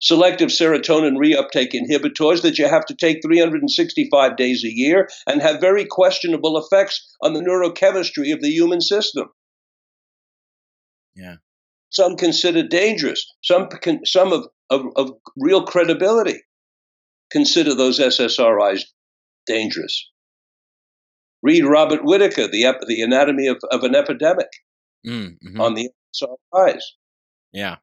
selective 0.00 0.48
serotonin 0.48 1.16
reuptake 1.16 1.72
inhibitors 1.74 2.42
that 2.42 2.58
you 2.58 2.66
have 2.66 2.86
to 2.86 2.94
take 2.94 3.20
365 3.22 4.36
days 4.36 4.64
a 4.64 4.74
year 4.74 5.08
and 5.26 5.42
have 5.42 5.60
very 5.60 5.84
questionable 5.84 6.58
effects 6.58 7.16
on 7.22 7.34
the 7.34 7.40
neurochemistry 7.40 8.32
of 8.32 8.40
the 8.40 8.50
human 8.50 8.80
system. 8.80 9.28
Yeah. 11.14 11.36
Some 11.90 12.16
consider 12.16 12.66
dangerous, 12.66 13.26
some, 13.42 13.68
some 14.04 14.32
of, 14.32 14.46
of, 14.70 14.82
of 14.96 15.10
real 15.36 15.64
credibility 15.64 16.40
consider 17.30 17.74
those 17.74 17.98
SSRIs 17.98 18.84
dangerous. 19.46 20.10
Read 21.42 21.64
Robert 21.64 22.04
Whitaker, 22.04 22.46
the, 22.48 22.74
the 22.86 23.02
Anatomy 23.02 23.46
of, 23.46 23.58
of 23.70 23.82
an 23.82 23.94
Epidemic, 23.94 24.48
mm, 25.06 25.36
mm-hmm. 25.42 25.60
on 25.60 25.74
the 25.74 25.90
SSRIs. 26.14 26.82
Yeah 27.52 27.76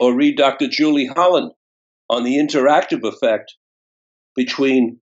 or 0.00 0.14
read 0.14 0.36
Dr. 0.36 0.68
Julie 0.68 1.06
Holland 1.06 1.52
on 2.08 2.24
the 2.24 2.36
interactive 2.36 3.04
effect 3.04 3.54
between 4.34 5.00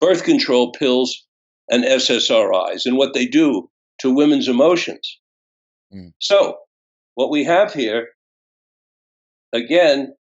birth 0.00 0.24
control 0.24 0.72
pills 0.72 1.26
and 1.68 1.84
SSRIs 1.84 2.86
and 2.86 2.96
what 2.96 3.14
they 3.14 3.26
do 3.26 3.68
to 4.00 4.14
women's 4.14 4.48
emotions. 4.48 5.18
Mm. 5.94 6.12
So, 6.18 6.58
what 7.14 7.30
we 7.30 7.44
have 7.44 7.72
here, 7.72 8.08
again, 9.52 10.14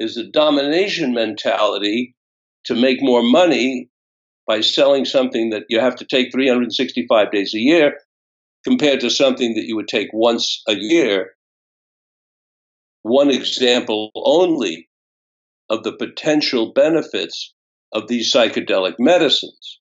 is 0.00 0.16
a 0.16 0.28
domination 0.28 1.14
mentality 1.14 2.16
to 2.64 2.74
make 2.74 2.98
more 3.00 3.22
money 3.22 3.88
by 4.46 4.60
selling 4.60 5.04
something 5.04 5.50
that 5.50 5.64
you 5.68 5.80
have 5.80 5.96
to 5.96 6.04
take 6.04 6.32
365 6.32 7.30
days 7.30 7.54
a 7.54 7.58
year 7.58 7.98
compared 8.64 9.00
to 9.00 9.10
something 9.10 9.54
that 9.54 9.64
you 9.66 9.76
would 9.76 9.88
take 9.88 10.08
once 10.12 10.62
a 10.68 10.74
year 10.74 11.32
one 13.02 13.30
example 13.30 14.10
only 14.14 14.88
of 15.68 15.82
the 15.82 15.92
potential 15.92 16.72
benefits 16.72 17.52
of 17.92 18.08
these 18.08 18.32
psychedelic 18.32 18.94
medicines. 18.98 19.80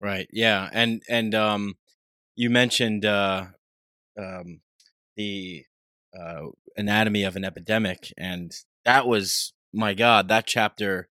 Right. 0.00 0.28
Yeah. 0.32 0.68
And 0.72 1.02
and 1.08 1.34
um, 1.34 1.74
you 2.36 2.50
mentioned 2.50 3.04
uh, 3.04 3.46
um, 4.18 4.60
the 5.16 5.64
uh, 6.18 6.46
anatomy 6.76 7.24
of 7.24 7.36
an 7.36 7.44
epidemic, 7.44 8.12
and 8.16 8.52
that 8.84 9.06
was 9.06 9.52
my 9.72 9.94
God. 9.94 10.28
That 10.28 10.46
chapter 10.46 11.08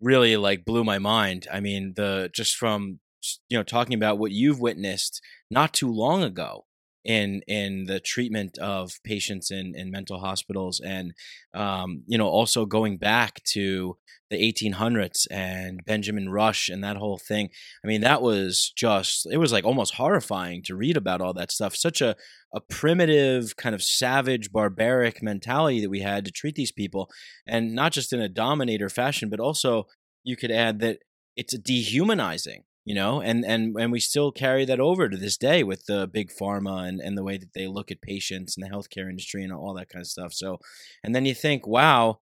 really 0.00 0.36
like 0.36 0.64
blew 0.64 0.84
my 0.84 0.98
mind. 0.98 1.46
I 1.52 1.60
mean, 1.60 1.94
the 1.96 2.30
just 2.32 2.56
from 2.56 3.00
you 3.48 3.56
know 3.58 3.64
talking 3.64 3.94
about 3.94 4.18
what 4.18 4.32
you've 4.32 4.60
witnessed 4.60 5.20
not 5.50 5.72
too 5.72 5.90
long 5.90 6.22
ago 6.22 6.66
in 7.06 7.40
in 7.46 7.84
the 7.84 8.00
treatment 8.00 8.58
of 8.58 8.92
patients 9.04 9.50
in 9.50 9.74
in 9.74 9.90
mental 9.90 10.18
hospitals 10.18 10.80
and 10.80 11.14
um, 11.54 12.02
you 12.06 12.18
know 12.18 12.28
also 12.28 12.66
going 12.66 12.98
back 12.98 13.42
to 13.44 13.96
the 14.28 14.52
1800s 14.52 15.26
and 15.30 15.84
Benjamin 15.84 16.28
Rush 16.28 16.68
and 16.68 16.82
that 16.82 16.96
whole 16.96 17.18
thing. 17.18 17.48
I 17.84 17.86
mean, 17.86 18.00
that 18.00 18.22
was 18.22 18.72
just, 18.76 19.26
it 19.30 19.36
was 19.36 19.52
like 19.52 19.64
almost 19.64 19.94
horrifying 19.94 20.62
to 20.64 20.74
read 20.74 20.96
about 20.96 21.20
all 21.20 21.32
that 21.34 21.52
stuff. 21.52 21.76
Such 21.76 22.00
a, 22.00 22.16
a 22.52 22.60
primitive, 22.60 23.56
kind 23.56 23.74
of 23.74 23.82
savage, 23.82 24.50
barbaric 24.50 25.22
mentality 25.22 25.80
that 25.80 25.90
we 25.90 26.00
had 26.00 26.24
to 26.24 26.32
treat 26.32 26.56
these 26.56 26.72
people. 26.72 27.08
And 27.46 27.74
not 27.74 27.92
just 27.92 28.12
in 28.12 28.20
a 28.20 28.28
dominator 28.28 28.88
fashion, 28.88 29.30
but 29.30 29.40
also 29.40 29.86
you 30.24 30.36
could 30.36 30.50
add 30.50 30.80
that 30.80 30.98
it's 31.36 31.56
dehumanizing 31.56 32.64
you 32.86 32.94
know 32.94 33.20
and 33.20 33.44
and 33.44 33.76
and 33.78 33.92
we 33.92 34.00
still 34.00 34.32
carry 34.32 34.64
that 34.64 34.80
over 34.80 35.08
to 35.08 35.16
this 35.16 35.36
day 35.36 35.62
with 35.62 35.84
the 35.86 36.06
big 36.06 36.30
pharma 36.30 36.88
and 36.88 37.00
and 37.00 37.18
the 37.18 37.24
way 37.24 37.36
that 37.36 37.52
they 37.52 37.66
look 37.66 37.90
at 37.90 38.00
patients 38.00 38.56
and 38.56 38.64
the 38.64 38.70
healthcare 38.70 39.10
industry 39.10 39.42
and 39.42 39.52
all 39.52 39.74
that 39.74 39.90
kind 39.90 40.00
of 40.00 40.06
stuff. 40.06 40.32
So 40.32 40.58
and 41.04 41.14
then 41.14 41.26
you 41.26 41.34
think 41.34 41.66
wow 41.66 42.20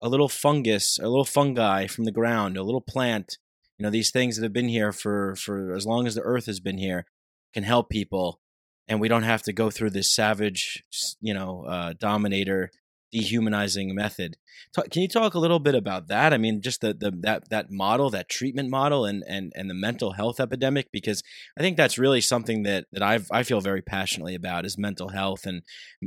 a 0.00 0.08
little 0.08 0.28
fungus 0.28 0.98
a 0.98 1.08
little 1.08 1.24
fungi 1.24 1.86
from 1.86 2.04
the 2.04 2.12
ground 2.12 2.56
a 2.56 2.62
little 2.62 2.80
plant 2.82 3.38
you 3.78 3.84
know 3.84 3.90
these 3.90 4.10
things 4.10 4.36
that 4.36 4.42
have 4.42 4.52
been 4.52 4.68
here 4.68 4.92
for 4.92 5.34
for 5.36 5.74
as 5.74 5.86
long 5.86 6.06
as 6.06 6.14
the 6.14 6.22
earth 6.22 6.46
has 6.46 6.60
been 6.60 6.78
here 6.78 7.06
can 7.54 7.64
help 7.64 7.88
people 7.88 8.40
and 8.88 9.00
we 9.00 9.08
don't 9.08 9.22
have 9.22 9.42
to 9.42 9.52
go 9.52 9.70
through 9.70 9.90
this 9.90 10.14
savage 10.14 10.84
you 11.20 11.32
know 11.32 11.64
uh, 11.64 11.94
dominator 11.98 12.70
dehumanizing 13.12 13.94
method. 13.94 14.36
Talk, 14.74 14.90
can 14.90 15.02
you 15.02 15.08
talk 15.08 15.34
a 15.34 15.38
little 15.38 15.58
bit 15.58 15.74
about 15.74 16.08
that? 16.08 16.32
I 16.32 16.38
mean, 16.38 16.62
just 16.62 16.80
the, 16.80 16.94
the 16.94 17.12
that 17.20 17.50
that 17.50 17.70
model, 17.70 18.10
that 18.10 18.28
treatment 18.28 18.70
model, 18.70 19.04
and 19.04 19.22
and 19.28 19.52
and 19.54 19.68
the 19.68 19.74
mental 19.74 20.12
health 20.12 20.40
epidemic, 20.40 20.90
because 20.90 21.22
I 21.58 21.62
think 21.62 21.76
that's 21.76 21.98
really 21.98 22.20
something 22.20 22.62
that 22.64 22.86
that 22.92 23.02
I 23.02 23.20
I 23.30 23.42
feel 23.42 23.60
very 23.60 23.82
passionately 23.82 24.34
about 24.34 24.64
is 24.64 24.78
mental 24.78 25.10
health, 25.10 25.46
and 25.46 25.62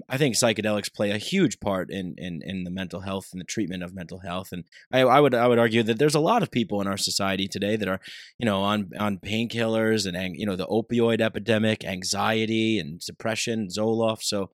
I 0.10 0.18
think 0.18 0.36
psychedelics 0.36 0.93
play 0.93 1.12
a 1.12 1.18
huge 1.18 1.60
part 1.60 1.91
in 1.91 2.16
in 2.18 2.41
in 2.43 2.64
the 2.64 2.72
mental 2.72 3.01
health 3.01 3.28
and 3.32 3.39
the 3.39 3.45
treatment 3.45 3.84
of 3.84 3.93
mental 3.93 4.20
health. 4.20 4.49
And 4.51 4.66
I, 4.91 5.01
I 5.01 5.20
would 5.20 5.36
I 5.36 5.47
would 5.47 5.60
argue 5.60 5.84
that 5.84 5.99
there's 5.99 6.16
a 6.16 6.20
lot 6.20 6.43
of 6.43 6.51
people 6.51 6.82
in 6.82 6.88
our 6.88 6.97
society 6.97 7.47
today 7.47 7.76
that 7.76 7.88
are 7.88 7.99
you 8.39 8.45
know 8.45 8.62
on 8.62 8.89
on 8.99 9.20
painkillers 9.20 10.08
and 10.08 10.36
you 10.36 10.45
know 10.45 10.56
the 10.56 10.68
opioid 10.68 11.22
epidemic, 11.22 11.86
anxiety 11.86 12.80
and 12.80 12.99
depression, 12.99 13.68
Zoloft. 13.68 14.24
So 14.24 14.49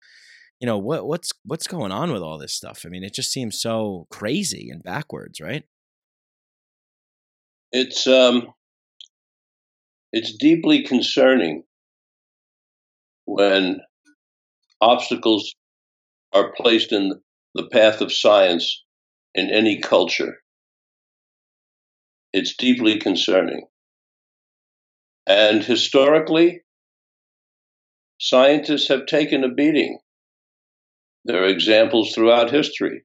you 0.61 0.67
know 0.67 0.77
what 0.77 1.07
what's 1.07 1.31
what's 1.43 1.65
going 1.65 1.91
on 1.91 2.13
with 2.13 2.21
all 2.21 2.37
this 2.37 2.53
stuff? 2.53 2.83
I 2.85 2.89
mean 2.89 3.03
it 3.03 3.15
just 3.15 3.31
seems 3.31 3.59
so 3.59 4.05
crazy 4.11 4.69
and 4.69 4.83
backwards 4.83 5.41
right? 5.41 5.63
It's 7.71 8.05
um 8.05 8.53
it's 10.13 10.37
deeply 10.37 10.83
concerning 10.83 11.63
when 13.25 13.79
obstacles 14.79 15.55
are 16.33 16.53
placed 16.53 16.91
in 16.91 17.19
the 17.55 17.67
path 17.67 18.01
of 18.01 18.13
science 18.13 18.83
in 19.33 19.49
any 19.49 19.79
culture. 19.79 20.37
It's 22.33 22.55
deeply 22.55 22.99
concerning. 22.99 23.65
And 25.25 25.63
historically 25.63 26.61
scientists 28.19 28.87
have 28.89 29.05
taken 29.05 29.43
a 29.43 29.53
beating 29.53 29.99
there 31.25 31.43
are 31.43 31.47
examples 31.47 32.13
throughout 32.13 32.51
history, 32.51 33.03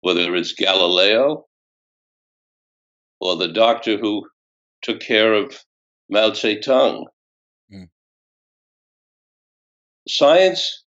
whether 0.00 0.34
it's 0.34 0.52
Galileo 0.52 1.46
or 3.20 3.36
the 3.36 3.52
doctor 3.52 3.98
who 3.98 4.26
took 4.82 5.00
care 5.00 5.34
of 5.34 5.58
Mao 6.10 6.30
Zedong. 6.30 7.04
Mm. 7.72 7.88
Science, 10.08 10.84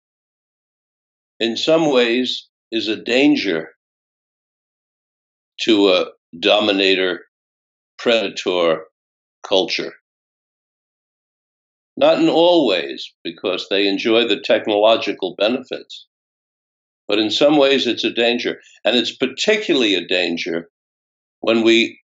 in 1.41 1.57
some 1.57 1.93
ways, 1.93 2.49
is 2.71 2.89
a 2.89 2.97
danger 2.97 3.71
to 5.63 5.89
a 5.89 6.07
dominator 6.39 7.25
predator 7.99 8.85
culture. 9.47 9.95
Not 11.97 12.21
in 12.21 12.29
all 12.29 12.67
ways, 12.67 13.13
because 13.25 13.69
they 13.69 13.87
enjoy 13.87 14.27
the 14.27 14.41
technological 14.41 15.35
benefits. 15.37 16.07
But 17.09 17.19
in 17.19 17.31
some 17.31 17.57
ways, 17.57 17.87
it's 17.87 18.05
a 18.05 18.13
danger. 18.13 18.61
And 18.85 18.97
it's 18.97 19.17
particularly 19.17 19.95
a 19.95 20.07
danger 20.07 20.69
when 21.41 21.63
we 21.63 22.01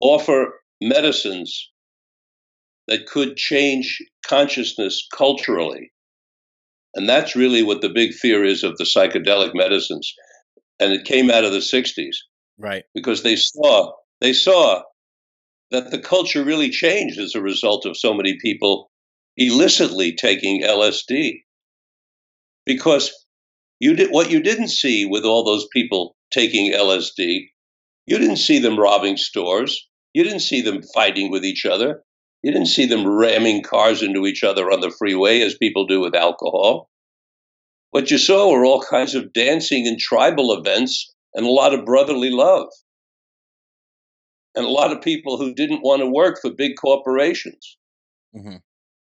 offer 0.00 0.60
medicines 0.80 1.70
that 2.88 3.06
could 3.06 3.36
change 3.36 3.98
consciousness 4.26 5.06
culturally. 5.16 5.92
And 6.94 7.08
that's 7.08 7.36
really 7.36 7.62
what 7.62 7.80
the 7.80 7.88
big 7.88 8.12
fear 8.12 8.44
is 8.44 8.64
of 8.64 8.76
the 8.76 8.84
psychedelic 8.84 9.52
medicines. 9.54 10.12
And 10.80 10.92
it 10.92 11.04
came 11.04 11.30
out 11.30 11.44
of 11.44 11.52
the 11.52 11.58
60s. 11.58 12.16
Right. 12.58 12.84
Because 12.94 13.22
they 13.22 13.36
saw 13.36 13.92
they 14.20 14.32
saw 14.32 14.82
that 15.70 15.90
the 15.90 15.98
culture 15.98 16.44
really 16.44 16.70
changed 16.70 17.18
as 17.18 17.34
a 17.34 17.40
result 17.40 17.86
of 17.86 17.96
so 17.96 18.14
many 18.14 18.38
people 18.40 18.90
illicitly 19.36 20.14
taking 20.14 20.62
LSD. 20.62 21.40
Because 22.64 23.12
you 23.80 23.94
did 23.94 24.10
what 24.10 24.30
you 24.30 24.40
didn't 24.40 24.68
see 24.68 25.04
with 25.04 25.24
all 25.24 25.44
those 25.44 25.66
people 25.72 26.16
taking 26.30 26.72
LSD, 26.72 27.48
you 28.06 28.18
didn't 28.18 28.36
see 28.36 28.58
them 28.58 28.78
robbing 28.78 29.16
stores, 29.16 29.88
you 30.12 30.22
didn't 30.22 30.40
see 30.40 30.60
them 30.60 30.82
fighting 30.94 31.30
with 31.30 31.44
each 31.44 31.64
other, 31.66 32.02
you 32.42 32.52
didn't 32.52 32.68
see 32.68 32.86
them 32.86 33.06
ramming 33.06 33.62
cars 33.62 34.02
into 34.02 34.26
each 34.26 34.42
other 34.42 34.70
on 34.70 34.80
the 34.80 34.90
freeway 34.90 35.40
as 35.40 35.56
people 35.56 35.86
do 35.86 36.00
with 36.00 36.14
alcohol. 36.14 36.90
What 37.90 38.10
you 38.10 38.18
saw 38.18 38.50
were 38.50 38.64
all 38.64 38.82
kinds 38.82 39.14
of 39.14 39.32
dancing 39.32 39.86
and 39.86 39.98
tribal 39.98 40.52
events 40.52 41.12
and 41.34 41.46
a 41.46 41.50
lot 41.50 41.74
of 41.74 41.84
brotherly 41.84 42.30
love. 42.30 42.68
And 44.54 44.64
a 44.64 44.70
lot 44.70 44.92
of 44.92 45.02
people 45.02 45.38
who 45.38 45.54
didn't 45.54 45.82
want 45.82 46.00
to 46.00 46.06
work 46.06 46.38
for 46.40 46.50
big 46.50 46.72
corporations. 46.80 47.78
Mm-hmm. 48.34 48.56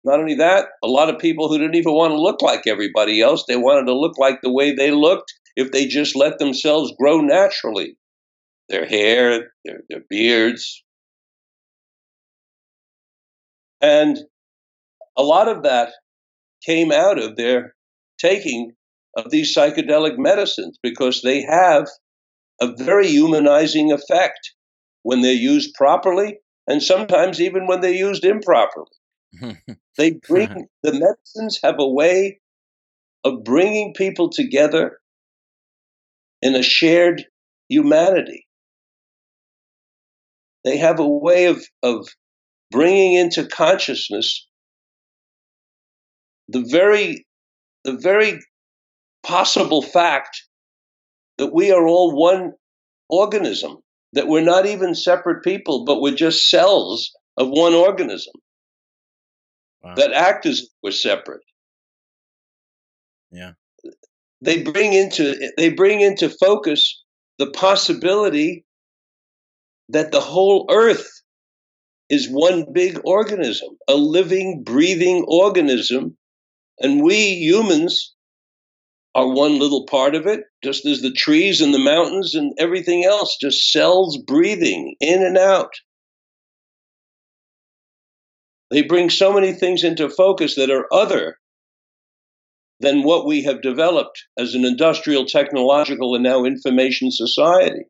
Not 0.05 0.19
only 0.19 0.35
that, 0.35 0.67
a 0.83 0.89
lot 0.89 1.09
of 1.09 1.21
people 1.21 1.49
who 1.49 1.59
didn't 1.59 1.77
even 1.77 1.93
want 1.93 2.13
to 2.13 2.21
look 2.21 2.43
like 2.43 2.67
everybody 2.67 3.21
else, 3.21 3.45
they 3.47 3.57
wanted 3.57 3.87
to 3.87 3.95
look 3.95 4.19
like 4.19 4.41
the 4.43 4.53
way 4.53 4.75
they 4.75 4.91
looked 4.91 5.33
if 5.57 5.71
they 5.71 5.87
just 5.87 6.17
let 6.17 6.39
themselves 6.39 6.93
grow 6.99 7.21
naturally. 7.21 7.97
Their 8.69 8.87
hair, 8.87 9.53
their, 9.65 9.83
their 9.89 10.03
beards. 10.09 10.83
And 13.81 14.19
a 15.17 15.23
lot 15.23 15.49
of 15.49 15.63
that 15.65 15.93
came 16.65 16.91
out 16.91 17.19
of 17.19 17.37
their 17.37 17.75
taking 18.19 18.73
of 19.17 19.31
these 19.31 19.55
psychedelic 19.55 20.17
medicines 20.17 20.79
because 20.83 21.23
they 21.23 21.43
have 21.43 21.87
a 22.61 22.75
very 22.77 23.09
humanizing 23.09 23.93
effect 23.93 24.55
when 25.03 25.21
they're 25.21 25.33
used 25.33 25.75
properly 25.75 26.39
and 26.67 26.83
sometimes 26.83 27.41
even 27.41 27.67
when 27.67 27.81
they're 27.81 27.91
used 27.93 28.25
improperly. 28.25 28.87
they 29.97 30.13
bring 30.29 30.69
the 30.83 30.93
medicines 30.93 31.61
have 31.63 31.77
a 31.79 31.89
way 31.89 32.41
of 33.25 33.45
bringing 33.45 33.95
people 33.95 34.31
together 34.31 34.99
in 36.41 36.55
a 36.55 36.63
shared 36.63 37.25
humanity. 37.69 38.47
They 40.65 40.77
have 40.77 40.99
a 40.99 41.09
way 41.09 41.47
of, 41.47 41.65
of 41.83 42.09
bringing 42.71 43.15
into 43.15 43.47
consciousness 43.47 44.47
the 46.49 46.65
very, 46.69 47.27
the 47.85 47.97
very 47.97 48.41
possible 49.23 49.83
fact 49.83 50.43
that 51.39 51.55
we 51.55 51.73
are 51.73 51.87
all 51.87 52.15
one 52.15 52.53
organism, 53.09 53.79
that 54.13 54.29
we're 54.29 54.43
not 54.43 54.67
even 54.67 54.95
separate 54.95 55.43
people, 55.43 55.85
but 55.85 56.01
we're 56.01 56.15
just 56.15 56.49
cells 56.49 57.13
of 57.37 57.49
one 57.49 57.75
organism 57.75 58.35
wow. 59.83 59.95
that 59.95 60.13
act 60.13 60.47
as 60.47 60.69
we're 60.83 60.91
separate. 60.91 61.43
Yeah. 63.31 63.53
They 64.41 64.63
bring 64.63 64.93
into 64.93 65.51
they 65.57 65.71
bring 65.71 66.01
into 66.01 66.29
focus 66.29 67.03
the 67.39 67.51
possibility 67.51 68.65
that 69.89 70.13
the 70.13 70.21
whole 70.21 70.67
earth 70.71 71.09
is 72.09 72.29
one 72.29 72.67
big 72.73 73.01
organism, 73.05 73.71
a 73.89 73.95
living, 73.95 74.63
breathing 74.65 75.25
organism, 75.29 76.17
and 76.79 77.03
we 77.03 77.17
humans 77.17 78.15
are 79.15 79.29
one 79.29 79.59
little 79.59 79.87
part 79.87 80.15
of 80.15 80.27
it, 80.27 80.41
just 80.63 80.87
as 80.87 81.03
the 81.03 81.13
trees 81.13 81.61
and 81.61 81.73
the 81.73 81.79
mountains 81.79 82.35
and 82.35 82.53
everything 82.59 83.05
else, 83.05 83.37
just 83.41 83.71
cells 83.71 84.19
breathing 84.27 84.95
in 85.01 85.23
and 85.25 85.37
out. 85.37 85.73
They 88.73 88.81
bring 88.81 89.11
so 89.11 89.35
many 89.35 89.53
things 89.53 89.85
into 89.85 90.09
focus 90.09 90.55
that 90.55 90.71
are 90.71 90.87
other 90.91 91.37
than 92.81 93.03
what 93.03 93.27
we 93.27 93.43
have 93.43 93.61
developed 93.61 94.25
as 94.39 94.55
an 94.55 94.65
industrial, 94.65 95.27
technological, 95.27 96.15
and 96.15 96.25
now 96.25 96.45
information 96.45 97.11
society. 97.11 97.85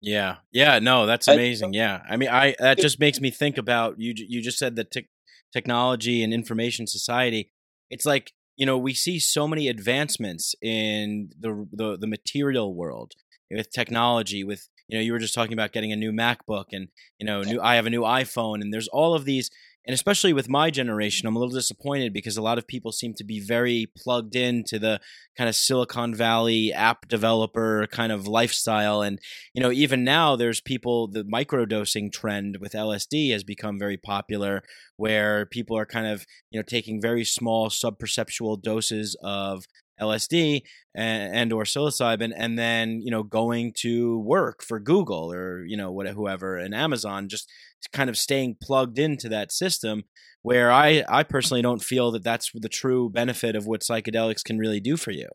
Yeah, 0.00 0.36
yeah, 0.52 0.78
no, 0.78 1.04
that's 1.04 1.28
amazing. 1.28 1.74
yeah, 1.74 2.00
I 2.08 2.16
mean, 2.16 2.30
I 2.30 2.54
that 2.58 2.78
just 2.78 2.98
makes 2.98 3.20
me 3.20 3.30
think 3.30 3.58
about 3.58 3.96
you. 3.98 4.14
You 4.16 4.40
just 4.40 4.58
said 4.58 4.76
that 4.76 4.90
te- 4.90 5.08
technology 5.52 6.22
and 6.22 6.32
information 6.32 6.86
society. 6.86 7.50
It's 7.90 8.06
like 8.06 8.32
you 8.56 8.64
know 8.64 8.78
we 8.78 8.94
see 8.94 9.18
so 9.18 9.46
many 9.46 9.68
advancements 9.68 10.54
in 10.62 11.30
the 11.38 11.66
the, 11.72 11.98
the 11.98 12.06
material 12.06 12.74
world 12.74 13.12
with 13.50 13.70
technology, 13.70 14.44
with 14.44 14.68
you 14.88 14.96
know 14.96 15.02
you 15.02 15.12
were 15.12 15.18
just 15.18 15.34
talking 15.34 15.52
about 15.52 15.72
getting 15.72 15.92
a 15.92 15.96
new 15.96 16.12
macbook 16.12 16.66
and 16.72 16.88
you 17.18 17.26
know 17.26 17.42
new 17.42 17.60
i 17.60 17.76
have 17.76 17.86
a 17.86 17.90
new 17.90 18.02
iphone 18.02 18.60
and 18.60 18.72
there's 18.72 18.88
all 18.88 19.14
of 19.14 19.24
these 19.24 19.50
and 19.86 19.94
especially 19.94 20.32
with 20.32 20.48
my 20.48 20.70
generation 20.70 21.26
i'm 21.26 21.36
a 21.36 21.38
little 21.38 21.54
disappointed 21.54 22.12
because 22.12 22.36
a 22.36 22.42
lot 22.42 22.58
of 22.58 22.66
people 22.66 22.92
seem 22.92 23.14
to 23.14 23.24
be 23.24 23.40
very 23.40 23.90
plugged 23.96 24.36
into 24.36 24.78
the 24.78 25.00
kind 25.36 25.48
of 25.48 25.54
silicon 25.54 26.14
valley 26.14 26.72
app 26.72 27.08
developer 27.08 27.86
kind 27.90 28.12
of 28.12 28.26
lifestyle 28.26 29.02
and 29.02 29.18
you 29.54 29.62
know 29.62 29.72
even 29.72 30.04
now 30.04 30.36
there's 30.36 30.60
people 30.60 31.08
the 31.08 31.24
microdosing 31.24 32.12
trend 32.12 32.58
with 32.60 32.72
lsd 32.72 33.32
has 33.32 33.44
become 33.44 33.78
very 33.78 33.96
popular 33.96 34.62
where 34.96 35.46
people 35.46 35.76
are 35.76 35.86
kind 35.86 36.06
of 36.06 36.26
you 36.50 36.58
know 36.58 36.64
taking 36.64 37.00
very 37.00 37.24
small 37.24 37.68
subperceptual 37.68 38.60
doses 38.60 39.16
of 39.22 39.64
LSD 40.00 40.62
and, 40.94 41.52
or 41.52 41.64
psilocybin, 41.64 42.32
and 42.36 42.58
then 42.58 43.00
you 43.02 43.10
know 43.10 43.22
going 43.22 43.72
to 43.78 44.18
work 44.20 44.62
for 44.62 44.80
Google 44.80 45.32
or 45.32 45.64
you 45.64 45.76
know 45.76 45.90
what 45.92 46.08
whoever 46.08 46.56
and 46.56 46.74
Amazon, 46.74 47.28
just 47.28 47.48
kind 47.92 48.10
of 48.10 48.16
staying 48.16 48.56
plugged 48.60 48.98
into 48.98 49.28
that 49.28 49.52
system. 49.52 50.04
Where 50.42 50.70
I 50.70 51.04
I 51.08 51.22
personally 51.22 51.62
don't 51.62 51.82
feel 51.82 52.10
that 52.12 52.24
that's 52.24 52.50
the 52.54 52.68
true 52.68 53.10
benefit 53.10 53.56
of 53.56 53.66
what 53.66 53.80
psychedelics 53.80 54.44
can 54.44 54.58
really 54.58 54.80
do 54.80 54.96
for 54.96 55.10
you. 55.10 55.28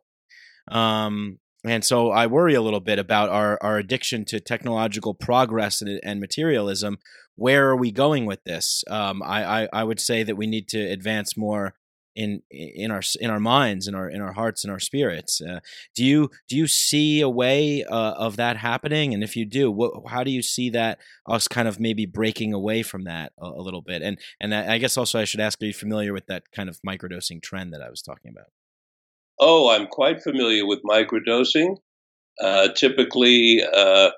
Um, 0.69 1.39
and 1.63 1.85
so 1.85 2.09
I 2.09 2.27
worry 2.27 2.55
a 2.55 2.61
little 2.61 2.79
bit 2.79 2.97
about 2.97 3.29
our, 3.29 3.59
our 3.61 3.77
addiction 3.77 4.25
to 4.25 4.39
technological 4.39 5.13
progress 5.13 5.81
and, 5.81 5.99
and 6.03 6.19
materialism. 6.19 6.97
Where 7.35 7.69
are 7.69 7.75
we 7.75 7.91
going 7.91 8.25
with 8.25 8.43
this? 8.45 8.83
Um, 8.89 9.21
I, 9.23 9.63
I, 9.63 9.69
I 9.71 9.83
would 9.83 9.99
say 9.99 10.23
that 10.23 10.37
we 10.37 10.47
need 10.47 10.67
to 10.69 10.79
advance 10.79 11.37
more 11.37 11.75
in 12.15 12.41
in 12.49 12.91
our 12.91 13.01
in 13.19 13.29
our 13.29 13.39
minds, 13.39 13.87
in 13.87 13.95
our 13.95 14.09
in 14.09 14.21
our 14.21 14.33
hearts, 14.33 14.63
and 14.63 14.71
our 14.71 14.79
spirits. 14.79 15.41
Uh, 15.41 15.59
do 15.95 16.03
you 16.03 16.29
do 16.47 16.57
you 16.57 16.67
see 16.67 17.21
a 17.21 17.29
way 17.29 17.83
uh, 17.83 18.13
of 18.13 18.37
that 18.37 18.57
happening? 18.57 19.13
And 19.13 19.23
if 19.23 19.35
you 19.35 19.45
do, 19.45 19.71
what, 19.71 19.93
how 20.07 20.23
do 20.23 20.31
you 20.31 20.41
see 20.41 20.69
that 20.71 20.99
us 21.27 21.47
kind 21.47 21.67
of 21.67 21.79
maybe 21.79 22.05
breaking 22.05 22.53
away 22.53 22.83
from 22.83 23.05
that 23.05 23.31
a, 23.39 23.45
a 23.45 23.61
little 23.61 23.81
bit? 23.81 24.01
And 24.01 24.19
and 24.39 24.53
I 24.53 24.77
guess 24.77 24.97
also 24.97 25.19
I 25.19 25.25
should 25.25 25.39
ask: 25.39 25.61
Are 25.61 25.65
you 25.65 25.73
familiar 25.73 26.13
with 26.13 26.27
that 26.27 26.51
kind 26.51 26.69
of 26.69 26.79
microdosing 26.87 27.41
trend 27.41 27.73
that 27.73 27.81
I 27.81 27.89
was 27.89 28.01
talking 28.01 28.31
about? 28.31 28.47
Oh, 29.39 29.69
I'm 29.69 29.87
quite 29.87 30.21
familiar 30.21 30.65
with 30.65 30.79
microdosing. 30.83 31.77
Uh, 32.41 32.69
typically, 32.69 33.61
uh, 33.73 34.11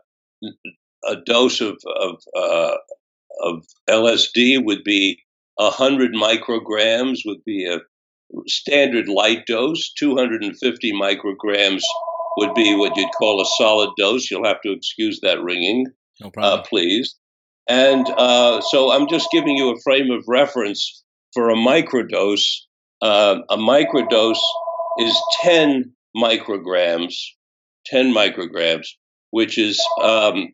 a 1.06 1.16
dose 1.26 1.62
of 1.62 1.78
of, 1.86 2.22
uh, 2.36 2.76
of 3.42 3.66
LSD 3.90 4.64
would 4.64 4.84
be 4.84 5.20
100 5.56 6.14
micrograms, 6.14 7.20
would 7.26 7.44
be 7.46 7.68
a 7.68 7.80
standard 8.48 9.08
light 9.08 9.46
dose. 9.46 9.92
250 9.94 10.94
micrograms 10.94 11.82
would 12.38 12.54
be 12.54 12.76
what 12.76 12.96
you'd 12.96 13.12
call 13.18 13.42
a 13.42 13.46
solid 13.58 13.92
dose. 13.98 14.30
You'll 14.30 14.46
have 14.46 14.62
to 14.62 14.72
excuse 14.72 15.20
that 15.22 15.42
ringing, 15.42 15.88
no 16.20 16.32
uh, 16.38 16.62
please. 16.64 17.16
And 17.70 18.08
uh, 18.18 18.62
so 18.62 18.92
I'm 18.92 19.08
just 19.08 19.30
giving 19.32 19.56
you 19.56 19.70
a 19.70 19.80
frame 19.82 20.12
of 20.12 20.24
reference 20.28 21.04
for 21.34 21.50
a 21.50 21.56
microdose. 21.56 22.46
Uh, 23.02 23.40
a 23.50 23.58
microdose 23.58 24.42
is 25.00 25.22
10 25.42 25.94
micrograms, 26.16 27.16
10 27.86 28.14
micrograms, 28.14 28.88
which 29.32 29.58
is 29.58 29.84
um, 30.02 30.54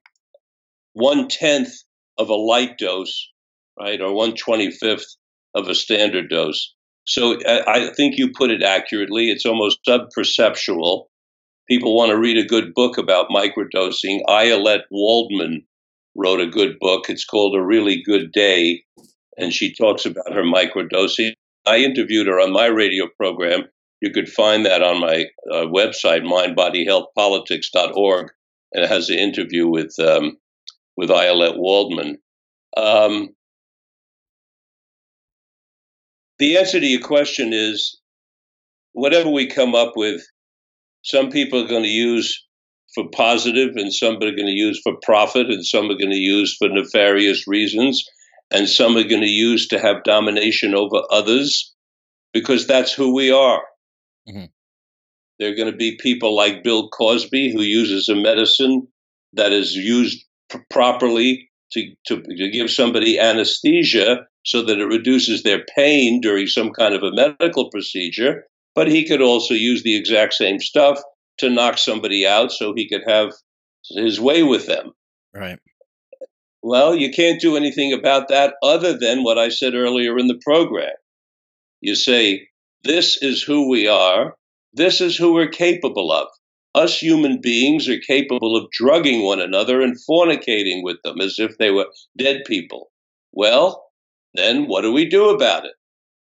one 0.94 1.28
tenth 1.28 1.72
of 2.18 2.30
a 2.30 2.36
light 2.36 2.78
dose, 2.78 3.30
right, 3.80 4.02
or 4.02 4.14
one 4.14 4.36
twenty 4.36 4.72
fifth 4.72 5.16
of 5.56 5.68
a 5.68 5.76
standard 5.76 6.30
dose. 6.30 6.74
So 7.06 7.40
I, 7.48 7.92
think 7.96 8.18
you 8.18 8.32
put 8.32 8.52
it 8.52 8.62
accurately. 8.62 9.32
It's 9.32 9.46
almost 9.46 9.80
subperceptual. 9.88 11.06
People 11.68 11.96
want 11.96 12.12
to 12.12 12.20
read 12.20 12.38
a 12.38 12.48
good 12.48 12.76
book 12.76 13.00
about 13.00 13.30
microdosing. 13.30 14.22
Ayelet 14.28 14.82
Waldman 14.92 15.66
wrote 16.16 16.40
a 16.40 16.46
good 16.46 16.78
book. 16.80 17.10
It's 17.10 17.26
called 17.26 17.56
A 17.56 17.64
Really 17.64 18.04
Good 18.04 18.32
Day, 18.32 18.84
and 19.38 19.52
she 19.52 19.74
talks 19.74 20.06
about 20.06 20.32
her 20.32 20.44
microdosing. 20.44 21.34
I 21.66 21.78
interviewed 21.78 22.28
her 22.28 22.40
on 22.40 22.54
my 22.54 22.68
radio 22.68 23.08
program 23.18 23.64
you 24.02 24.12
could 24.12 24.30
find 24.30 24.66
that 24.66 24.82
on 24.82 25.02
my 25.02 25.26
uh, 25.52 25.66
website, 25.66 26.24
mindbodyhealthpolitics.org, 26.24 28.32
and 28.74 28.84
it 28.84 28.90
has 28.90 29.10
an 29.10 29.20
interview 29.20 29.68
with 29.68 29.94
um, 30.00 30.38
with 30.96 31.10
Ayelet 31.10 31.58
Waldman. 31.58 32.18
Um, 32.78 33.30
the 36.40 36.58
answer 36.58 36.80
to 36.80 36.86
your 36.86 37.02
question 37.02 37.54
is 37.54 38.00
whatever 38.94 39.30
we 39.30 39.48
come 39.48 39.76
up 39.76 39.94
with, 39.96 40.22
some 41.04 41.30
people 41.30 41.64
are 41.64 41.68
going 41.68 41.84
to 41.84 41.90
use 41.90 42.46
for 42.96 43.08
positive, 43.10 43.76
and 43.76 43.94
some 43.94 44.16
are 44.16 44.20
going 44.20 44.48
to 44.48 44.52
use 44.52 44.82
for 44.84 44.94
profit, 45.04 45.48
and 45.48 45.66
some 45.66 45.86
are 45.86 45.98
going 45.98 46.10
to 46.10 46.16
use 46.16 46.56
for 46.58 46.70
nefarious 46.70 47.48
reasons, 47.48 48.04
and 48.52 48.68
some 48.68 48.98
are 48.98 49.04
going 49.04 49.22
to 49.22 49.28
use 49.28 49.68
to 49.68 49.80
have 49.80 50.04
domination 50.04 50.74
over 50.74 51.02
others 51.12 51.74
because 52.34 52.68
that's 52.68 52.94
who 52.94 53.14
we 53.14 53.32
are. 53.32 53.62
Mm-hmm. 54.28 54.46
There 55.40 55.52
are 55.52 55.56
going 55.56 55.72
to 55.72 55.78
be 55.78 55.98
people 56.02 56.36
like 56.36 56.64
Bill 56.64 56.90
Cosby 56.90 57.54
who 57.54 57.62
uses 57.62 58.10
a 58.10 58.16
medicine 58.16 58.88
that 59.34 59.52
is 59.52 59.76
used 59.76 60.26
pr- 60.50 60.58
properly 60.70 61.49
to, 61.72 61.94
to, 62.08 62.22
to 62.22 62.50
give 62.50 62.70
somebody 62.70 63.20
anesthesia 63.20 64.26
so 64.46 64.62
that 64.64 64.80
it 64.80 64.86
reduces 64.86 65.44
their 65.44 65.64
pain 65.76 66.22
during 66.22 66.48
some 66.48 66.72
kind 66.72 66.94
of 66.96 67.04
a 67.04 67.12
medical 67.12 67.70
procedure. 67.70 68.44
But 68.76 68.88
he 68.88 69.08
could 69.08 69.22
also 69.22 69.54
use 69.54 69.84
the 69.84 69.96
exact 69.96 70.34
same 70.34 70.60
stuff 70.60 71.00
to 71.40 71.50
knock 71.50 71.78
somebody 71.78 72.26
out 72.26 72.52
so 72.52 72.74
he 72.74 72.88
could 72.88 73.04
have 73.08 73.32
his 73.92 74.20
way 74.20 74.44
with 74.44 74.68
them. 74.68 74.92
Right. 75.34 75.60
Well, 76.62 76.96
you 76.96 77.12
can't 77.12 77.42
do 77.42 77.56
anything 77.56 77.94
about 77.94 78.28
that 78.28 78.56
other 78.62 78.98
than 78.98 79.24
what 79.24 79.38
I 79.38 79.50
said 79.50 79.74
earlier 79.74 80.18
in 80.18 80.28
the 80.28 80.40
program. 80.44 80.92
You 81.82 81.96
say, 81.96 82.48
this 82.84 83.22
is 83.22 83.42
who 83.42 83.70
we 83.70 83.88
are. 83.88 84.36
This 84.74 85.02
is 85.02 85.16
who 85.16 85.34
we're 85.34 85.48
capable 85.48 86.12
of. 86.12 86.28
Us 86.76 86.98
human 86.98 87.42
beings 87.42 87.90
are 87.90 88.00
capable 88.00 88.56
of 88.56 88.70
drugging 88.72 89.24
one 89.24 89.40
another 89.40 89.82
and 89.82 89.98
fornicating 90.10 90.84
with 90.84 90.98
them 91.04 91.20
as 91.20 91.40
if 91.40 91.58
they 91.58 91.72
were 91.72 91.88
dead 92.18 92.42
people. 92.46 92.92
Well, 93.32 93.86
then 94.36 94.68
what 94.68 94.82
do 94.82 94.92
we 94.92 95.06
do 95.06 95.30
about 95.30 95.66
it? 95.66 95.74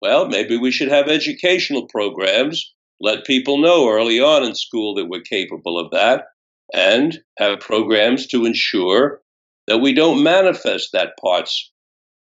Well, 0.00 0.28
maybe 0.28 0.56
we 0.56 0.70
should 0.70 0.88
have 0.88 1.08
educational 1.08 1.86
programs, 1.88 2.72
let 3.00 3.26
people 3.26 3.58
know 3.58 3.88
early 3.88 4.20
on 4.20 4.44
in 4.44 4.54
school 4.54 4.94
that 4.94 5.06
we're 5.06 5.20
capable 5.22 5.78
of 5.78 5.90
that, 5.90 6.26
and 6.72 7.18
have 7.38 7.60
programs 7.60 8.26
to 8.28 8.46
ensure 8.46 9.20
that 9.66 9.78
we 9.78 9.92
don't 9.92 10.22
manifest 10.22 10.90
that 10.92 11.14
parts 11.20 11.70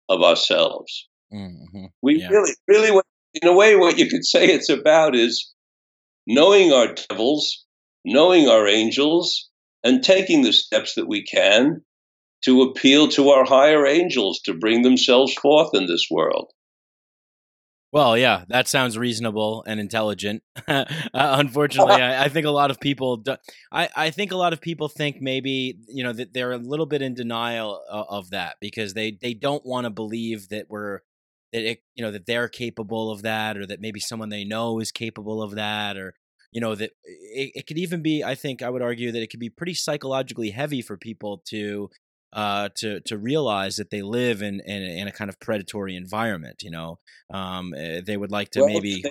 of 0.10 0.22
ourselves. 0.22 1.08
Mm-hmm. 1.34 1.86
We 2.02 2.22
yeah. 2.22 2.30
really, 2.30 2.54
really, 2.68 3.02
in 3.42 3.48
a 3.48 3.54
way, 3.54 3.76
what 3.76 3.98
you 3.98 4.10
could 4.10 4.26
say 4.26 4.46
it's 4.48 4.70
about 4.70 5.16
is 5.16 5.54
knowing 6.26 6.72
our 6.72 6.94
devils, 6.94 7.66
knowing 8.08 8.48
our 8.48 8.68
angels, 8.68 9.50
and 9.84 10.04
taking 10.04 10.42
the 10.42 10.54
steps 10.54 10.96
that 10.96 11.08
we 11.08 11.24
can 11.24 11.82
to 12.44 12.62
appeal 12.64 13.08
to 13.10 13.30
our 13.30 13.46
higher 13.46 13.86
angels 13.86 14.40
to 14.46 14.54
bring 14.54 14.82
themselves 14.82 15.34
forth 15.34 15.72
in 15.74 15.86
this 15.86 16.08
world. 16.10 16.52
Well, 17.94 18.18
yeah, 18.18 18.44
that 18.50 18.68
sounds 18.68 18.98
reasonable 18.98 19.64
and 19.66 19.80
intelligent. 19.80 20.44
uh, 20.68 20.86
unfortunately, 21.14 22.02
I, 22.02 22.26
I, 22.26 22.30
think 22.30 22.46
a 22.46 22.52
lot 22.52 22.70
of 22.70 22.82
people. 22.82 23.18
Do, 23.18 23.38
I, 23.72 23.90
I 23.96 24.10
think 24.10 24.32
a 24.32 24.38
lot 24.38 24.52
of 24.52 24.60
people 24.60 24.90
think 24.90 25.22
maybe 25.22 25.78
you 25.88 26.04
know 26.04 26.12
that 26.12 26.34
they're 26.34 26.52
a 26.52 26.58
little 26.58 26.86
bit 26.86 27.02
in 27.02 27.14
denial 27.14 27.82
of, 27.90 28.06
of 28.10 28.30
that 28.32 28.58
because 28.60 28.94
they 28.94 29.18
they 29.22 29.34
don't 29.34 29.66
want 29.66 29.86
to 29.86 29.90
believe 29.90 30.50
that 30.50 30.66
we're 30.70 31.00
that 31.54 31.64
it 31.64 31.84
you 31.96 32.04
know 32.04 32.12
that 32.12 32.26
they're 32.26 32.50
capable 32.50 33.10
of 33.10 33.22
that 33.22 33.58
or 33.58 33.66
that 33.66 33.80
maybe 33.80 34.02
someone 34.02 34.30
they 34.30 34.44
know 34.44 34.80
is 34.80 34.92
capable 34.92 35.42
of 35.42 35.56
that 35.56 35.98
or 35.98 36.14
you 36.52 36.62
know 36.62 36.76
that 36.76 36.92
it, 37.04 37.52
it 37.56 37.68
could 37.68 37.78
even 37.78 38.02
be 38.02 38.24
i 38.24 38.36
think 38.36 38.62
i 38.62 38.70
would 38.70 38.82
argue 38.82 39.12
that 39.12 39.22
it 39.22 39.28
could 39.28 39.40
be 39.40 39.50
pretty 39.50 39.74
psychologically 39.74 40.50
heavy 40.50 40.82
for 40.82 40.98
people 40.98 41.42
to 41.46 41.90
uh 42.34 42.70
to 42.76 43.00
to 43.02 43.18
realize 43.18 43.78
that 43.78 43.90
they 43.90 44.02
live 44.02 44.42
in 44.42 44.60
in, 44.62 44.82
in 44.84 45.08
a 45.08 45.12
kind 45.12 45.30
of 45.30 45.40
predatory 45.40 45.96
environment 45.96 46.62
you 46.62 46.72
know 46.72 47.00
um 47.34 47.74
eh, 47.76 48.02
they 48.06 48.18
would 48.18 48.32
like 48.32 48.50
to 48.50 48.62
well, 48.62 48.70
maybe 48.70 49.04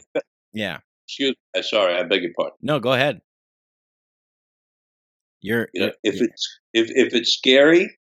yeah 0.53 0.79
excuse 1.07 1.35
me 1.55 1.63
sorry 1.63 1.95
i 1.95 2.03
beg 2.03 2.23
your 2.23 2.33
pardon 2.37 2.57
no 2.63 2.81
go 2.81 2.93
ahead 2.93 3.21
you're, 5.43 5.69
you 5.75 5.87
know, 5.87 5.93
if 6.03 6.17
you're, 6.17 6.25
it's 6.25 6.61
if 6.73 6.91
if 6.91 7.15
it's 7.15 7.33
scary 7.33 7.97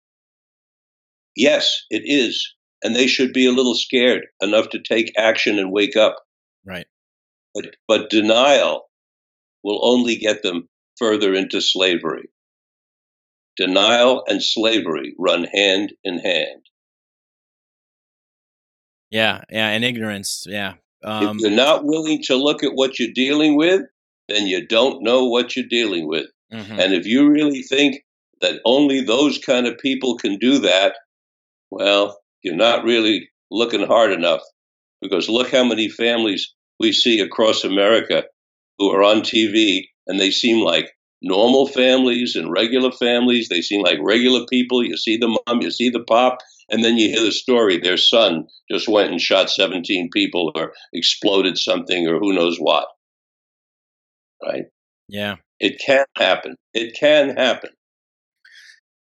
yes 1.34 1.84
it 1.90 2.02
is 2.04 2.54
and 2.82 2.96
they 2.96 3.06
should 3.06 3.32
be 3.32 3.46
a 3.46 3.52
little 3.52 3.74
scared 3.74 4.26
enough 4.40 4.68
to 4.70 4.80
take 4.80 5.12
action 5.16 5.58
and 5.58 5.72
wake 5.72 5.96
up. 5.96 6.16
Right. 6.64 6.86
But, 7.54 7.76
but 7.86 8.10
denial 8.10 8.88
will 9.62 9.80
only 9.82 10.16
get 10.16 10.42
them 10.42 10.68
further 10.98 11.34
into 11.34 11.60
slavery. 11.60 12.28
Denial 13.56 14.24
and 14.26 14.42
slavery 14.42 15.14
run 15.18 15.44
hand 15.44 15.92
in 16.04 16.18
hand. 16.18 16.62
Yeah, 19.10 19.42
yeah, 19.50 19.68
and 19.68 19.84
ignorance. 19.84 20.46
Yeah. 20.48 20.74
Um, 21.04 21.36
if 21.36 21.42
you're 21.42 21.50
not 21.50 21.84
willing 21.84 22.22
to 22.24 22.36
look 22.36 22.62
at 22.62 22.74
what 22.74 22.98
you're 22.98 23.12
dealing 23.12 23.56
with, 23.56 23.82
then 24.28 24.46
you 24.46 24.66
don't 24.66 25.02
know 25.02 25.26
what 25.26 25.54
you're 25.54 25.66
dealing 25.68 26.08
with. 26.08 26.26
Mm-hmm. 26.52 26.78
And 26.78 26.94
if 26.94 27.06
you 27.06 27.28
really 27.28 27.62
think 27.62 28.02
that 28.40 28.60
only 28.64 29.00
those 29.00 29.38
kind 29.38 29.66
of 29.66 29.78
people 29.78 30.16
can 30.16 30.38
do 30.38 30.58
that, 30.58 30.94
well, 31.70 32.18
you're 32.42 32.56
not 32.56 32.84
really 32.84 33.28
looking 33.50 33.86
hard 33.86 34.12
enough 34.12 34.42
because 35.00 35.28
look 35.28 35.50
how 35.50 35.64
many 35.64 35.88
families 35.88 36.54
we 36.78 36.92
see 36.92 37.20
across 37.20 37.64
America 37.64 38.24
who 38.90 38.96
are 38.96 39.02
on 39.04 39.22
TV 39.22 39.84
and 40.06 40.20
they 40.20 40.30
seem 40.30 40.64
like 40.64 40.90
normal 41.22 41.66
families 41.68 42.36
and 42.36 42.50
regular 42.50 42.90
families. 42.92 43.48
They 43.48 43.62
seem 43.62 43.82
like 43.82 43.98
regular 44.02 44.46
people. 44.50 44.84
You 44.84 44.96
see 44.96 45.16
the 45.16 45.38
mom, 45.46 45.62
you 45.62 45.70
see 45.70 45.90
the 45.90 46.04
pop, 46.04 46.38
and 46.70 46.84
then 46.84 46.96
you 46.96 47.08
hear 47.10 47.22
the 47.22 47.32
story. 47.32 47.78
Their 47.78 47.96
son 47.96 48.46
just 48.70 48.88
went 48.88 49.10
and 49.12 49.20
shot 49.20 49.50
17 49.50 50.10
people 50.12 50.52
or 50.54 50.72
exploded 50.92 51.58
something 51.58 52.08
or 52.08 52.18
who 52.18 52.32
knows 52.34 52.58
what. 52.58 52.86
right? 54.44 54.64
Yeah. 55.08 55.36
It 55.60 55.80
can 55.84 56.04
happen. 56.16 56.56
It 56.74 56.96
can 56.98 57.36
happen. 57.36 57.70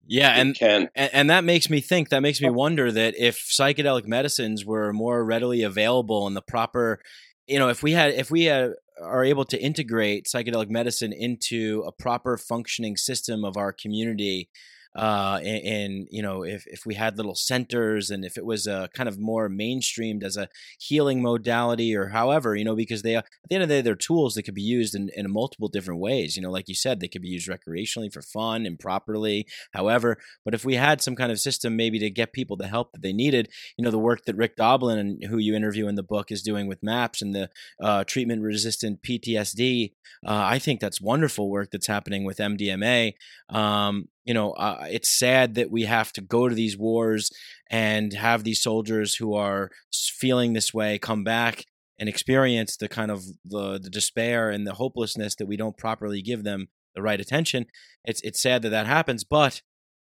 Yeah, 0.06 0.38
and, 0.38 0.58
and 0.62 0.90
and 0.96 1.30
that 1.30 1.46
makes 1.46 1.70
me 1.70 1.80
think. 1.80 2.10
That 2.10 2.22
makes 2.22 2.42
me 2.42 2.50
wonder 2.50 2.92
that 2.92 3.16
if 3.18 3.38
psychedelic 3.38 4.06
medicines 4.06 4.66
were 4.66 4.92
more 4.92 5.24
readily 5.24 5.64
available 5.64 6.28
and 6.28 6.36
the 6.36 6.42
proper, 6.42 7.00
you 7.48 7.58
know, 7.58 7.70
if 7.70 7.82
we 7.82 7.94
had, 7.94 8.14
if 8.14 8.30
we 8.30 8.44
had, 8.46 8.74
are 9.02 9.24
able 9.24 9.46
to 9.46 9.62
integrate 9.62 10.26
psychedelic 10.26 10.70
medicine 10.70 11.14
into 11.14 11.84
a 11.86 11.92
proper 11.92 12.38
functioning 12.38 12.98
system 12.98 13.44
of 13.44 13.58
our 13.58 13.72
community, 13.72 14.50
uh, 14.96 15.40
and, 15.44 16.08
you 16.12 16.22
know 16.22 16.44
if, 16.44 16.66
if 16.68 16.86
we 16.86 16.96
had 16.96 17.18
little 17.18 17.36
centers 17.36 18.10
and 18.10 18.24
if 18.26 18.38
it 18.38 18.46
was 18.46 18.68
a 18.68 18.90
kind 18.94 19.10
of 19.10 19.20
more 19.20 19.50
mainstreamed 19.50 20.24
as 20.24 20.38
a 20.38 20.48
healing 20.80 21.22
modality 21.22 21.96
or 21.96 22.10
however 22.10 22.56
you 22.56 22.64
know 22.64 22.76
because 22.76 23.02
they 23.02 23.16
at 23.16 23.26
the 23.50 23.56
end 23.56 23.64
of 23.64 23.70
the 23.70 23.76
day 23.76 23.82
they're 23.82 23.96
tools 23.96 24.34
that 24.34 24.44
could 24.44 24.54
be 24.54 24.62
used 24.62 24.96
in, 24.96 25.10
in 25.16 25.32
multiple 25.32 25.68
different 25.68 26.00
ways 26.00 26.36
you 26.36 26.42
know 26.42 26.52
like 26.52 26.68
you 26.68 26.76
said 26.76 27.00
they 27.00 27.08
could 27.08 27.22
be 27.22 27.30
used 27.30 27.50
recreationally 27.50 28.12
for 28.12 28.22
fun 28.22 28.66
and 28.66 28.80
properly. 28.80 29.48
However 29.74 30.18
but 30.46 30.54
if 30.54 30.66
we 30.66 30.76
had 30.76 31.02
some 31.02 31.16
kind 31.16 31.32
of 31.32 31.40
system 31.40 31.76
maybe 31.76 32.00
to 32.00 32.10
get 32.10 32.34
people 32.34 32.56
the 32.56 32.68
help 32.68 32.92
that 32.92 33.02
they 33.02 33.14
needed 33.14 33.50
you 33.78 33.84
know 33.84 33.92
the 33.92 34.00
work 34.00 34.26
that 34.26 34.36
rick 34.36 34.56
doblin 34.56 35.00
and 35.00 35.24
who 35.26 35.38
you 35.38 35.56
interview 35.56 35.88
in 35.88 35.96
the 35.96 36.04
book 36.04 36.32
is 36.32 36.42
doing 36.42 36.68
with 36.68 36.84
maps 36.84 37.22
and 37.22 37.34
the 37.36 37.50
uh, 37.82 38.04
treatment 38.04 38.42
resistant 38.42 39.02
ptsd 39.02 39.92
uh, 40.26 40.44
i 40.46 40.60
think 40.60 40.80
that's 40.80 41.02
wonderful 41.02 41.50
work 41.50 41.70
that's 41.72 41.88
happening 41.88 42.24
with 42.24 42.38
mdma 42.38 43.14
um, 43.50 44.08
you 44.26 44.34
know, 44.34 44.52
uh, 44.52 44.86
it's 44.90 45.18
sad 45.18 45.56
that 45.56 45.72
we 45.72 45.84
have 45.84 46.14
to 46.14 46.22
go 46.22 46.48
to 46.48 46.56
these 46.56 46.78
wars 46.78 47.30
and 47.70 48.14
have 48.14 48.44
these 48.44 48.62
soldiers 48.62 49.16
who 49.16 49.34
are 49.34 49.70
feeling 49.94 50.54
this 50.54 50.74
way 50.74 50.98
come 50.98 51.24
back 51.24 51.66
and 52.00 52.10
experience 52.10 52.78
the 52.78 52.88
kind 52.88 53.12
of 53.12 53.24
the, 53.46 53.80
the 53.80 53.90
despair 53.90 54.50
and 54.50 54.66
the 54.66 54.76
hopelessness 54.76 55.36
that 55.36 55.48
we 55.48 55.58
don't 55.58 55.78
properly 55.78 56.22
give 56.22 56.44
them 56.44 56.68
the 56.96 57.02
right 57.02 57.20
attention. 57.20 57.66
It's 58.06 58.22
it's 58.22 58.42
sad 58.42 58.62
that 58.62 58.70
that 58.70 58.88
happens, 58.88 59.24
but 59.24 59.62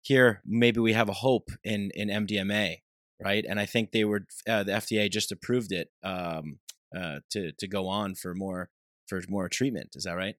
here 0.03 0.43
maybe 0.47 0.81
we 0.81 0.93
have 0.93 1.09
a 1.09 1.15
hope 1.15 1.51
in 1.63 1.91
in 1.95 2.09
MDMA, 2.09 2.77
right? 3.23 3.45
And 3.49 3.61
I 3.61 3.67
think 3.67 3.93
they 3.93 4.05
were 4.05 4.27
uh, 4.49 4.63
the 4.65 4.73
FDA 4.73 5.11
just 5.11 5.33
approved 5.33 5.73
it 5.73 5.89
um, 6.03 6.59
uh, 6.97 7.21
to 7.31 7.53
to 7.53 7.69
go 7.69 7.87
on 7.89 8.15
for 8.15 8.35
more 8.35 8.71
for 9.07 9.21
more 9.29 9.49
treatment. 9.49 9.91
Is 9.95 10.05
that 10.05 10.17
right? 10.17 10.37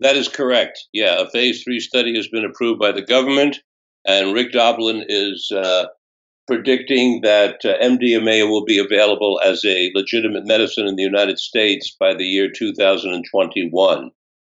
That 0.00 0.16
is 0.16 0.28
correct. 0.28 0.86
Yeah, 0.92 1.20
a 1.20 1.30
phase 1.30 1.62
three 1.62 1.80
study 1.80 2.16
has 2.16 2.28
been 2.28 2.44
approved 2.44 2.80
by 2.80 2.92
the 2.92 3.02
government, 3.02 3.58
and 4.06 4.32
Rick 4.32 4.52
Doblin 4.52 5.04
is 5.08 5.50
uh, 5.54 5.86
predicting 6.46 7.20
that 7.22 7.64
uh, 7.64 7.76
MDMA 7.84 8.48
will 8.48 8.64
be 8.64 8.78
available 8.78 9.40
as 9.44 9.62
a 9.64 9.92
legitimate 9.94 10.46
medicine 10.46 10.86
in 10.86 10.96
the 10.96 11.02
United 11.02 11.38
States 11.38 11.94
by 12.00 12.14
the 12.14 12.24
year 12.24 12.50
2021. 12.50 14.10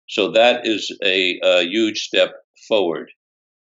So 0.09 0.31
that 0.31 0.65
is 0.65 0.91
a, 1.03 1.39
a 1.43 1.61
huge 1.63 1.99
step 2.01 2.33
forward. 2.67 3.11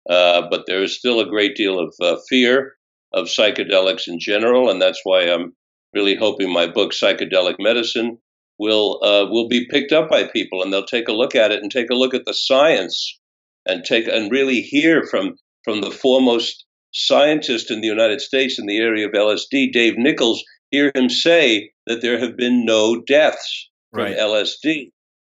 Uh, 0.08 0.42
but 0.50 0.64
there 0.66 0.82
is 0.82 0.98
still 0.98 1.20
a 1.20 1.28
great 1.28 1.56
deal 1.56 1.78
of 1.78 1.94
uh, 2.00 2.16
fear 2.28 2.74
of 3.12 3.26
psychedelics 3.26 4.08
in 4.08 4.18
general, 4.18 4.70
and 4.70 4.80
that's 4.80 5.00
why 5.04 5.22
I'm 5.22 5.54
really 5.94 6.16
hoping 6.16 6.52
my 6.52 6.66
book, 6.66 6.92
Psychedelic 6.92 7.56
Medicine, 7.58 8.18
will 8.58 9.00
uh, 9.02 9.26
will 9.30 9.48
be 9.48 9.66
picked 9.66 9.92
up 9.92 10.08
by 10.08 10.24
people, 10.24 10.62
and 10.62 10.72
they'll 10.72 10.84
take 10.84 11.08
a 11.08 11.12
look 11.12 11.34
at 11.34 11.52
it 11.52 11.62
and 11.62 11.70
take 11.70 11.90
a 11.90 11.94
look 11.94 12.14
at 12.14 12.24
the 12.24 12.34
science, 12.34 13.18
and 13.66 13.84
take 13.84 14.06
and 14.06 14.30
really 14.30 14.60
hear 14.60 15.04
from 15.04 15.36
from 15.64 15.80
the 15.80 15.90
foremost 15.90 16.64
scientist 16.92 17.70
in 17.70 17.80
the 17.80 17.88
United 17.88 18.20
States 18.20 18.58
in 18.58 18.66
the 18.66 18.78
area 18.78 19.06
of 19.06 19.12
LSD, 19.12 19.72
Dave 19.72 19.98
Nichols. 19.98 20.42
Hear 20.70 20.90
him 20.94 21.08
say 21.08 21.70
that 21.86 22.02
there 22.02 22.18
have 22.18 22.36
been 22.36 22.64
no 22.64 23.00
deaths 23.02 23.68
from 23.92 24.04
Right. 24.04 24.16
LSD. 24.16 24.90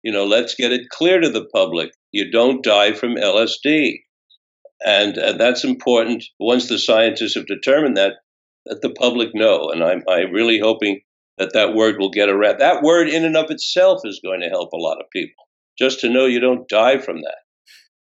You 0.03 0.13
know, 0.13 0.25
let's 0.25 0.55
get 0.55 0.73
it 0.73 0.89
clear 0.91 1.21
to 1.21 1.29
the 1.29 1.47
public. 1.53 1.91
You 2.13 2.31
don't 2.31 2.65
die 2.65 2.93
from 2.93 3.17
LSD. 3.17 3.99
And, 4.85 5.17
and 5.17 5.41
that's 5.41 5.65
important. 5.65 6.25
Once 6.39 6.69
the 6.69 6.79
scientists 6.79 7.35
have 7.35 7.47
determined 7.47 7.97
that, 7.97 8.15
that 8.67 8.81
the 8.81 8.91
public 8.91 9.35
know. 9.35 9.71
And 9.71 9.83
I'm, 9.83 10.03
I'm 10.09 10.33
really 10.33 10.61
hoping 10.61 11.01
that 11.39 11.53
that 11.55 11.75
word 11.75 11.97
will 11.99 12.11
get 12.11 12.29
around. 12.29 12.59
That 12.59 12.83
word 12.83 13.09
in 13.09 13.25
and 13.25 13.37
of 13.37 13.51
itself 13.51 14.01
is 14.05 14.21
going 14.23 14.41
to 14.41 14.49
help 14.49 14.73
a 14.73 14.77
lot 14.77 15.01
of 15.01 15.07
people. 15.13 15.45
Just 15.79 16.01
to 16.01 16.09
know 16.09 16.27
you 16.27 16.41
don't 16.41 16.69
die 16.69 16.99
from 16.99 17.23
that. 17.23 17.39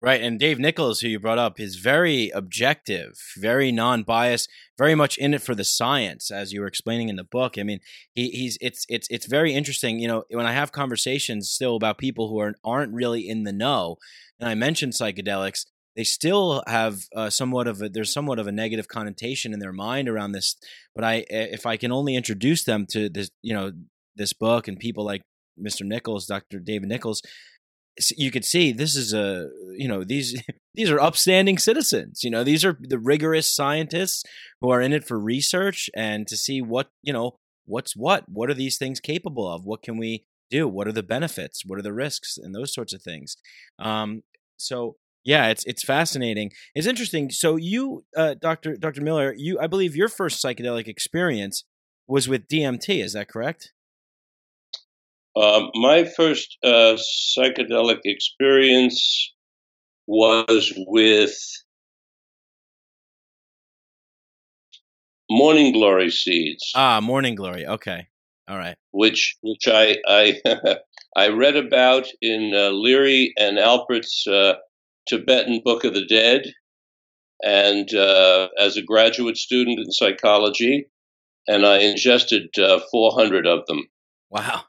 Right, 0.03 0.21
and 0.21 0.39
Dave 0.39 0.57
Nichols, 0.57 1.01
who 1.01 1.09
you 1.09 1.19
brought 1.19 1.37
up, 1.37 1.59
is 1.59 1.75
very 1.75 2.31
objective, 2.31 3.13
very 3.37 3.71
non-biased, 3.71 4.49
very 4.75 4.95
much 4.95 5.15
in 5.19 5.35
it 5.35 5.43
for 5.43 5.53
the 5.53 5.63
science, 5.63 6.31
as 6.31 6.51
you 6.51 6.61
were 6.61 6.67
explaining 6.67 7.09
in 7.09 7.17
the 7.17 7.23
book. 7.23 7.55
I 7.59 7.61
mean, 7.61 7.81
he, 8.15 8.29
he's 8.29 8.57
it's 8.61 8.83
it's 8.89 9.07
it's 9.11 9.27
very 9.27 9.53
interesting. 9.53 9.99
You 9.99 10.07
know, 10.07 10.23
when 10.31 10.47
I 10.47 10.53
have 10.53 10.71
conversations 10.71 11.51
still 11.51 11.75
about 11.75 11.99
people 11.99 12.29
who 12.29 12.39
are 12.39 12.55
aren't 12.63 12.93
really 12.95 13.29
in 13.29 13.43
the 13.43 13.53
know, 13.53 13.97
and 14.39 14.49
I 14.49 14.55
mention 14.55 14.89
psychedelics, 14.89 15.67
they 15.95 16.03
still 16.03 16.63
have 16.67 17.01
uh, 17.15 17.29
somewhat 17.29 17.67
of 17.67 17.81
a 17.81 17.89
there's 17.89 18.13
somewhat 18.13 18.39
of 18.39 18.47
a 18.47 18.51
negative 18.51 18.87
connotation 18.87 19.53
in 19.53 19.59
their 19.59 19.73
mind 19.73 20.07
around 20.07 20.31
this. 20.31 20.55
But 20.95 21.03
I, 21.03 21.25
if 21.29 21.65
I 21.65 21.77
can 21.77 21.91
only 21.91 22.15
introduce 22.15 22.63
them 22.63 22.85
to 22.91 23.09
this, 23.09 23.29
you 23.41 23.53
know, 23.53 23.71
this 24.15 24.33
book 24.33 24.67
and 24.67 24.79
people 24.79 25.05
like 25.05 25.21
Mr. 25.59 25.85
Nichols, 25.85 26.25
Dr. 26.25 26.59
David 26.59 26.89
Nichols, 26.89 27.21
you 28.17 28.31
could 28.31 28.45
see 28.45 28.71
this 28.71 28.95
is 28.95 29.13
a 29.13 29.49
you 29.75 29.87
know 29.87 30.03
these 30.03 30.41
these 30.73 30.89
are 30.89 30.99
upstanding 30.99 31.57
citizens 31.57 32.23
you 32.23 32.29
know 32.29 32.43
these 32.43 32.63
are 32.63 32.77
the 32.79 32.97
rigorous 32.97 33.53
scientists 33.53 34.23
who 34.61 34.69
are 34.69 34.81
in 34.81 34.93
it 34.93 35.05
for 35.05 35.19
research 35.19 35.89
and 35.95 36.27
to 36.27 36.37
see 36.37 36.61
what 36.61 36.87
you 37.03 37.11
know 37.11 37.35
what's 37.65 37.95
what 37.95 38.27
what 38.29 38.49
are 38.49 38.53
these 38.53 38.77
things 38.77 38.99
capable 38.99 39.47
of 39.47 39.65
what 39.65 39.83
can 39.83 39.97
we 39.97 40.23
do 40.49 40.67
what 40.67 40.87
are 40.87 40.93
the 40.93 41.03
benefits 41.03 41.65
what 41.65 41.77
are 41.77 41.83
the 41.83 41.93
risks 41.93 42.37
and 42.37 42.55
those 42.55 42.73
sorts 42.73 42.93
of 42.93 43.01
things 43.01 43.35
um 43.79 44.23
so 44.57 44.95
yeah 45.23 45.47
it's 45.49 45.63
it's 45.65 45.83
fascinating. 45.83 46.51
It's 46.75 46.87
interesting 46.87 47.29
so 47.29 47.55
you 47.55 48.03
uh 48.17 48.35
dr 48.39 48.77
dr 48.77 49.01
miller 49.01 49.33
you 49.37 49.59
i 49.59 49.67
believe 49.67 49.95
your 49.95 50.09
first 50.09 50.43
psychedelic 50.43 50.87
experience 50.87 51.63
was 52.07 52.27
with 52.27 52.47
dmt 52.47 53.03
is 53.03 53.13
that 53.13 53.29
correct? 53.29 53.71
Um, 55.33 55.69
my 55.75 56.03
first 56.03 56.57
uh, 56.61 56.97
psychedelic 57.37 57.99
experience 58.03 59.33
was 60.05 60.73
with 60.87 61.33
morning 65.29 65.71
glory 65.71 66.11
seeds, 66.11 66.71
ah 66.75 66.99
morning 66.99 67.35
glory 67.35 67.65
okay 67.65 68.07
all 68.51 68.57
right. 68.57 68.75
Which 68.91 69.37
which 69.41 69.67
I 69.67 69.97
I 70.05 70.41
I 71.15 71.29
read 71.29 71.55
about 71.55 72.07
in 72.21 72.51
uh, 72.53 72.69
Leary 72.71 73.33
and 73.37 73.57
Alpert's 73.57 74.27
uh, 74.27 74.55
Tibetan 75.07 75.61
Book 75.63 75.83
of 75.83 75.93
the 75.93 76.05
Dead, 76.05 76.43
and 77.43 77.93
uh, 77.93 78.49
as 78.59 78.77
a 78.77 78.83
graduate 78.83 79.37
student 79.37 79.79
in 79.79 79.91
psychology, 79.91 80.87
and 81.47 81.65
I 81.65 81.79
ingested 81.79 82.49
uh, 82.57 82.79
400 82.91 83.47
of 83.47 83.65
them. 83.67 83.83
wow 84.29 84.63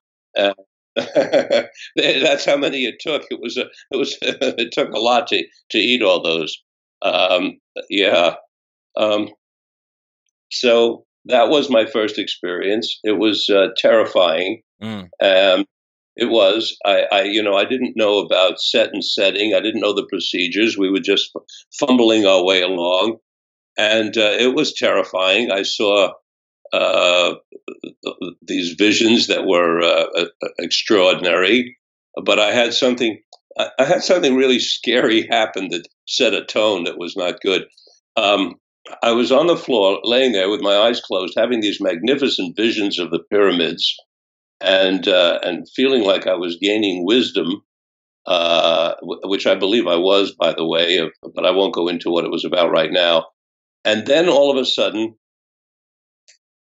That's 0.96 2.44
how 2.44 2.56
many 2.56 2.84
it 2.84 2.96
took. 3.00 3.22
It 3.30 3.40
was 3.40 3.56
a, 3.56 3.64
it 3.90 3.96
was 3.96 4.16
it 4.22 4.72
took 4.72 4.90
a 4.92 4.98
lot 4.98 5.26
to 5.28 5.42
to 5.70 5.78
eat 5.78 6.02
all 6.02 6.22
those. 6.22 6.56
Um, 7.00 7.58
yeah. 7.88 8.34
Um, 8.96 9.30
so 10.50 11.04
that 11.26 11.48
was 11.48 11.70
my 11.70 11.86
first 11.86 12.18
experience. 12.18 12.98
It 13.04 13.18
was 13.18 13.48
uh, 13.48 13.68
terrifying. 13.78 14.62
Mm. 14.82 15.08
Um, 15.22 15.64
it 16.16 16.26
was. 16.26 16.76
I, 16.84 17.06
I, 17.10 17.22
you 17.22 17.42
know, 17.42 17.54
I 17.54 17.64
didn't 17.64 17.96
know 17.96 18.18
about 18.18 18.60
set 18.60 18.92
and 18.92 19.04
setting. 19.04 19.54
I 19.54 19.60
didn't 19.60 19.80
know 19.80 19.94
the 19.94 20.06
procedures. 20.06 20.76
We 20.76 20.90
were 20.90 21.00
just 21.00 21.32
fumbling 21.78 22.26
our 22.26 22.44
way 22.44 22.62
along, 22.62 23.18
and 23.78 24.16
uh, 24.16 24.36
it 24.38 24.54
was 24.54 24.74
terrifying. 24.74 25.50
I 25.50 25.62
saw 25.62 26.12
uh, 26.72 27.34
these 28.42 28.72
visions 28.72 29.26
that 29.28 29.46
were 29.46 29.80
uh, 29.82 30.26
extraordinary, 30.58 31.76
but 32.24 32.38
I 32.38 32.52
had 32.52 32.74
something. 32.74 33.18
I 33.58 33.68
I 33.78 33.84
had 33.84 34.02
something 34.02 34.36
really 34.36 34.58
scary 34.58 35.26
happen 35.30 35.68
that 35.70 35.88
set 36.06 36.34
a 36.34 36.44
tone 36.44 36.84
that 36.84 36.98
was 36.98 37.16
not 37.16 37.40
good. 37.40 37.64
Um, 38.16 38.56
I 39.02 39.12
was 39.12 39.30
on 39.30 39.46
the 39.46 39.56
floor, 39.56 40.00
laying 40.02 40.32
there 40.32 40.50
with 40.50 40.60
my 40.60 40.76
eyes 40.76 41.00
closed, 41.00 41.34
having 41.36 41.60
these 41.60 41.80
magnificent 41.80 42.56
visions 42.56 42.98
of 42.98 43.10
the 43.10 43.20
pyramids, 43.30 43.96
and 44.62 45.06
uh, 45.08 45.40
and 45.42 45.68
feeling 45.74 46.04
like 46.04 46.26
I 46.26 46.34
was 46.34 46.58
gaining 46.60 47.04
wisdom, 47.04 47.62
uh, 48.26 48.94
w- 49.00 49.20
which 49.24 49.46
I 49.46 49.54
believe 49.54 49.86
I 49.86 49.96
was, 49.96 50.32
by 50.32 50.52
the 50.52 50.66
way. 50.66 50.98
Of, 50.98 51.10
but 51.34 51.46
I 51.46 51.50
won't 51.50 51.74
go 51.74 51.88
into 51.88 52.10
what 52.10 52.24
it 52.24 52.30
was 52.30 52.44
about 52.44 52.70
right 52.70 52.92
now. 52.92 53.26
And 53.84 54.06
then 54.06 54.28
all 54.28 54.50
of 54.50 54.56
a 54.56 54.64
sudden, 54.64 55.16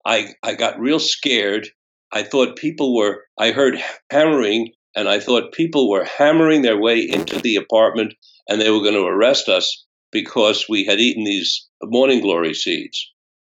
I 0.05 0.29
I 0.43 0.55
got 0.55 0.79
real 0.79 0.99
scared. 0.99 1.67
I 2.11 2.23
thought 2.23 2.57
people 2.57 2.95
were. 2.95 3.23
I 3.37 3.51
heard 3.51 3.81
hammering, 4.11 4.73
and 4.95 5.07
I 5.07 5.19
thought 5.19 5.53
people 5.53 5.89
were 5.89 6.05
hammering 6.05 6.61
their 6.61 6.79
way 6.79 6.99
into 6.99 7.39
the 7.39 7.55
apartment, 7.55 8.13
and 8.47 8.59
they 8.59 8.71
were 8.71 8.81
going 8.81 8.93
to 8.93 9.05
arrest 9.05 9.49
us 9.49 9.85
because 10.11 10.67
we 10.67 10.85
had 10.85 10.99
eaten 10.99 11.23
these 11.23 11.67
morning 11.83 12.21
glory 12.21 12.53
seeds. 12.53 13.11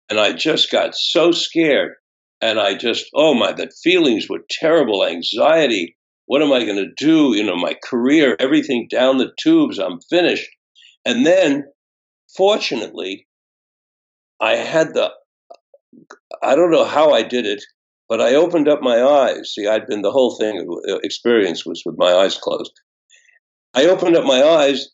And 0.09 0.19
I 0.19 0.33
just 0.33 0.73
got 0.73 0.97
so 0.97 1.31
scared. 1.31 1.93
And 2.41 2.59
I 2.59 2.75
just, 2.75 3.07
oh 3.15 3.35
my, 3.35 3.53
the 3.53 3.71
feelings 3.83 4.29
were 4.29 4.45
terrible 4.49 5.05
anxiety, 5.05 5.97
What 6.27 6.43
am 6.43 6.53
I 6.53 6.65
going 6.65 6.77
to 6.77 6.93
do? 6.97 7.37
You 7.37 7.45
know, 7.45 7.57
my 7.57 7.77
career, 7.85 8.37
everything 8.39 8.89
down 8.91 9.19
the 9.19 9.33
tubes. 9.39 9.79
I'm 9.79 10.01
finished. 10.09 10.49
And 11.05 11.27
then, 11.27 11.65
fortunately, 12.37 13.27
I 14.41 14.57
had 14.57 14.95
the, 14.95 15.11
I 16.43 16.55
don't 16.55 16.71
know 16.71 16.85
how 16.85 17.13
I 17.13 17.23
did 17.23 17.47
it, 17.47 17.63
but 18.09 18.21
I 18.21 18.35
opened 18.37 18.69
up 18.69 18.81
my 18.81 19.03
eyes. 19.03 19.53
See, 19.53 19.67
I'd 19.67 19.87
been 19.87 20.03
the 20.03 20.13
whole 20.13 20.37
thing 20.37 20.67
uh, 20.89 20.97
experience 21.03 21.67
was 21.67 21.83
with 21.85 21.97
my 21.99 22.13
eyes 22.13 22.39
closed. 22.39 22.73
I 23.75 23.87
opened 23.87 24.17
up 24.17 24.25
my 24.25 24.43
eyes 24.43 24.89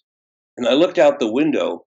and 0.56 0.66
I 0.66 0.72
looked 0.72 0.98
out 0.98 1.18
the 1.20 1.30
window, 1.30 1.84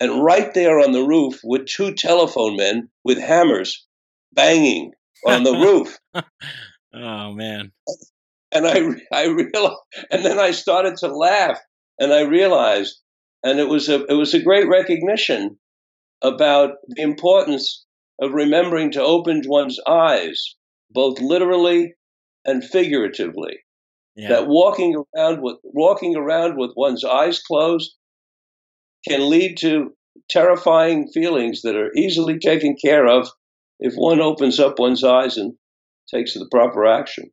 and 0.00 0.24
right 0.24 0.52
there 0.54 0.80
on 0.80 0.92
the 0.92 1.02
roof 1.04 1.40
were 1.44 1.60
two 1.64 1.94
telephone 1.94 2.56
men 2.56 2.88
with 3.04 3.18
hammers 3.18 3.86
banging 4.32 4.92
on 5.26 5.44
the 5.44 5.52
roof. 5.52 5.98
oh 6.94 7.32
man! 7.32 7.72
And 8.50 8.66
I, 8.66 8.80
I 9.12 9.26
realized, 9.26 9.76
and 10.10 10.24
then 10.24 10.38
I 10.38 10.50
started 10.50 10.96
to 10.98 11.08
laugh, 11.08 11.58
and 11.98 12.12
I 12.12 12.22
realized, 12.22 12.98
and 13.42 13.58
it 13.58 13.68
was 13.68 13.88
a, 13.88 14.04
it 14.06 14.14
was 14.14 14.34
a 14.34 14.42
great 14.42 14.68
recognition 14.68 15.58
about 16.22 16.74
the 16.88 17.02
importance 17.02 17.84
of 18.20 18.32
remembering 18.32 18.92
to 18.92 19.02
open 19.02 19.42
one's 19.46 19.80
eyes, 19.86 20.54
both 20.90 21.20
literally 21.20 21.94
and 22.44 22.64
figuratively. 22.64 23.58
Yeah. 24.14 24.28
That 24.28 24.46
walking 24.46 25.02
around 25.16 25.42
with 25.42 25.56
walking 25.64 26.16
around 26.16 26.58
with 26.58 26.72
one's 26.76 27.02
eyes 27.02 27.40
closed 27.40 27.94
can 29.08 29.28
lead 29.30 29.56
to 29.60 29.94
terrifying 30.28 31.08
feelings 31.12 31.62
that 31.62 31.76
are 31.76 31.90
easily 31.96 32.38
taken 32.38 32.76
care 32.76 33.06
of 33.06 33.28
if 33.78 33.94
one 33.94 34.20
opens 34.20 34.60
up 34.60 34.78
one's 34.78 35.04
eyes 35.04 35.36
and 35.36 35.54
takes 36.12 36.34
the 36.34 36.48
proper 36.50 36.86
action. 36.86 37.30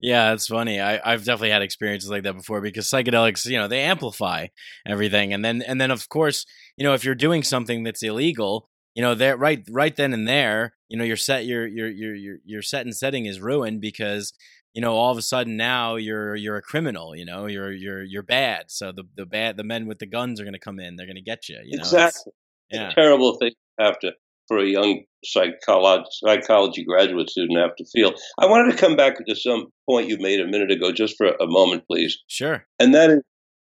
Yeah, 0.00 0.34
it's 0.34 0.48
funny. 0.48 0.80
I, 0.80 1.00
I've 1.02 1.24
definitely 1.24 1.50
had 1.50 1.62
experiences 1.62 2.10
like 2.10 2.24
that 2.24 2.34
before 2.34 2.60
because 2.60 2.90
psychedelics, 2.90 3.46
you 3.46 3.56
know, 3.56 3.68
they 3.68 3.80
amplify 3.80 4.48
everything, 4.86 5.32
and 5.32 5.42
then 5.44 5.62
and 5.62 5.80
then 5.80 5.90
of 5.90 6.08
course, 6.08 6.44
you 6.76 6.84
know, 6.84 6.92
if 6.92 7.04
you're 7.04 7.14
doing 7.14 7.42
something 7.42 7.84
that's 7.84 8.02
illegal, 8.02 8.68
you 8.94 9.02
know, 9.02 9.14
there 9.14 9.36
right 9.36 9.66
right 9.70 9.96
then 9.96 10.12
and 10.12 10.28
there, 10.28 10.74
you 10.88 10.98
know, 10.98 11.04
your 11.04 11.16
set 11.16 11.46
your 11.46 11.66
your 11.66 11.88
your 11.88 12.14
your 12.14 12.36
your 12.44 12.62
set 12.62 12.84
and 12.84 12.94
setting 12.94 13.24
is 13.24 13.40
ruined 13.40 13.80
because 13.80 14.34
you 14.74 14.82
know 14.82 14.94
all 14.94 15.10
of 15.10 15.16
a 15.16 15.22
sudden 15.22 15.56
now 15.56 15.96
you're 15.96 16.36
you're 16.36 16.56
a 16.56 16.62
criminal. 16.62 17.16
You 17.16 17.24
know, 17.24 17.46
you're 17.46 17.72
you're 17.72 18.02
you're 18.02 18.22
bad. 18.22 18.66
So 18.68 18.92
the 18.92 19.04
the 19.16 19.24
bad 19.24 19.56
the 19.56 19.64
men 19.64 19.86
with 19.86 20.00
the 20.00 20.06
guns 20.06 20.38
are 20.38 20.44
going 20.44 20.52
to 20.52 20.60
come 20.60 20.80
in. 20.80 20.96
They're 20.96 21.06
going 21.06 21.16
to 21.16 21.22
get 21.22 21.48
you. 21.48 21.60
You 21.64 21.78
know, 21.78 21.82
exactly. 21.82 22.32
yeah. 22.70 22.90
terrible 22.90 23.36
thing 23.36 23.52
to 23.78 23.84
have 23.86 23.98
to 24.00 24.12
for 24.48 24.58
a 24.58 24.66
young 24.66 25.02
psychology 25.24 26.04
psychology 26.24 26.84
graduate 26.84 27.30
student 27.30 27.58
have 27.58 27.76
to 27.76 27.84
feel. 27.92 28.12
I 28.38 28.46
wanted 28.46 28.72
to 28.72 28.78
come 28.78 28.96
back 28.96 29.16
to 29.24 29.34
some 29.34 29.66
point 29.88 30.08
you 30.08 30.18
made 30.18 30.40
a 30.40 30.46
minute 30.46 30.70
ago, 30.70 30.92
just 30.92 31.16
for 31.16 31.28
a 31.28 31.46
moment, 31.46 31.84
please. 31.88 32.18
Sure. 32.28 32.64
And 32.78 32.94
that 32.94 33.10
is, 33.10 33.22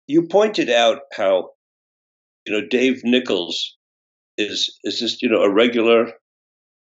you 0.08 0.28
pointed 0.28 0.70
out 0.70 1.00
how 1.14 1.52
you 2.46 2.54
know 2.54 2.68
Dave 2.68 3.02
Nichols 3.04 3.76
is 4.38 4.78
is 4.84 5.00
just 5.00 5.22
you 5.22 5.30
know 5.30 5.42
a 5.42 5.54
regular 5.54 6.12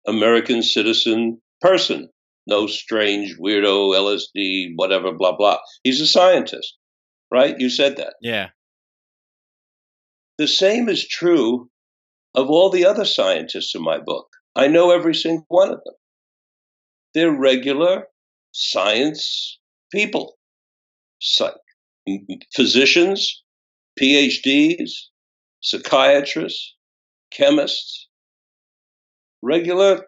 American 0.07 0.63
citizen 0.63 1.41
person, 1.61 2.09
no 2.47 2.67
strange 2.67 3.35
weirdo 3.37 3.93
LSD 3.93 4.73
whatever 4.75 5.11
blah 5.13 5.35
blah. 5.35 5.57
He's 5.83 6.01
a 6.01 6.07
scientist, 6.07 6.77
right? 7.31 7.55
You 7.57 7.69
said 7.69 7.97
that. 7.97 8.15
Yeah. 8.21 8.47
The 10.37 10.47
same 10.47 10.87
is 10.87 11.07
true 11.07 11.67
of 12.37 12.51
all 12.51 12.69
the 12.69 12.85
other 12.85 13.03
scientists 13.03 13.73
in 13.73 13.81
my 13.81 13.97
book. 13.97 14.27
I 14.55 14.67
know 14.67 14.91
every 14.91 15.15
single 15.15 15.45
one 15.49 15.69
of 15.69 15.81
them. 15.83 15.95
They're 17.13 17.31
regular 17.31 18.05
science 18.51 19.59
people, 19.91 20.37
psych, 21.19 21.55
physicians, 22.55 23.43
PhDs, 23.99 24.91
psychiatrists, 25.61 26.75
chemists, 27.31 28.07
regular 29.41 30.05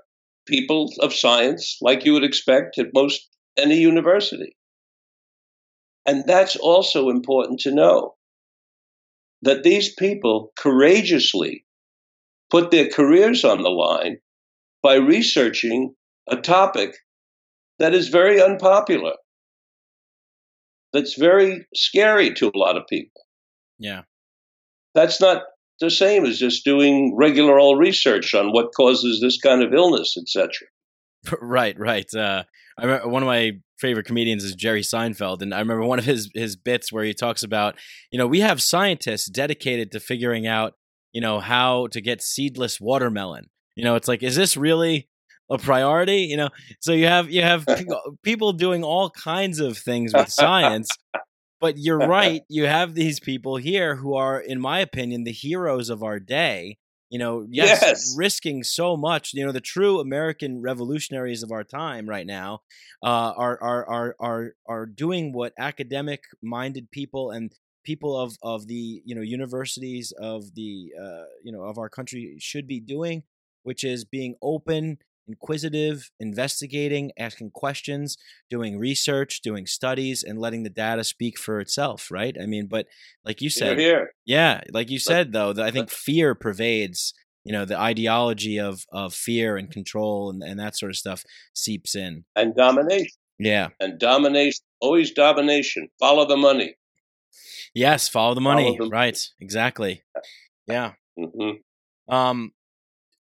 people 0.47 0.93
of 0.99 1.13
science 1.13 1.77
like 1.81 2.05
you 2.05 2.13
would 2.13 2.23
expect 2.23 2.77
at 2.77 2.93
most 2.93 3.27
any 3.57 3.77
university. 3.77 4.55
And 6.05 6.23
that's 6.27 6.55
also 6.55 7.09
important 7.09 7.59
to 7.61 7.71
know 7.71 8.15
that 9.41 9.63
these 9.63 9.93
people 9.95 10.51
courageously 10.57 11.65
put 12.49 12.71
their 12.71 12.89
careers 12.89 13.43
on 13.43 13.61
the 13.61 13.69
line 13.69 14.17
by 14.81 14.95
researching 14.95 15.93
a 16.27 16.37
topic 16.37 16.95
that 17.79 17.93
is 17.93 18.09
very 18.09 18.41
unpopular, 18.41 19.13
that's 20.93 21.15
very 21.15 21.65
scary 21.75 22.33
to 22.35 22.47
a 22.47 22.57
lot 22.57 22.77
of 22.77 22.83
people. 22.87 23.21
Yeah. 23.77 24.01
That's 24.95 25.21
not 25.21 25.43
the 25.79 25.89
same 25.89 26.25
as 26.25 26.37
just 26.37 26.65
doing 26.65 27.15
regular 27.15 27.57
old 27.57 27.79
research 27.79 28.33
on 28.33 28.51
what 28.51 28.73
causes 28.75 29.21
this 29.21 29.39
kind 29.39 29.63
of 29.63 29.73
illness, 29.73 30.15
etc. 30.17 30.49
Right, 31.41 31.77
right. 31.77 32.07
Uh, 32.15 32.43
I 32.77 32.85
remember 32.85 33.09
one 33.09 33.23
of 33.23 33.27
my 33.27 33.51
favorite 33.77 34.05
comedians 34.05 34.45
is 34.45 34.55
Jerry 34.55 34.81
Seinfeld, 34.81 35.41
and 35.41 35.53
I 35.53 35.59
remember 35.59 35.85
one 35.85 35.99
of 35.99 36.05
his 36.05 36.29
his 36.33 36.55
bits 36.55 36.93
where 36.93 37.03
he 37.03 37.13
talks 37.13 37.43
about, 37.43 37.75
you 38.09 38.17
know, 38.17 38.25
we 38.25 38.39
have 38.39 38.61
scientists 38.61 39.29
dedicated 39.29 39.91
to 39.91 39.99
figuring 39.99 40.47
out, 40.47 40.75
you 41.13 41.21
know, 41.21 41.39
how 41.39 41.87
to 41.87 42.01
get 42.01 42.21
seedless 42.21 42.79
watermelon. 42.79 43.49
You 43.75 43.83
know, 43.83 43.95
it's 43.95 44.07
like, 44.07 44.23
is 44.23 44.35
this 44.35 44.57
really 44.57 45.07
a 45.49 45.57
priority? 45.57 46.21
You 46.21 46.37
know, 46.37 46.49
so 46.79 46.91
you 46.93 47.07
have 47.07 47.29
you 47.29 47.41
have 47.41 47.65
people 48.23 48.53
doing 48.53 48.83
all 48.83 49.09
kinds 49.09 49.59
of 49.59 49.77
things 49.77 50.13
with 50.13 50.29
science 50.29 50.89
but 51.59 51.77
you're 51.77 51.97
right. 51.97 52.41
You 52.47 52.65
have 52.65 52.93
these 52.93 53.19
people 53.19 53.57
here 53.57 53.95
who 53.95 54.15
are, 54.15 54.39
in 54.39 54.59
my 54.59 54.79
opinion, 54.79 55.23
the 55.23 55.31
heroes 55.31 55.89
of 55.89 56.03
our 56.03 56.19
day. 56.19 56.77
You 57.09 57.17
know, 57.17 57.45
yes, 57.49 57.81
yes. 57.81 58.15
risking 58.15 58.63
so 58.63 58.95
much. 58.95 59.33
You 59.33 59.45
know, 59.45 59.51
the 59.51 59.59
true 59.59 59.99
American 59.99 60.61
revolutionaries 60.61 61.41
of 61.41 61.51
our 61.51 61.63
time 61.63 62.07
right 62.07 62.25
now 62.25 62.61
uh, 63.03 63.33
are 63.35 63.59
are 63.61 63.89
are 63.89 64.15
are 64.19 64.55
are 64.67 64.85
doing 64.85 65.33
what 65.33 65.53
academic 65.57 66.21
minded 66.43 66.91
people 66.91 67.31
and 67.31 67.51
people 67.89 68.15
of 68.15 68.37
of 68.43 68.67
the 68.67 69.01
you 69.03 69.15
know 69.15 69.25
universities 69.39 70.13
of 70.19 70.53
the 70.53 70.91
uh, 71.03 71.25
you 71.43 71.51
know 71.51 71.63
of 71.63 71.77
our 71.79 71.89
country 71.89 72.35
should 72.39 72.67
be 72.67 72.79
doing, 72.79 73.23
which 73.63 73.83
is 73.83 74.05
being 74.05 74.35
open 74.41 74.99
inquisitive, 75.27 76.09
investigating, 76.19 77.11
asking 77.17 77.51
questions, 77.51 78.17
doing 78.49 78.79
research, 78.79 79.41
doing 79.41 79.67
studies, 79.67 80.23
and 80.23 80.39
letting 80.39 80.63
the 80.63 80.71
data 80.71 81.03
speak 81.03 81.37
for 81.37 81.59
itself, 81.59 82.09
right? 82.09 82.35
I 82.41 82.47
mean, 82.47 82.65
but 82.65 82.87
like 83.23 83.39
you 83.39 83.49
said, 83.49 83.77
here. 83.77 84.09
yeah, 84.25 84.61
like 84.71 84.89
you 84.89 84.99
said 84.99 85.31
though, 85.31 85.53
I 85.57 85.71
think 85.71 85.89
fear 85.89 86.35
pervades. 86.35 87.13
You 87.45 87.53
know, 87.53 87.65
the 87.65 87.79
ideology 87.79 88.59
of 88.59 88.85
of 88.91 89.13
fear 89.13 89.57
and 89.57 89.71
control 89.71 90.29
and, 90.29 90.43
and 90.43 90.59
that 90.59 90.77
sort 90.77 90.91
of 90.91 90.97
stuff 90.97 91.23
seeps 91.53 91.95
in. 91.95 92.25
And 92.35 92.55
domination. 92.55 93.17
Yeah. 93.39 93.69
And 93.79 93.97
domination, 93.97 94.65
always 94.81 95.11
domination. 95.11 95.87
Follow 95.99 96.27
the 96.27 96.37
money. 96.37 96.75
Yes, 97.73 98.07
follow 98.09 98.33
the 98.35 98.41
money. 98.41 98.75
Follow 98.77 98.89
the- 98.89 98.91
right. 98.91 99.17
Exactly. 99.39 100.03
Yeah. 100.67 100.93
Mm-hmm. 101.17 102.13
Um, 102.13 102.51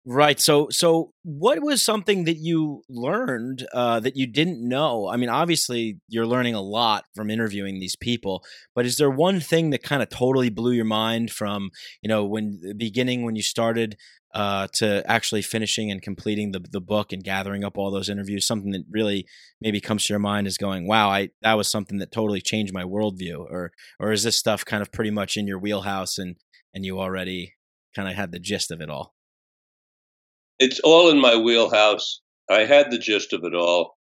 Right. 0.06 0.38
So, 0.38 0.68
so 0.70 1.12
what 1.22 1.62
was 1.62 1.82
something 1.82 2.24
that 2.24 2.36
you 2.36 2.82
learned 2.90 3.66
uh, 3.72 4.00
that 4.00 4.16
you 4.16 4.26
didn't 4.26 4.60
know? 4.66 5.08
I 5.08 5.16
mean, 5.16 5.30
obviously, 5.30 5.98
you're 6.08 6.26
learning 6.26 6.54
a 6.54 6.60
lot 6.60 7.04
from 7.14 7.30
interviewing 7.30 7.80
these 7.80 7.96
people, 7.96 8.44
but 8.74 8.84
is 8.84 8.98
there 8.98 9.08
one 9.10 9.40
thing 9.40 9.70
that 9.70 9.82
kind 9.82 10.02
of 10.02 10.10
totally 10.10 10.50
blew 10.50 10.72
your 10.72 10.84
mind 10.84 11.30
from 11.30 11.70
you 12.02 12.08
know 12.08 12.22
when 12.26 12.58
the 12.62 12.74
beginning 12.74 13.24
when 13.24 13.34
you 13.34 13.40
started 13.42 13.96
uh, 14.34 14.66
to 14.74 15.02
actually 15.10 15.40
finishing 15.40 15.90
and 15.90 16.02
completing 16.02 16.52
the 16.52 16.60
the 16.70 16.82
book 16.82 17.10
and 17.14 17.24
gathering 17.24 17.64
up 17.64 17.78
all 17.78 17.90
those 17.90 18.10
interviews? 18.10 18.46
Something 18.46 18.72
that 18.72 18.84
really 18.90 19.26
maybe 19.62 19.80
comes 19.80 20.04
to 20.04 20.12
your 20.12 20.20
mind 20.20 20.46
is 20.46 20.58
going, 20.58 20.86
"Wow, 20.86 21.08
I 21.08 21.30
that 21.40 21.54
was 21.54 21.68
something 21.70 21.96
that 22.00 22.12
totally 22.12 22.42
changed 22.42 22.74
my 22.74 22.84
worldview," 22.84 23.38
or 23.38 23.72
or 23.98 24.12
is 24.12 24.22
this 24.22 24.36
stuff 24.36 24.66
kind 24.66 24.82
of 24.82 24.92
pretty 24.92 25.10
much 25.10 25.38
in 25.38 25.46
your 25.46 25.58
wheelhouse 25.58 26.18
and 26.18 26.36
and 26.74 26.84
you 26.84 27.00
already 27.00 27.54
kind 27.96 28.06
of 28.06 28.14
had 28.16 28.32
the 28.32 28.38
gist 28.38 28.70
of 28.70 28.82
it 28.82 28.90
all? 28.90 29.13
It's 30.58 30.80
all 30.80 31.10
in 31.10 31.20
my 31.20 31.36
wheelhouse. 31.36 32.20
I 32.50 32.60
had 32.60 32.90
the 32.90 32.98
gist 32.98 33.32
of 33.32 33.44
it 33.44 33.54
all. 33.54 33.96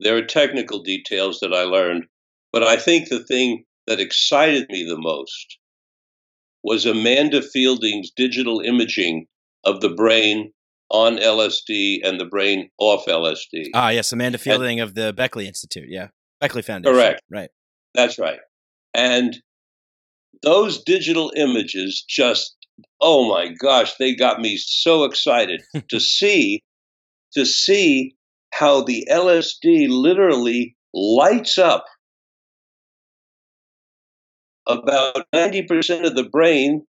There 0.00 0.16
are 0.16 0.24
technical 0.24 0.82
details 0.82 1.40
that 1.40 1.52
I 1.52 1.62
learned, 1.62 2.04
but 2.52 2.62
I 2.62 2.76
think 2.76 3.08
the 3.08 3.24
thing 3.24 3.64
that 3.86 4.00
excited 4.00 4.68
me 4.68 4.84
the 4.84 4.98
most 4.98 5.58
was 6.62 6.86
Amanda 6.86 7.40
Feilding's 7.40 8.10
digital 8.10 8.60
imaging 8.60 9.26
of 9.64 9.80
the 9.80 9.88
brain 9.88 10.52
on 10.90 11.16
LSD 11.16 12.06
and 12.06 12.20
the 12.20 12.24
brain 12.24 12.70
off 12.78 13.06
LSD. 13.06 13.70
Ah, 13.74 13.90
yes, 13.90 14.12
Amanda 14.12 14.38
Feilding 14.38 14.74
and, 14.74 14.80
of 14.82 14.94
the 14.94 15.12
Beckley 15.12 15.46
Institute. 15.46 15.88
Yeah, 15.88 16.08
Beckley 16.40 16.62
Foundation. 16.62 16.94
Correct. 16.94 17.22
Right. 17.30 17.50
That's 17.94 18.18
right. 18.18 18.40
And 18.94 19.36
those 20.42 20.82
digital 20.82 21.32
images 21.36 22.04
just 22.08 22.56
oh 23.00 23.28
my 23.28 23.48
gosh, 23.48 23.94
they 23.98 24.14
got 24.14 24.40
me 24.40 24.56
so 24.56 25.04
excited 25.04 25.62
to 25.88 26.00
see 26.00 26.62
to 27.32 27.44
see 27.44 28.14
how 28.52 28.82
the 28.82 29.06
LSD 29.10 29.88
literally 29.88 30.76
lights 30.94 31.58
up 31.58 31.84
about 34.66 35.26
90% 35.34 36.06
of 36.06 36.14
the 36.14 36.28
brain 36.30 36.86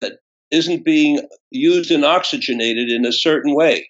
that 0.00 0.14
isn't 0.50 0.84
being 0.84 1.20
used 1.50 1.90
and 1.90 2.04
oxygenated 2.04 2.90
in 2.90 3.04
a 3.04 3.12
certain 3.12 3.54
way. 3.54 3.88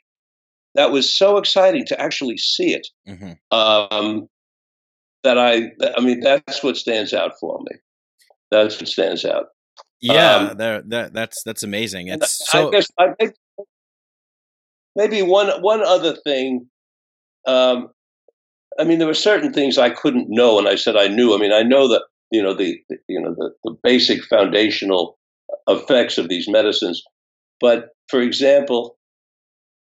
That 0.74 0.90
was 0.90 1.16
so 1.16 1.36
exciting 1.36 1.84
to 1.86 2.00
actually 2.00 2.38
see 2.38 2.74
it. 2.74 2.88
Mhm. 3.06 3.38
Um, 3.50 4.28
that 5.22 5.38
I, 5.38 5.70
I 5.96 6.00
mean, 6.00 6.20
that's 6.20 6.62
what 6.62 6.76
stands 6.76 7.12
out 7.12 7.32
for 7.38 7.60
me. 7.60 7.76
That's 8.50 8.78
what 8.80 8.88
stands 8.88 9.24
out. 9.24 9.46
Yeah, 10.02 10.36
Um, 10.50 10.56
that 10.58 11.12
that's 11.14 11.42
that's 11.44 11.62
amazing. 11.62 12.08
It's 12.08 12.42
I 12.52 12.58
so 12.58 12.70
guess 12.70 12.88
I 12.98 13.12
think 13.18 13.34
maybe 14.96 15.22
one 15.22 15.48
one 15.62 15.82
other 15.82 16.16
thing. 16.16 16.68
Um, 17.46 17.88
I 18.78 18.84
mean, 18.84 18.98
there 18.98 19.06
were 19.06 19.14
certain 19.14 19.52
things 19.52 19.78
I 19.78 19.90
couldn't 19.90 20.26
know, 20.28 20.58
and 20.58 20.68
I 20.68 20.74
said 20.74 20.96
I 20.96 21.06
knew. 21.08 21.34
I 21.34 21.38
mean, 21.38 21.52
I 21.52 21.62
know 21.62 21.88
that 21.88 22.02
you 22.32 22.42
know 22.42 22.52
the 22.54 22.78
the- 22.88 22.98
you 23.08 23.20
know 23.20 23.34
the, 23.34 23.52
the 23.64 23.76
basic 23.82 24.24
foundational 24.24 25.18
effects 25.68 26.18
of 26.18 26.28
these 26.28 26.48
medicines, 26.48 27.02
but 27.60 27.90
for 28.08 28.20
example, 28.20 28.98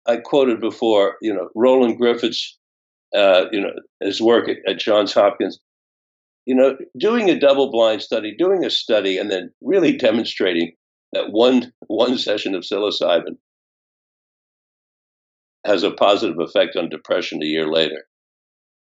I 0.08 0.18
quoted 0.18 0.62
before, 0.62 1.18
you 1.22 1.34
know, 1.34 1.50
Roland 1.54 1.98
Griffiths, 1.98 2.58
uh, 3.16 3.46
you 3.52 3.60
know, 3.60 3.72
his 4.02 4.22
work 4.22 4.48
at, 4.48 4.58
at 4.68 4.80
Johns 4.80 5.14
Hopkins. 5.14 5.60
You 6.48 6.56
know, 6.56 6.78
doing 6.98 7.30
a 7.30 7.38
double-blind 7.38 8.02
study, 8.02 8.34
doing 8.38 8.64
a 8.64 8.70
study, 8.70 9.18
and 9.18 9.30
then 9.30 9.52
really 9.62 9.98
demonstrating 9.98 10.72
that 11.12 11.32
one 11.32 11.74
one 11.88 12.18
session 12.18 12.56
of 12.56 12.64
psilocybin 12.64 13.38
has 15.66 15.84
a 15.84 15.92
positive 15.92 16.40
effect 16.40 16.78
on 16.78 16.90
depression 16.90 17.44
a 17.44 17.46
year 17.46 17.68
later. 17.70 18.06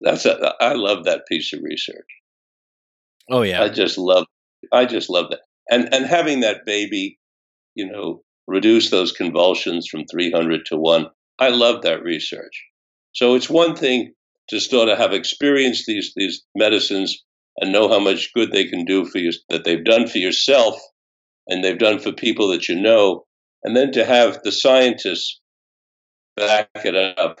That's 0.00 0.26
a, 0.26 0.54
I 0.60 0.74
love 0.74 1.04
that 1.04 1.26
piece 1.28 1.52
of 1.52 1.60
research. 1.62 2.06
oh 3.28 3.42
yeah, 3.42 3.62
I 3.62 3.68
just 3.68 3.98
love 3.98 4.26
I 4.72 4.86
just 4.86 5.10
love 5.10 5.30
that. 5.30 5.40
And 5.68 5.92
and 5.92 6.06
having 6.06 6.40
that 6.40 6.64
baby, 6.64 7.18
you 7.74 7.90
know, 7.90 8.22
reduce 8.46 8.90
those 8.90 9.10
convulsions 9.10 9.88
from 9.88 10.04
300 10.06 10.66
to 10.66 10.76
1. 10.76 11.06
I 11.40 11.48
love 11.48 11.82
that 11.82 12.04
research. 12.04 12.64
So 13.12 13.34
it's 13.34 13.50
one 13.50 13.74
thing 13.74 14.14
to 14.50 14.60
sort 14.60 14.88
of 14.88 14.98
have 14.98 15.12
experienced 15.12 15.86
these 15.86 16.12
these 16.14 16.44
medicines 16.54 17.24
and 17.60 17.72
know 17.72 17.88
how 17.88 17.98
much 18.00 18.32
good 18.34 18.52
they 18.52 18.66
can 18.66 18.84
do 18.84 19.04
for 19.04 19.18
you 19.18 19.32
that 19.48 19.64
they've 19.64 19.84
done 19.84 20.06
for 20.06 20.18
yourself 20.18 20.80
and 21.46 21.62
they've 21.62 21.78
done 21.78 21.98
for 21.98 22.12
people 22.12 22.48
that 22.48 22.68
you 22.68 22.74
know 22.80 23.24
and 23.62 23.76
then 23.76 23.92
to 23.92 24.04
have 24.04 24.42
the 24.42 24.52
scientists 24.52 25.40
back 26.36 26.68
it 26.74 26.96
up 27.18 27.38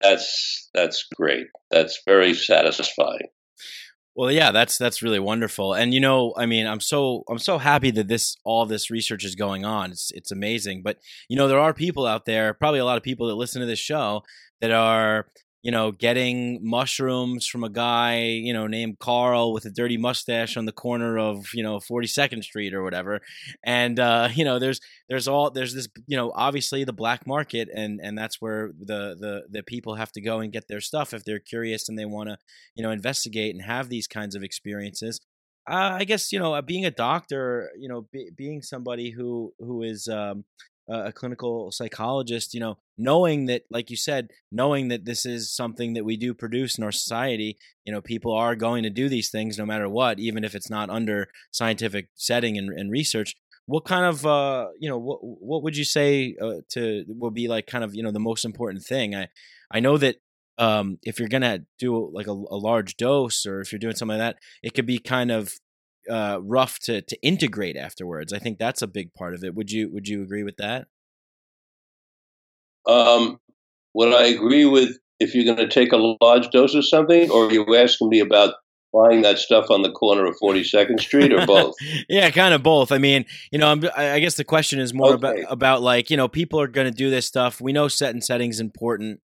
that's 0.00 0.70
that's 0.74 1.06
great 1.16 1.46
that's 1.70 2.02
very 2.06 2.34
satisfying 2.34 3.28
Well, 4.16 4.30
yeah, 4.30 4.52
that's 4.52 4.78
that's 4.78 5.02
really 5.02 5.18
wonderful. 5.18 5.74
And 5.74 5.92
you 5.92 5.98
know, 5.98 6.34
I 6.36 6.46
mean, 6.46 6.68
I'm 6.68 6.78
so 6.78 7.24
I'm 7.28 7.40
so 7.40 7.58
happy 7.58 7.90
that 7.90 8.06
this 8.06 8.36
all 8.44 8.64
this 8.64 8.88
research 8.88 9.24
is 9.24 9.34
going 9.34 9.64
on. 9.64 9.90
It's 9.90 10.12
it's 10.12 10.30
amazing. 10.30 10.82
But 10.84 10.98
you 11.28 11.36
know, 11.36 11.48
there 11.48 11.58
are 11.58 11.74
people 11.74 12.06
out 12.06 12.24
there, 12.24 12.54
probably 12.54 12.78
a 12.78 12.84
lot 12.84 12.96
of 12.96 13.02
people 13.02 13.26
that 13.26 13.34
listen 13.34 13.60
to 13.60 13.66
this 13.66 13.80
show 13.80 14.22
that 14.60 14.70
are 14.70 15.26
you 15.64 15.72
know 15.72 15.90
getting 15.90 16.60
mushrooms 16.62 17.46
from 17.46 17.64
a 17.64 17.70
guy 17.70 18.20
you 18.20 18.52
know 18.52 18.68
named 18.68 18.98
Carl 19.00 19.52
with 19.52 19.64
a 19.64 19.70
dirty 19.70 19.96
mustache 19.96 20.56
on 20.56 20.66
the 20.66 20.72
corner 20.72 21.18
of 21.18 21.46
you 21.54 21.62
know 21.62 21.78
42nd 21.78 22.44
Street 22.44 22.74
or 22.74 22.84
whatever. 22.84 23.20
And 23.64 23.98
uh, 23.98 24.28
you 24.34 24.44
know, 24.44 24.58
there's 24.58 24.80
there's 25.08 25.26
all 25.26 25.50
there's 25.50 25.74
this 25.74 25.88
you 26.06 26.16
know 26.16 26.32
obviously 26.34 26.84
the 26.84 26.92
black 26.92 27.26
market 27.26 27.68
and 27.74 28.00
and 28.02 28.16
that's 28.16 28.40
where 28.40 28.70
the 28.78 29.16
the 29.18 29.42
the 29.50 29.62
people 29.62 29.94
have 29.96 30.12
to 30.12 30.20
go 30.20 30.40
and 30.40 30.52
get 30.52 30.68
their 30.68 30.80
stuff 30.80 31.12
if 31.12 31.24
they're 31.24 31.38
curious 31.38 31.88
and 31.88 31.98
they 31.98 32.04
want 32.04 32.28
to 32.28 32.38
you 32.74 32.82
know 32.82 32.90
investigate 32.90 33.54
and 33.54 33.64
have 33.64 33.88
these 33.88 34.06
kinds 34.06 34.34
of 34.34 34.42
experiences 34.42 35.20
uh, 35.70 35.96
i 36.00 36.04
guess 36.04 36.32
you 36.32 36.38
know 36.38 36.54
uh, 36.54 36.62
being 36.62 36.84
a 36.84 36.90
doctor 36.90 37.70
you 37.78 37.88
know 37.88 38.06
be, 38.12 38.30
being 38.36 38.62
somebody 38.62 39.10
who 39.10 39.52
who 39.58 39.82
is 39.82 40.08
um, 40.08 40.44
a 40.88 41.12
clinical 41.12 41.70
psychologist 41.72 42.52
you 42.52 42.60
know 42.60 42.76
knowing 42.98 43.46
that 43.46 43.62
like 43.70 43.90
you 43.90 43.96
said 43.96 44.28
knowing 44.52 44.88
that 44.88 45.04
this 45.04 45.24
is 45.24 45.54
something 45.54 45.94
that 45.94 46.04
we 46.04 46.16
do 46.16 46.34
produce 46.34 46.76
in 46.76 46.84
our 46.84 46.92
society 46.92 47.56
you 47.84 47.92
know 47.92 48.00
people 48.00 48.32
are 48.32 48.54
going 48.54 48.82
to 48.82 48.90
do 48.90 49.08
these 49.08 49.30
things 49.30 49.56
no 49.56 49.64
matter 49.64 49.88
what 49.88 50.18
even 50.18 50.44
if 50.44 50.54
it's 50.54 50.70
not 50.70 50.90
under 50.90 51.28
scientific 51.50 52.08
setting 52.14 52.58
and, 52.58 52.68
and 52.78 52.90
research. 52.90 53.34
What 53.66 53.84
kind 53.86 54.04
of 54.04 54.26
uh 54.26 54.68
you 54.78 54.88
know 54.88 54.98
what 54.98 55.18
what 55.22 55.62
would 55.62 55.76
you 55.76 55.84
say 55.84 56.36
uh, 56.40 56.60
to 56.70 57.04
would 57.08 57.34
be 57.34 57.48
like 57.48 57.66
kind 57.66 57.84
of 57.84 57.94
you 57.94 58.02
know 58.02 58.10
the 58.10 58.20
most 58.20 58.44
important 58.44 58.84
thing? 58.84 59.14
I 59.14 59.28
i 59.70 59.80
know 59.80 59.96
that 59.96 60.16
um 60.58 60.98
if 61.02 61.18
you're 61.18 61.28
gonna 61.28 61.60
do 61.78 62.10
like 62.12 62.26
a, 62.26 62.32
a 62.32 62.58
large 62.68 62.96
dose 62.96 63.46
or 63.46 63.60
if 63.60 63.72
you're 63.72 63.78
doing 63.78 63.96
something 63.96 64.18
like 64.18 64.34
that 64.34 64.36
it 64.62 64.74
could 64.74 64.86
be 64.86 64.98
kind 64.98 65.30
of 65.30 65.54
uh 66.10 66.38
rough 66.42 66.78
to 66.78 67.00
to 67.02 67.20
integrate 67.22 67.76
afterwards 67.76 68.32
i 68.32 68.38
think 68.38 68.58
that's 68.58 68.82
a 68.82 68.86
big 68.86 69.12
part 69.14 69.34
of 69.34 69.44
it 69.44 69.54
would 69.54 69.70
you 69.70 69.90
would 69.92 70.08
you 70.08 70.22
agree 70.22 70.42
with 70.42 70.56
that 70.56 70.86
Um, 72.86 73.40
would 73.94 74.12
I 74.12 74.26
agree 74.26 74.64
with 74.64 74.98
if 75.20 75.34
you're 75.34 75.44
going 75.44 75.56
to 75.56 75.68
take 75.68 75.92
a 75.92 76.16
large 76.20 76.50
dose 76.50 76.74
of 76.74 76.86
something, 76.86 77.30
or 77.30 77.46
are 77.46 77.52
you 77.52 77.76
asking 77.76 78.08
me 78.08 78.20
about 78.20 78.54
buying 78.92 79.22
that 79.22 79.38
stuff 79.38 79.70
on 79.70 79.82
the 79.82 79.90
corner 79.90 80.26
of 80.26 80.36
42nd 80.42 81.00
Street, 81.00 81.32
or 81.32 81.44
both? 81.46 81.74
yeah, 82.08 82.30
kind 82.30 82.52
of 82.54 82.62
both. 82.62 82.92
I 82.92 82.98
mean, 82.98 83.24
you 83.50 83.58
know, 83.58 83.68
I'm, 83.70 83.82
I 83.96 84.18
guess 84.20 84.34
the 84.34 84.44
question 84.44 84.80
is 84.80 84.92
more 84.92 85.14
about 85.14 85.36
Okay. 85.36 85.46
about 85.48 85.82
like 85.82 86.10
you 86.10 86.16
know 86.16 86.28
people 86.28 86.60
are 86.60 86.68
going 86.68 86.86
to 86.90 86.96
do 86.96 87.10
this 87.10 87.26
stuff. 87.26 87.60
We 87.60 87.72
know 87.72 87.88
set 87.88 88.12
and 88.12 88.22
setting 88.22 88.50
is 88.50 88.60
important, 88.60 89.20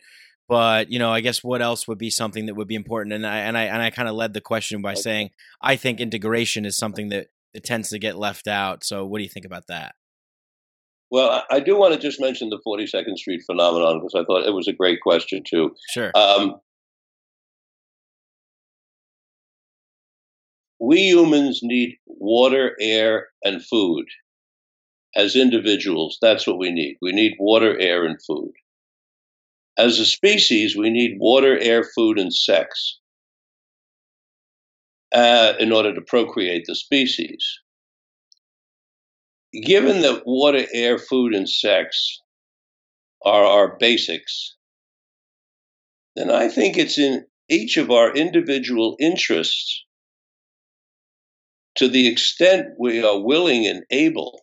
but 0.51 0.91
you 0.91 0.99
know, 0.99 1.13
I 1.13 1.21
guess 1.21 1.45
what 1.45 1.63
else 1.63 1.87
would 1.87 1.97
be 1.97 2.11
something 2.11 2.47
that 2.47 2.57
would 2.57 2.67
be 2.67 2.75
important? 2.75 3.15
And 3.15 3.25
I 3.25 3.39
and 3.39 3.57
I 3.57 3.63
and 3.67 3.81
I 3.81 3.91
kind 3.91 4.09
of 4.09 4.17
led 4.17 4.35
the 4.35 4.41
question 4.41 4.83
by 4.83 4.95
saying 4.95 5.31
I 5.63 5.77
think 5.77 6.01
integration 6.01 6.65
is 6.65 6.77
something 6.77 7.11
that 7.11 7.29
that 7.55 7.63
tends 7.63 7.91
to 7.91 8.01
get 8.01 8.19
left 8.19 8.49
out. 8.49 8.83
So, 8.83 9.07
what 9.07 9.19
do 9.19 9.23
you 9.23 9.31
think 9.31 9.47
about 9.47 9.69
that? 9.69 9.95
Well, 11.09 11.31
I, 11.31 11.57
I 11.57 11.61
do 11.61 11.77
want 11.77 11.95
to 11.95 12.01
just 12.01 12.21
mention 12.21 12.51
the 12.51 12.61
42nd 12.67 13.17
Street 13.17 13.43
phenomenon 13.47 14.01
because 14.01 14.21
I 14.21 14.25
thought 14.25 14.47
it 14.47 14.55
was 14.55 14.67
a 14.67 14.73
great 14.73 15.01
question 15.01 15.45
too. 15.49 15.73
Sure. 15.89 16.11
Um, 16.17 16.57
we 20.81 20.99
humans 20.99 21.61
need 21.63 21.97
water, 22.07 22.77
air, 22.81 23.29
and 23.45 23.65
food. 23.65 24.07
As 25.15 25.37
individuals, 25.37 26.19
that's 26.21 26.45
what 26.45 26.59
we 26.59 26.73
need. 26.73 26.97
We 27.01 27.13
need 27.13 27.35
water, 27.39 27.79
air, 27.79 28.05
and 28.05 28.19
food. 28.27 28.53
As 29.81 29.99
a 29.99 30.05
species, 30.05 30.77
we 30.77 30.91
need 30.91 31.17
water, 31.19 31.59
air, 31.59 31.83
food, 31.83 32.19
and 32.19 32.35
sex 32.35 32.99
uh, 35.11 35.55
in 35.59 35.73
order 35.73 35.95
to 35.95 36.03
procreate 36.03 36.65
the 36.67 36.75
species. 36.75 37.43
Given 39.55 40.03
that 40.03 40.27
water, 40.27 40.67
air, 40.75 40.99
food, 40.99 41.35
and 41.35 41.49
sex 41.49 42.21
are 43.25 43.43
our 43.43 43.79
basics, 43.79 44.55
then 46.15 46.31
I 46.31 46.49
think 46.49 46.77
it's 46.77 46.99
in 46.99 47.25
each 47.49 47.79
of 47.79 47.91
our 47.91 48.15
individual 48.15 48.97
interests 49.01 49.87
to 51.77 51.89
the 51.89 52.07
extent 52.07 52.67
we 52.79 53.03
are 53.03 53.19
willing 53.19 53.67
and 53.67 53.85
able 53.91 54.43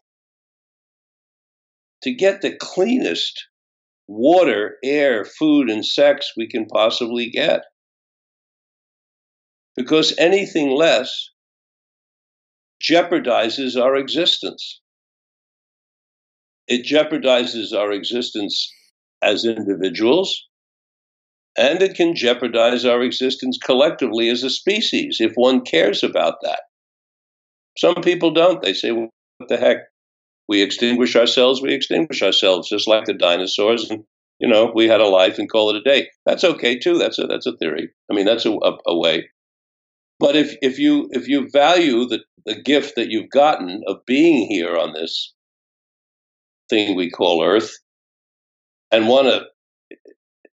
to 2.01 2.11
get 2.11 2.41
the 2.41 2.55
cleanest 2.55 3.45
water, 4.07 4.77
air, 4.83 5.25
food, 5.25 5.69
and 5.69 5.85
sex 5.85 6.31
we 6.37 6.47
can 6.47 6.65
possibly 6.65 7.29
get. 7.29 7.61
Because 9.75 10.17
anything 10.17 10.71
less 10.71 11.29
jeopardizes 12.81 13.79
our 13.79 13.95
existence. 13.95 14.81
It 16.67 16.85
jeopardizes 16.85 17.73
our 17.73 17.91
existence 17.91 18.71
as 19.21 19.45
individuals, 19.45 20.45
and 21.57 21.81
it 21.81 21.95
can 21.95 22.15
jeopardize 22.15 22.85
our 22.85 23.01
existence 23.01 23.57
collectively 23.63 24.29
as 24.29 24.43
a 24.43 24.49
species 24.49 25.17
if 25.19 25.33
one 25.35 25.61
cares 25.61 26.03
about 26.03 26.35
that. 26.43 26.61
Some 27.77 27.95
people 27.95 28.31
don't. 28.31 28.61
They 28.61 28.73
say, 28.73 28.91
what 28.91 29.09
the 29.47 29.57
heck? 29.57 29.77
We 30.47 30.61
extinguish 30.61 31.15
ourselves, 31.15 31.61
we 31.61 31.73
extinguish 31.73 32.21
ourselves, 32.21 32.69
just 32.69 32.87
like 32.87 33.05
the 33.05 33.13
dinosaurs. 33.13 33.89
And, 33.89 34.03
you 34.39 34.47
know, 34.47 34.71
we 34.73 34.87
had 34.87 35.01
a 35.01 35.07
life 35.07 35.39
and 35.39 35.49
call 35.49 35.69
it 35.69 35.75
a 35.75 35.81
day. 35.81 36.09
That's 36.25 36.43
okay, 36.43 36.79
too. 36.79 36.97
That's 36.97 37.19
a, 37.19 37.27
that's 37.27 37.47
a 37.47 37.57
theory. 37.57 37.89
I 38.09 38.13
mean, 38.13 38.25
that's 38.25 38.45
a, 38.45 38.51
a, 38.51 38.77
a 38.87 38.97
way. 38.97 39.29
But 40.19 40.35
if, 40.35 40.55
if 40.61 40.79
you 40.79 41.09
if 41.11 41.27
you 41.27 41.49
value 41.49 42.07
the, 42.07 42.21
the 42.45 42.59
gift 42.59 42.95
that 42.95 43.09
you've 43.09 43.29
gotten 43.29 43.83
of 43.85 44.05
being 44.05 44.47
here 44.47 44.75
on 44.75 44.93
this 44.93 45.33
thing 46.69 46.95
we 46.95 47.11
call 47.11 47.43
Earth 47.43 47.77
and 48.91 49.07
want 49.07 49.27
to 49.27 49.45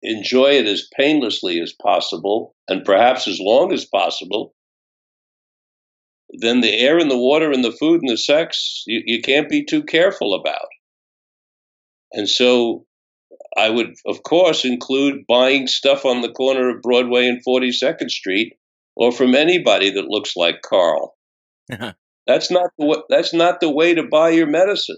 enjoy 0.01 0.51
it 0.51 0.65
as 0.65 0.87
painlessly 0.95 1.59
as 1.59 1.73
possible 1.73 2.55
and 2.69 2.85
perhaps 2.85 3.27
as 3.27 3.39
long 3.39 3.73
as 3.73 3.85
possible, 3.85 4.53
then 6.39 6.61
the 6.61 6.73
air 6.73 6.97
and 6.97 7.09
the 7.09 7.17
water 7.17 7.51
and 7.51 7.63
the 7.63 7.71
food 7.71 8.01
and 8.01 8.09
the 8.09 8.17
sex 8.17 8.83
you, 8.87 9.01
you 9.05 9.21
can't 9.21 9.49
be 9.49 9.65
too 9.65 9.83
careful 9.83 10.33
about. 10.33 10.67
And 12.11 12.27
so 12.27 12.85
I 13.57 13.69
would, 13.69 13.95
of 14.05 14.23
course, 14.23 14.65
include 14.65 15.25
buying 15.27 15.67
stuff 15.67 16.05
on 16.05 16.21
the 16.21 16.31
corner 16.31 16.69
of 16.69 16.81
Broadway 16.81 17.27
and 17.27 17.43
42nd 17.45 18.09
Street 18.09 18.53
or 18.95 19.11
from 19.11 19.35
anybody 19.35 19.91
that 19.91 20.09
looks 20.09 20.35
like 20.35 20.61
Carl. 20.61 21.15
that's 22.27 22.51
not 22.51 22.69
the 22.77 23.03
that's 23.09 23.33
not 23.33 23.59
the 23.59 23.71
way 23.71 23.93
to 23.93 24.03
buy 24.03 24.29
your 24.29 24.47
medicine. 24.47 24.97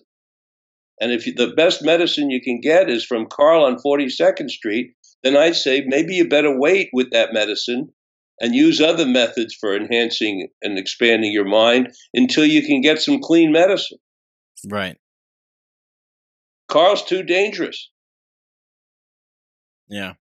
And 1.00 1.12
if 1.12 1.26
you, 1.26 1.34
the 1.34 1.54
best 1.56 1.84
medicine 1.84 2.30
you 2.30 2.42
can 2.42 2.62
get 2.62 2.90
is 2.90 3.04
from 3.04 3.26
Carl 3.26 3.66
on 3.66 3.78
42nd 3.78 4.50
Street, 4.50 4.94
then 5.24 5.36
I'd 5.36 5.56
say 5.56 5.84
maybe 5.86 6.16
you 6.16 6.30
better 6.30 6.58
wait 6.58 6.90
with 6.94 7.12
that 7.12 7.34
medicine 7.34 7.92
and 8.42 8.56
use 8.56 8.82
other 8.82 9.06
methods 9.06 9.54
for 9.54 9.76
enhancing 9.76 10.50
and 10.62 10.78
expanding 10.78 11.32
your 11.32 11.48
mind 11.48 11.94
until 12.14 12.46
you 12.46 12.66
can 12.66 12.82
get 12.82 13.00
some 13.00 13.20
clean 13.22 13.52
medicine. 13.52 14.00
Right. 14.68 14.98
Carl's 16.68 17.04
too 17.04 17.24
dangerous. 17.24 17.90
Yeah. 19.88 20.14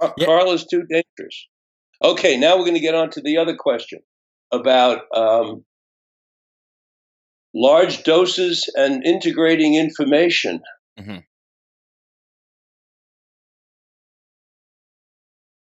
Uh, 0.00 0.10
yeah. 0.16 0.26
Carl 0.26 0.52
is 0.52 0.64
too 0.64 0.84
dangerous. 0.88 1.48
Okay, 2.02 2.36
now 2.36 2.56
we're 2.56 2.64
going 2.64 2.74
to 2.74 2.80
get 2.80 2.94
on 2.94 3.10
to 3.10 3.20
the 3.20 3.38
other 3.38 3.56
question 3.56 4.00
about 4.52 5.02
um, 5.14 5.64
large 7.54 8.04
doses 8.04 8.70
and 8.74 9.04
integrating 9.04 9.74
information. 9.74 10.60
Mm-hmm. 10.98 11.18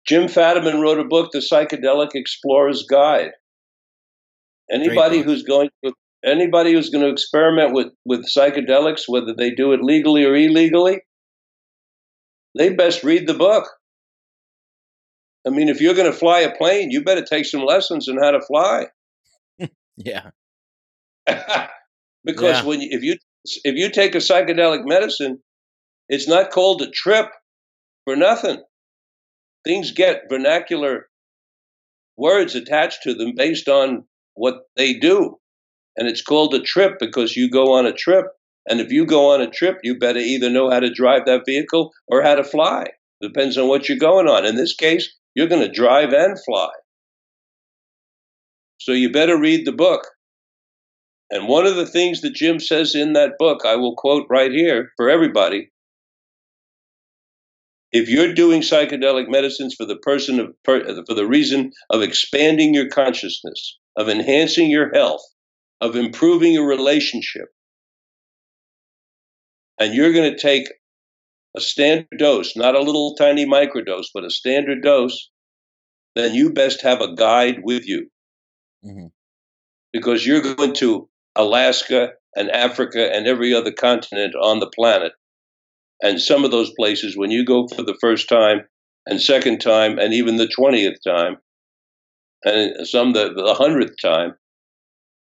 Jim 0.07 0.27
Fadiman 0.27 0.81
wrote 0.81 0.99
a 0.99 1.03
book, 1.03 1.31
The 1.31 1.39
Psychedelic 1.39 2.11
Explorer's 2.15 2.85
Guide. 2.89 3.31
Anybody 4.71 5.21
who's 5.21 5.43
going 5.43 5.69
to 5.83 5.93
anybody 6.25 6.73
who's 6.73 6.89
going 6.89 7.05
to 7.05 7.11
experiment 7.11 7.73
with, 7.73 7.87
with 8.05 8.25
psychedelics, 8.25 9.03
whether 9.07 9.33
they 9.37 9.51
do 9.51 9.73
it 9.73 9.81
legally 9.81 10.25
or 10.25 10.35
illegally, 10.35 11.01
they 12.57 12.73
best 12.73 13.03
read 13.03 13.27
the 13.27 13.33
book. 13.33 13.65
I 15.45 15.51
mean, 15.51 15.69
if 15.69 15.79
you're 15.79 15.93
going 15.93 16.11
to 16.11 16.17
fly 16.17 16.39
a 16.41 16.55
plane, 16.55 16.91
you 16.91 17.03
better 17.03 17.23
take 17.23 17.45
some 17.45 17.61
lessons 17.61 18.09
on 18.09 18.17
how 18.17 18.31
to 18.31 18.41
fly. 18.41 18.87
yeah. 19.97 20.31
because 22.25 22.57
yeah. 22.57 22.63
when 22.63 22.81
you, 22.81 22.89
if 22.91 23.03
you 23.03 23.17
if 23.63 23.75
you 23.75 23.89
take 23.89 24.15
a 24.15 24.19
psychedelic 24.19 24.85
medicine, 24.85 25.39
it's 26.09 26.27
not 26.27 26.51
called 26.51 26.81
a 26.81 26.89
trip 26.89 27.27
for 28.03 28.15
nothing. 28.15 28.61
Things 29.67 29.91
get 29.91 30.29
vernacular 30.29 31.09
words 32.15 32.55
attached 32.55 33.03
to 33.03 33.13
them 33.13 33.33
based 33.35 33.67
on 33.67 34.05
what 34.33 34.61
they 34.77 34.93
do. 34.93 35.35
And 35.97 36.07
it's 36.07 36.21
called 36.21 36.53
a 36.53 36.61
trip 36.61 36.93
because 37.01 37.35
you 37.35 37.49
go 37.49 37.73
on 37.73 37.85
a 37.85 37.91
trip. 37.91 38.27
And 38.69 38.79
if 38.79 38.93
you 38.93 39.05
go 39.05 39.33
on 39.33 39.41
a 39.41 39.49
trip, 39.49 39.79
you 39.83 39.99
better 39.99 40.19
either 40.19 40.49
know 40.49 40.69
how 40.69 40.79
to 40.79 40.89
drive 40.89 41.25
that 41.25 41.41
vehicle 41.45 41.91
or 42.07 42.21
how 42.23 42.35
to 42.35 42.45
fly. 42.45 42.85
Depends 43.21 43.57
on 43.57 43.67
what 43.67 43.89
you're 43.89 43.97
going 43.97 44.29
on. 44.29 44.45
In 44.45 44.55
this 44.55 44.73
case, 44.73 45.13
you're 45.35 45.47
going 45.47 45.67
to 45.67 45.69
drive 45.69 46.13
and 46.13 46.37
fly. 46.45 46.69
So 48.77 48.93
you 48.93 49.11
better 49.11 49.37
read 49.37 49.67
the 49.67 49.73
book. 49.73 50.07
And 51.29 51.49
one 51.49 51.65
of 51.65 51.75
the 51.75 51.85
things 51.85 52.21
that 52.21 52.35
Jim 52.35 52.61
says 52.61 52.95
in 52.95 53.11
that 53.13 53.33
book, 53.37 53.65
I 53.65 53.75
will 53.75 53.97
quote 53.97 54.27
right 54.29 54.51
here 54.51 54.93
for 54.95 55.09
everybody. 55.09 55.71
If 57.91 58.09
you're 58.09 58.33
doing 58.33 58.61
psychedelic 58.61 59.29
medicines 59.29 59.75
for 59.75 59.85
the 59.85 59.95
person 59.95 60.39
of, 60.39 60.53
for 60.65 61.13
the 61.13 61.27
reason 61.27 61.71
of 61.89 62.01
expanding 62.01 62.73
your 62.73 62.89
consciousness, 62.89 63.77
of 63.95 64.09
enhancing 64.09 64.69
your 64.69 64.93
health, 64.93 65.21
of 65.79 65.95
improving 65.95 66.53
your 66.53 66.67
relationship, 66.67 67.47
and 69.79 69.93
you're 69.93 70.13
going 70.13 70.31
to 70.31 70.37
take 70.37 70.67
a 71.55 71.61
standard 71.61 72.07
dose, 72.17 72.55
not 72.55 72.75
a 72.75 72.81
little 72.81 73.15
tiny 73.15 73.45
microdose, 73.45 74.07
but 74.13 74.25
a 74.25 74.29
standard 74.29 74.83
dose, 74.83 75.29
then 76.15 76.33
you 76.33 76.51
best 76.51 76.81
have 76.81 77.01
a 77.01 77.15
guide 77.15 77.59
with 77.63 77.87
you. 77.87 78.09
Mm-hmm. 78.85 79.07
Because 79.93 80.25
you're 80.25 80.41
going 80.41 80.73
to 80.73 81.09
Alaska 81.35 82.09
and 82.35 82.51
Africa 82.51 83.13
and 83.13 83.27
every 83.27 83.53
other 83.53 83.71
continent 83.71 84.35
on 84.35 84.59
the 84.59 84.69
planet. 84.69 85.13
And 86.01 86.21
some 86.21 86.45
of 86.45 86.51
those 86.51 86.71
places, 86.77 87.17
when 87.17 87.31
you 87.31 87.43
go 87.43 87.67
for 87.67 87.83
the 87.83 87.97
first 87.99 88.29
time 88.29 88.61
and 89.05 89.21
second 89.21 89.59
time 89.59 89.97
and 89.97 90.13
even 90.13 90.37
the 90.37 90.47
20th 90.47 90.97
time, 91.03 91.37
and 92.43 92.87
some 92.87 93.13
the, 93.13 93.33
the 93.33 93.55
100th 93.59 93.95
time, 94.01 94.35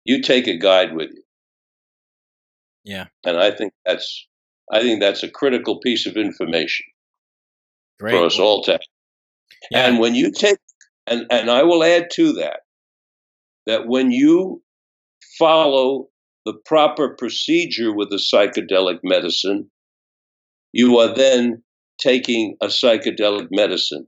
you 0.05 0.21
take 0.21 0.47
a 0.47 0.57
guide 0.57 0.95
with 0.95 1.09
you. 1.11 1.23
Yeah. 2.83 3.05
And 3.25 3.37
I 3.37 3.51
think 3.51 3.73
that's 3.85 4.27
I 4.71 4.81
think 4.81 5.01
that's 5.01 5.23
a 5.23 5.29
critical 5.29 5.79
piece 5.79 6.05
of 6.05 6.15
information 6.15 6.85
Great. 7.99 8.13
for 8.13 8.25
us 8.25 8.39
all 8.39 8.63
to. 8.63 8.79
Yeah. 9.71 9.87
And 9.87 9.99
when 9.99 10.15
you 10.15 10.31
take 10.31 10.57
and 11.05 11.25
and 11.29 11.49
I 11.49 11.63
will 11.63 11.83
add 11.83 12.09
to 12.13 12.33
that 12.33 12.61
that 13.65 13.87
when 13.87 14.11
you 14.11 14.61
follow 15.37 16.07
the 16.45 16.53
proper 16.65 17.15
procedure 17.15 17.93
with 17.93 18.09
a 18.13 18.15
psychedelic 18.15 18.99
medicine, 19.03 19.69
you 20.77 20.99
are 20.99 21.13
then 21.13 21.63
taking 21.99 22.55
a 22.61 22.67
psychedelic 22.67 23.47
medicine. 23.49 24.05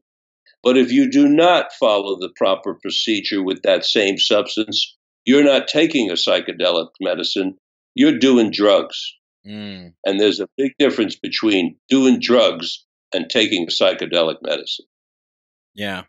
But 0.62 0.78
if 0.78 0.92
you 0.92 1.10
do 1.10 1.28
not 1.28 1.74
follow 1.80 2.16
the 2.20 2.30
proper 2.36 2.76
procedure 2.76 3.42
with 3.44 3.64
that 3.64 3.84
same 3.84 4.20
substance, 4.20 4.96
you're 5.26 5.44
not 5.44 5.68
taking 5.68 6.12
a 6.12 6.14
psychedelic 6.14 6.90
medicine, 7.02 7.58
you're 7.96 8.20
doing 8.20 8.52
drugs. 8.52 9.16
Mm. 9.48 9.94
And 10.06 10.20
there's 10.20 10.40
a 10.40 10.50
big 10.58 10.74
difference 10.78 11.16
between 11.16 11.76
doing 11.90 12.20
drugs 12.22 12.86
and 13.16 13.28
taking 13.32 13.64
a 13.64 13.72
psychedelic 13.72 14.36
medicine. 14.44 14.86
Yeah. 15.74 16.04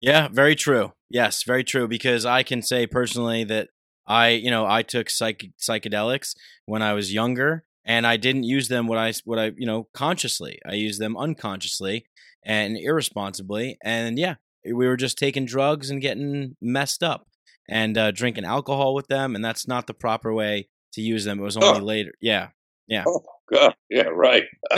Yeah, 0.00 0.26
very 0.26 0.56
true. 0.56 0.92
Yes, 1.08 1.44
very 1.44 1.62
true. 1.62 1.86
Because 1.86 2.26
I 2.26 2.42
can 2.42 2.62
say 2.62 2.88
personally 2.88 3.44
that 3.44 3.68
I, 4.08 4.30
you 4.30 4.50
know, 4.50 4.66
I 4.66 4.82
took 4.82 5.08
psych- 5.08 5.52
psychedelics 5.60 6.34
when 6.66 6.82
I 6.82 6.94
was 6.94 7.12
younger, 7.12 7.64
and 7.88 8.06
I 8.06 8.18
didn't 8.18 8.44
use 8.44 8.68
them 8.68 8.86
what 8.86 8.98
I, 8.98 9.14
what 9.24 9.38
I, 9.38 9.52
you 9.56 9.66
know, 9.66 9.88
consciously. 9.94 10.60
I 10.64 10.74
used 10.74 11.00
them 11.00 11.16
unconsciously 11.16 12.06
and 12.44 12.76
irresponsibly, 12.76 13.78
and 13.82 14.18
yeah, 14.18 14.34
we 14.64 14.86
were 14.86 14.96
just 14.96 15.18
taking 15.18 15.46
drugs 15.46 15.90
and 15.90 16.02
getting 16.02 16.54
messed 16.60 17.02
up 17.02 17.26
and 17.68 17.96
uh, 17.96 18.10
drinking 18.10 18.44
alcohol 18.44 18.94
with 18.94 19.08
them, 19.08 19.34
and 19.34 19.44
that's 19.44 19.66
not 19.66 19.86
the 19.86 19.94
proper 19.94 20.32
way 20.32 20.68
to 20.92 21.00
use 21.00 21.24
them. 21.24 21.40
It 21.40 21.42
was 21.42 21.56
only 21.56 21.80
oh. 21.80 21.84
later. 21.84 22.12
Yeah, 22.20 22.48
yeah. 22.86 23.04
Oh 23.06 23.22
God, 23.52 23.74
yeah, 23.88 24.08
right. 24.12 24.44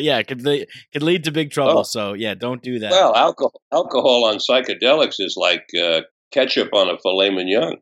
yeah, 0.00 0.22
could 0.22 0.42
lead, 0.42 0.68
could 0.92 1.02
lead 1.02 1.24
to 1.24 1.32
big 1.32 1.50
trouble. 1.50 1.80
Oh. 1.80 1.82
So 1.82 2.12
yeah, 2.12 2.34
don't 2.34 2.62
do 2.62 2.78
that. 2.78 2.92
Well, 2.92 3.14
alcohol 3.14 3.60
alcohol 3.72 4.24
on 4.24 4.36
psychedelics 4.36 5.16
is 5.18 5.36
like 5.36 5.66
uh, 5.80 6.02
ketchup 6.32 6.70
on 6.72 6.88
a 6.88 6.98
filet 6.98 7.30
mignon. 7.30 7.78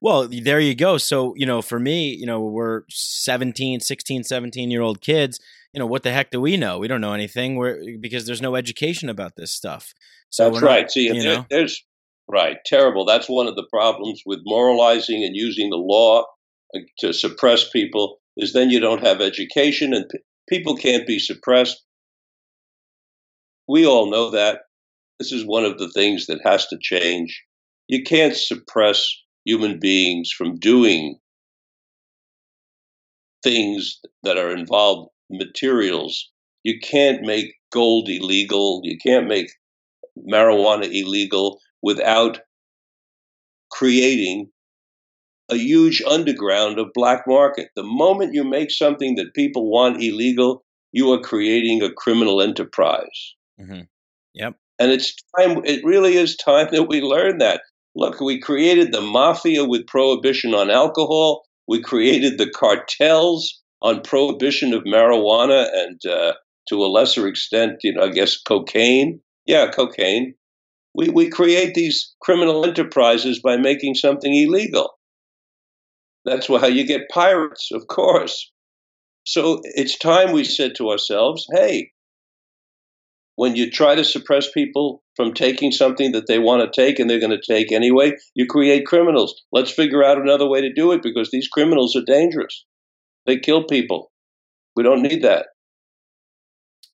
Well, 0.00 0.28
there 0.28 0.60
you 0.60 0.74
go. 0.74 0.98
So, 0.98 1.34
you 1.36 1.46
know, 1.46 1.62
for 1.62 1.78
me, 1.78 2.14
you 2.14 2.26
know, 2.26 2.40
we're 2.40 2.82
17, 2.88 3.80
16, 3.80 4.24
17 4.24 4.70
year 4.70 4.82
old 4.82 5.00
kids. 5.00 5.40
You 5.72 5.80
know, 5.80 5.86
what 5.86 6.02
the 6.02 6.12
heck 6.12 6.30
do 6.30 6.40
we 6.40 6.56
know? 6.56 6.78
We 6.78 6.88
don't 6.88 7.00
know 7.00 7.12
anything 7.12 7.56
we're, 7.56 7.98
because 8.00 8.26
there's 8.26 8.42
no 8.42 8.56
education 8.56 9.08
about 9.08 9.36
this 9.36 9.52
stuff. 9.52 9.92
So 10.30 10.50
That's 10.50 10.62
right. 10.62 10.82
Not, 10.82 10.90
See, 10.90 11.06
you 11.06 11.22
there, 11.22 11.46
there's 11.50 11.84
right. 12.26 12.56
Terrible. 12.64 13.04
That's 13.04 13.28
one 13.28 13.46
of 13.46 13.56
the 13.56 13.66
problems 13.70 14.22
with 14.24 14.40
moralizing 14.44 15.24
and 15.24 15.36
using 15.36 15.70
the 15.70 15.76
law 15.76 16.24
uh, 16.74 16.80
to 17.00 17.12
suppress 17.12 17.68
people 17.68 18.18
is 18.36 18.52
then 18.52 18.70
you 18.70 18.80
don't 18.80 19.04
have 19.04 19.20
education 19.20 19.92
and 19.92 20.08
p- 20.08 20.20
people 20.48 20.76
can't 20.76 21.06
be 21.06 21.18
suppressed. 21.18 21.82
We 23.66 23.86
all 23.86 24.10
know 24.10 24.30
that. 24.30 24.60
This 25.18 25.32
is 25.32 25.44
one 25.44 25.64
of 25.64 25.78
the 25.78 25.90
things 25.90 26.26
that 26.26 26.40
has 26.44 26.66
to 26.68 26.78
change. 26.80 27.44
You 27.88 28.04
can't 28.04 28.36
suppress 28.36 29.04
human 29.48 29.80
beings 29.80 30.30
from 30.30 30.58
doing 30.58 31.18
things 33.42 33.98
that 34.22 34.36
are 34.36 34.54
involved 34.54 35.08
materials. 35.30 36.30
You 36.64 36.78
can't 36.80 37.22
make 37.22 37.54
gold 37.72 38.10
illegal. 38.10 38.82
You 38.84 38.98
can't 38.98 39.26
make 39.26 39.48
marijuana 40.30 40.84
illegal 40.84 41.60
without 41.80 42.40
creating 43.70 44.50
a 45.48 45.56
huge 45.56 46.02
underground 46.02 46.78
of 46.78 46.92
black 46.92 47.24
market. 47.26 47.70
The 47.74 47.82
moment 47.82 48.34
you 48.34 48.44
make 48.44 48.70
something 48.70 49.14
that 49.14 49.32
people 49.32 49.70
want 49.70 50.02
illegal, 50.02 50.62
you 50.92 51.10
are 51.12 51.20
creating 51.22 51.82
a 51.82 51.90
criminal 51.90 52.42
enterprise. 52.42 53.34
Mm-hmm. 53.58 53.82
Yep. 54.34 54.56
And 54.78 54.92
it's 54.92 55.14
time, 55.38 55.62
it 55.64 55.82
really 55.84 56.16
is 56.16 56.36
time 56.36 56.68
that 56.72 56.84
we 56.84 57.00
learn 57.00 57.38
that. 57.38 57.62
Look, 57.98 58.20
we 58.20 58.38
created 58.38 58.92
the 58.92 59.00
mafia 59.00 59.64
with 59.64 59.88
prohibition 59.88 60.54
on 60.54 60.70
alcohol. 60.70 61.42
We 61.66 61.82
created 61.82 62.38
the 62.38 62.48
cartels 62.48 63.60
on 63.82 64.02
prohibition 64.02 64.72
of 64.72 64.84
marijuana 64.84 65.66
and 65.74 66.00
uh, 66.06 66.34
to 66.68 66.76
a 66.76 66.86
lesser 66.86 67.26
extent, 67.26 67.80
you 67.82 67.94
know, 67.94 68.04
I 68.04 68.10
guess 68.10 68.40
cocaine. 68.40 69.20
Yeah, 69.46 69.72
cocaine. 69.72 70.34
We, 70.94 71.08
we 71.08 71.28
create 71.28 71.74
these 71.74 72.14
criminal 72.22 72.64
enterprises 72.64 73.40
by 73.40 73.56
making 73.56 73.96
something 73.96 74.32
illegal. 74.32 74.90
That's 76.24 76.46
how 76.46 76.68
you 76.68 76.86
get 76.86 77.10
pirates, 77.12 77.70
of 77.72 77.88
course. 77.88 78.52
So 79.24 79.60
it's 79.64 79.98
time 79.98 80.30
we 80.30 80.44
said 80.44 80.76
to 80.76 80.88
ourselves, 80.90 81.48
hey, 81.52 81.90
when 83.38 83.54
you 83.54 83.70
try 83.70 83.94
to 83.94 84.02
suppress 84.02 84.50
people 84.50 85.00
from 85.14 85.32
taking 85.32 85.70
something 85.70 86.10
that 86.10 86.26
they 86.26 86.40
want 86.40 86.60
to 86.60 86.82
take 86.82 86.98
and 86.98 87.08
they're 87.08 87.20
going 87.20 87.30
to 87.30 87.40
take 87.40 87.70
anyway, 87.70 88.12
you 88.34 88.46
create 88.46 88.84
criminals. 88.84 89.44
Let's 89.52 89.70
figure 89.70 90.02
out 90.02 90.20
another 90.20 90.48
way 90.48 90.60
to 90.60 90.72
do 90.72 90.90
it 90.90 91.04
because 91.04 91.30
these 91.30 91.46
criminals 91.46 91.94
are 91.94 92.02
dangerous. 92.04 92.64
They 93.26 93.38
kill 93.38 93.62
people. 93.62 94.10
We 94.74 94.82
don't 94.82 95.02
need 95.02 95.22
that. 95.22 95.46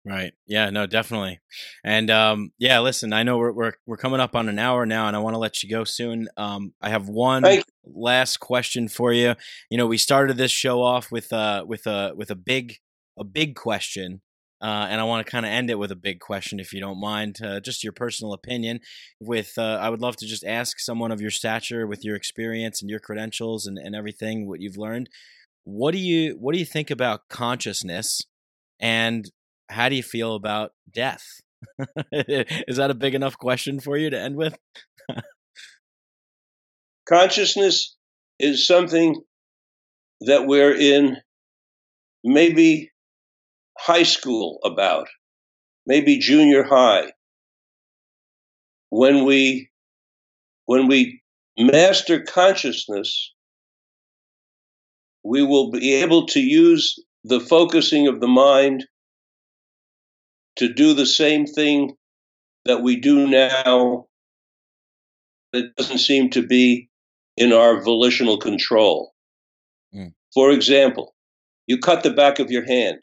Right. 0.04 0.34
Yeah. 0.46 0.68
No. 0.68 0.86
Definitely. 0.86 1.40
And 1.82 2.10
um, 2.10 2.50
yeah. 2.58 2.80
Listen, 2.80 3.14
I 3.14 3.22
know 3.22 3.38
we're 3.38 3.52
we're 3.52 3.72
we're 3.86 3.96
coming 3.96 4.20
up 4.20 4.36
on 4.36 4.50
an 4.50 4.58
hour 4.58 4.84
now, 4.84 5.08
and 5.08 5.16
I 5.16 5.20
want 5.20 5.32
to 5.32 5.38
let 5.38 5.62
you 5.62 5.70
go 5.70 5.84
soon. 5.84 6.28
Um, 6.36 6.74
I 6.82 6.90
have 6.90 7.08
one 7.08 7.42
last 7.86 8.38
question 8.40 8.88
for 8.88 9.14
you. 9.14 9.34
You 9.70 9.78
know, 9.78 9.86
we 9.86 9.96
started 9.96 10.36
this 10.36 10.52
show 10.52 10.82
off 10.82 11.10
with 11.10 11.32
uh 11.32 11.64
with 11.66 11.86
a 11.86 12.12
with 12.14 12.30
a 12.30 12.34
big 12.34 12.80
a 13.18 13.24
big 13.24 13.54
question, 13.54 14.20
uh, 14.64 14.86
and 14.88 14.98
I 14.98 15.04
want 15.04 15.26
to 15.26 15.30
kind 15.30 15.44
of 15.44 15.52
end 15.52 15.68
it 15.68 15.78
with 15.78 15.92
a 15.92 15.96
big 15.96 16.20
question, 16.20 16.58
if 16.58 16.72
you 16.72 16.80
don't 16.80 16.98
mind, 16.98 17.38
uh, 17.44 17.60
just 17.60 17.84
your 17.84 17.92
personal 17.92 18.32
opinion. 18.32 18.80
With 19.20 19.52
uh, 19.58 19.78
I 19.78 19.90
would 19.90 20.00
love 20.00 20.16
to 20.16 20.26
just 20.26 20.42
ask 20.42 20.80
someone 20.80 21.12
of 21.12 21.20
your 21.20 21.30
stature, 21.30 21.86
with 21.86 22.02
your 22.02 22.16
experience 22.16 22.80
and 22.80 22.88
your 22.88 22.98
credentials 22.98 23.66
and, 23.66 23.76
and 23.76 23.94
everything, 23.94 24.48
what 24.48 24.60
you've 24.60 24.78
learned. 24.78 25.10
What 25.64 25.92
do 25.92 25.98
you 25.98 26.38
what 26.40 26.54
do 26.54 26.58
you 26.58 26.64
think 26.64 26.90
about 26.90 27.28
consciousness, 27.28 28.22
and 28.80 29.30
how 29.68 29.90
do 29.90 29.96
you 29.96 30.02
feel 30.02 30.34
about 30.34 30.72
death? 30.90 31.42
Is 32.12 32.78
that 32.78 32.90
a 32.90 32.94
big 32.94 33.14
enough 33.14 33.36
question 33.36 33.80
for 33.80 33.98
you 33.98 34.08
to 34.08 34.18
end 34.18 34.36
with? 34.36 34.56
Consciousness 37.06 37.96
is 38.40 38.66
something 38.66 39.20
that 40.22 40.46
we're 40.46 40.74
in 40.74 41.18
maybe 42.24 42.90
high 43.78 44.02
school 44.02 44.58
about, 44.64 45.08
maybe 45.86 46.18
junior 46.18 46.62
high. 46.62 47.12
When 48.90 49.24
we 49.24 49.70
when 50.66 50.86
we 50.86 51.20
master 51.58 52.20
consciousness, 52.20 53.32
we 55.22 55.42
will 55.42 55.70
be 55.70 55.94
able 55.94 56.26
to 56.28 56.40
use 56.40 56.98
the 57.24 57.40
focusing 57.40 58.06
of 58.06 58.20
the 58.20 58.28
mind 58.28 58.84
to 60.56 60.72
do 60.72 60.94
the 60.94 61.06
same 61.06 61.46
thing 61.46 61.96
that 62.64 62.82
we 62.82 62.96
do 62.96 63.26
now 63.26 64.06
that 65.52 65.74
doesn't 65.76 65.98
seem 65.98 66.30
to 66.30 66.46
be 66.46 66.88
in 67.36 67.52
our 67.52 67.82
volitional 67.82 68.38
control. 68.38 69.12
Mm. 69.94 70.12
For 70.32 70.50
example, 70.50 71.14
you 71.66 71.78
cut 71.78 72.02
the 72.02 72.12
back 72.12 72.38
of 72.38 72.50
your 72.50 72.64
hand. 72.64 72.98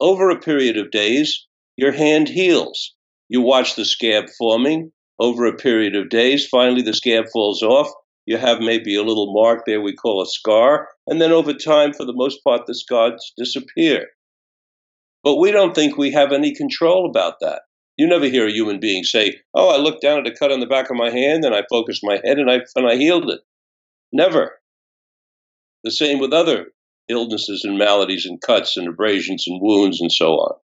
Over 0.00 0.30
a 0.30 0.40
period 0.40 0.76
of 0.76 0.90
days, 0.90 1.46
your 1.76 1.92
hand 1.92 2.28
heals. 2.28 2.94
You 3.28 3.40
watch 3.40 3.76
the 3.76 3.84
scab 3.84 4.26
forming. 4.38 4.92
Over 5.18 5.46
a 5.46 5.56
period 5.56 5.94
of 5.94 6.08
days, 6.08 6.48
finally 6.48 6.82
the 6.82 6.92
scab 6.92 7.26
falls 7.32 7.62
off. 7.62 7.90
You 8.26 8.36
have 8.36 8.60
maybe 8.60 8.96
a 8.96 9.02
little 9.02 9.32
mark 9.32 9.64
there 9.66 9.80
we 9.80 9.94
call 9.94 10.20
a 10.20 10.26
scar. 10.26 10.88
And 11.06 11.20
then 11.20 11.30
over 11.30 11.54
time, 11.54 11.92
for 11.92 12.04
the 12.04 12.12
most 12.12 12.42
part, 12.42 12.66
the 12.66 12.74
scars 12.74 13.32
disappear. 13.36 14.08
But 15.22 15.36
we 15.36 15.52
don't 15.52 15.74
think 15.74 15.96
we 15.96 16.10
have 16.10 16.32
any 16.32 16.54
control 16.54 17.08
about 17.08 17.40
that. 17.40 17.62
You 17.96 18.06
never 18.06 18.26
hear 18.26 18.46
a 18.46 18.52
human 18.52 18.80
being 18.80 19.04
say, 19.04 19.40
"Oh, 19.54 19.68
I 19.68 19.76
looked 19.78 20.02
down 20.02 20.18
at 20.18 20.26
a 20.26 20.36
cut 20.36 20.50
on 20.50 20.60
the 20.60 20.66
back 20.66 20.90
of 20.90 20.96
my 20.96 21.10
hand 21.10 21.44
and 21.44 21.54
I 21.54 21.62
focused 21.70 22.02
my 22.02 22.20
head 22.24 22.38
and 22.38 22.50
I 22.50 22.60
and 22.74 22.86
I 22.86 22.96
healed 22.96 23.30
it." 23.30 23.40
Never. 24.12 24.60
The 25.84 25.92
same 25.92 26.18
with 26.18 26.32
other 26.32 26.73
illnesses 27.08 27.64
and 27.64 27.78
maladies 27.78 28.26
and 28.26 28.40
cuts 28.40 28.76
and 28.76 28.88
abrasions 28.88 29.44
and 29.46 29.60
wounds 29.60 30.00
and 30.00 30.10
so 30.10 30.34
on. 30.34 30.56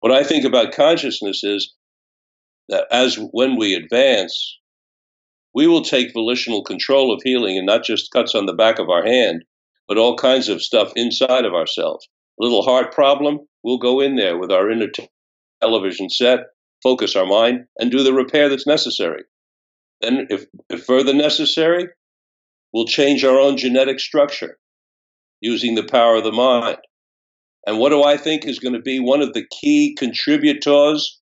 What 0.00 0.12
I 0.12 0.22
think 0.22 0.44
about 0.44 0.72
consciousness 0.72 1.42
is 1.42 1.74
that 2.68 2.86
as 2.90 3.16
when 3.16 3.56
we 3.56 3.74
advance, 3.74 4.58
we 5.54 5.66
will 5.66 5.82
take 5.82 6.12
volitional 6.12 6.62
control 6.62 7.12
of 7.12 7.22
healing 7.24 7.56
and 7.56 7.66
not 7.66 7.82
just 7.82 8.12
cuts 8.12 8.34
on 8.34 8.46
the 8.46 8.52
back 8.52 8.78
of 8.78 8.90
our 8.90 9.04
hand, 9.04 9.44
but 9.88 9.98
all 9.98 10.16
kinds 10.16 10.48
of 10.48 10.62
stuff 10.62 10.92
inside 10.94 11.44
of 11.44 11.54
ourselves 11.54 12.08
a 12.38 12.44
little 12.44 12.62
heart 12.62 12.92
problem, 12.92 13.40
we'll 13.62 13.78
go 13.78 14.00
in 14.00 14.16
there 14.16 14.38
with 14.38 14.52
our 14.52 14.70
inner 14.70 14.88
television 15.60 16.08
set, 16.08 16.40
focus 16.82 17.16
our 17.16 17.26
mind, 17.26 17.64
and 17.78 17.90
do 17.90 18.02
the 18.02 18.12
repair 18.12 18.48
that's 18.48 18.66
necessary. 18.66 19.24
Then, 20.00 20.28
if, 20.30 20.44
if 20.70 20.84
further 20.84 21.14
necessary, 21.14 21.88
we'll 22.72 22.86
change 22.86 23.24
our 23.24 23.40
own 23.40 23.56
genetic 23.56 23.98
structure 23.98 24.58
using 25.40 25.74
the 25.74 25.84
power 25.84 26.16
of 26.16 26.24
the 26.24 26.32
mind. 26.32 26.78
And 27.66 27.78
what 27.78 27.90
do 27.90 28.02
I 28.02 28.16
think 28.16 28.44
is 28.44 28.58
going 28.58 28.74
to 28.74 28.80
be 28.80 28.98
one 28.98 29.20
of 29.20 29.34
the 29.34 29.46
key 29.60 29.94
contributors 29.98 31.20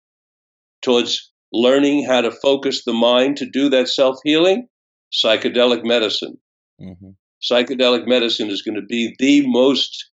towards 0.82 1.32
learning 1.52 2.04
how 2.04 2.20
to 2.20 2.30
focus 2.30 2.84
the 2.84 2.92
mind 2.92 3.36
to 3.38 3.50
do 3.50 3.68
that 3.70 3.88
self 3.88 4.18
healing? 4.24 4.68
Psychedelic 5.12 5.84
medicine. 5.84 6.38
Mm-hmm. 6.80 7.10
Psychedelic 7.42 8.06
medicine 8.06 8.50
is 8.50 8.62
going 8.62 8.74
to 8.74 8.86
be 8.86 9.14
the 9.18 9.46
most 9.46 10.10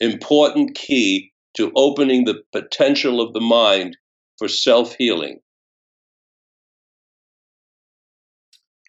important 0.00 0.74
key 0.74 1.32
to 1.56 1.72
opening 1.76 2.24
the 2.24 2.42
potential 2.52 3.20
of 3.20 3.32
the 3.32 3.40
mind 3.40 3.96
for 4.38 4.48
self 4.48 4.94
healing. 4.96 5.40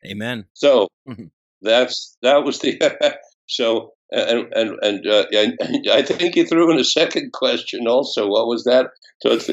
Amen. 0.05 0.45
So 0.53 0.89
mm-hmm. 1.07 1.25
that's 1.61 2.17
that 2.21 2.43
was 2.43 2.59
the 2.59 2.79
so 3.47 3.94
and 4.11 4.53
and 4.53 4.77
and, 4.81 5.07
uh, 5.07 5.25
and 5.33 5.57
I 5.91 6.01
think 6.01 6.35
you 6.35 6.45
threw 6.45 6.71
in 6.71 6.79
a 6.79 6.83
second 6.83 7.33
question 7.33 7.87
also. 7.87 8.27
What 8.27 8.47
was 8.47 8.63
that? 8.65 8.87
So 9.21 9.31
it's 9.31 9.49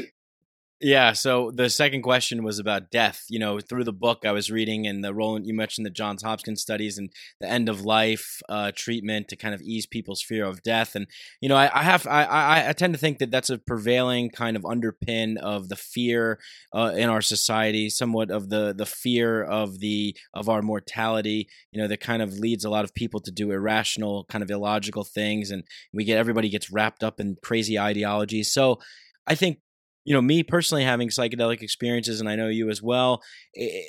yeah. 0.83 1.13
So 1.13 1.53
the 1.55 1.71
second 1.71 2.03
question 2.03 2.43
was 2.43 2.59
about 2.59 2.91
death. 2.91 3.25
You 3.29 3.39
know, 3.39 3.61
through 3.61 3.85
the 3.85 3.93
book 3.93 4.25
I 4.27 4.33
was 4.33 4.51
reading 4.51 4.87
and 4.87 5.05
the 5.05 5.15
Roland, 5.15 5.47
you 5.47 5.55
mentioned 5.55 5.87
the 5.87 5.91
Johns 5.91 6.23
Hopkins 6.23 6.61
studies 6.61 6.99
and 6.99 7.11
the 7.41 7.49
end 7.49 7.69
of 7.69 7.85
life 7.85 8.43
uh, 8.49 8.73
treatment 8.75 9.29
to 9.29 9.37
kind 9.37 9.55
of 9.55 9.63
ease 9.63 9.87
people's 9.87 10.23
fear 10.23 10.45
of 10.45 10.63
death. 10.63 10.97
And 10.97 11.07
you 11.41 11.49
know, 11.49 11.57
I, 11.57 11.71
I 11.73 11.83
have 11.85 12.07
I, 12.09 12.25
I, 12.25 12.69
I 12.71 12.73
tend 12.73 12.95
to 12.95 12.99
think 12.99 13.19
that 13.19 13.31
that's 13.31 13.49
a 13.49 13.59
prevailing 13.59 14.31
kind 14.31 14.57
of 14.57 14.63
underpin 14.63 15.37
of 15.37 15.69
the 15.69 15.77
fear 15.77 16.41
uh, 16.75 16.93
in 16.97 17.09
our 17.09 17.23
society, 17.23 17.89
somewhat 17.89 18.33
of 18.33 18.49
the 18.49 18.75
the 18.77 18.87
fear 18.87 19.45
of 19.45 19.79
the 19.79 20.17
of 20.35 20.49
our 20.49 20.63
mortality. 20.63 21.49
You 21.71 21.81
know, 21.81 21.87
that 21.87 22.01
kind 22.01 22.23
of 22.23 22.33
leads 22.33 22.65
a 22.65 22.71
lot 22.71 22.85
of 22.85 22.93
people 22.93 23.21
to 23.21 23.31
do 23.31 23.53
irrational, 23.53 24.25
kind 24.25 24.43
of 24.43 24.51
illogical 24.51 25.05
things, 25.05 25.53
and 25.53 25.63
we 25.93 26.05
get 26.05 26.19
everybody 26.19 26.49
gets 26.49 26.73
wrapped 26.73 27.05
up 27.05 27.21
in 27.21 27.37
crazy 27.41 27.79
ideologies. 27.79 28.53
So 28.53 28.81
I 29.29 29.37
think 29.37 29.59
you 30.05 30.15
know 30.15 30.23
me 30.23 30.43
personally 30.43 30.85
having 30.85 31.09
psychedelic 31.09 31.63
experiences 31.63 32.21
and 32.21 32.29
i 32.29 32.35
know 32.35 32.49
you 32.49 32.69
as 32.71 32.83
well 32.83 33.23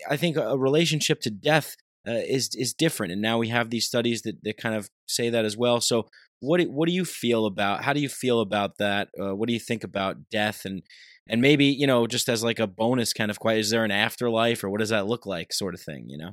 i 0.10 0.16
think 0.18 0.38
a 0.38 0.58
relationship 0.58 1.20
to 1.22 1.30
death 1.30 1.76
uh, 2.08 2.12
is 2.12 2.50
is 2.56 2.74
different 2.74 3.14
and 3.14 3.22
now 3.22 3.38
we 3.38 3.48
have 3.48 3.70
these 3.70 3.86
studies 3.86 4.24
that, 4.24 4.36
that 4.44 4.58
kind 4.58 4.76
of 4.76 4.90
say 5.08 5.30
that 5.30 5.46
as 5.46 5.56
well. 5.56 5.80
So 5.80 6.08
what 6.40 6.60
do, 6.60 6.70
what 6.70 6.88
do 6.88 6.94
you 6.94 7.06
feel 7.06 7.46
about 7.46 7.84
how 7.84 7.94
do 7.94 8.02
you 8.02 8.10
feel 8.10 8.42
about 8.42 8.78
that? 8.78 9.10
Uh, 9.20 9.36
what 9.36 9.48
do 9.48 9.54
you 9.54 9.60
think 9.60 9.84
about 9.84 10.30
death? 10.30 10.66
And 10.66 10.84
and 11.30 11.42
maybe 11.42 11.66
you 11.66 11.88
know 11.88 12.06
just 12.08 12.28
as 12.28 12.44
like 12.44 12.60
a 12.60 12.68
bonus 12.68 13.14
kind 13.14 13.32
of 13.32 13.40
question 13.40 13.62
is 13.62 13.70
there 13.70 13.86
an 13.86 13.92
afterlife 13.92 14.64
or 14.64 14.70
what 14.70 14.80
does 14.80 14.90
that 14.90 15.08
look 15.08 15.26
like 15.26 15.54
sort 15.54 15.74
of 15.74 15.82
thing 15.82 16.06
you 16.10 16.18
know? 16.18 16.32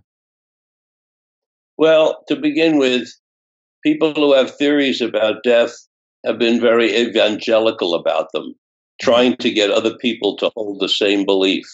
Well 1.79 2.25
to 2.29 2.37
begin 2.37 2.79
with 2.79 3.09
people 3.85 4.13
who 4.13 4.35
have 4.35 4.57
theories 4.57 5.01
about 5.01 5.45
death 5.45 5.75
have 6.27 6.39
been 6.39 6.61
very 6.61 6.95
evangelical 6.97 7.95
about 7.95 8.33
them 8.33 8.55
trying 9.01 9.37
to 9.37 9.51
get 9.51 9.71
other 9.71 9.97
people 9.97 10.37
to 10.37 10.51
hold 10.55 10.81
the 10.81 10.89
same 10.89 11.25
belief. 11.25 11.67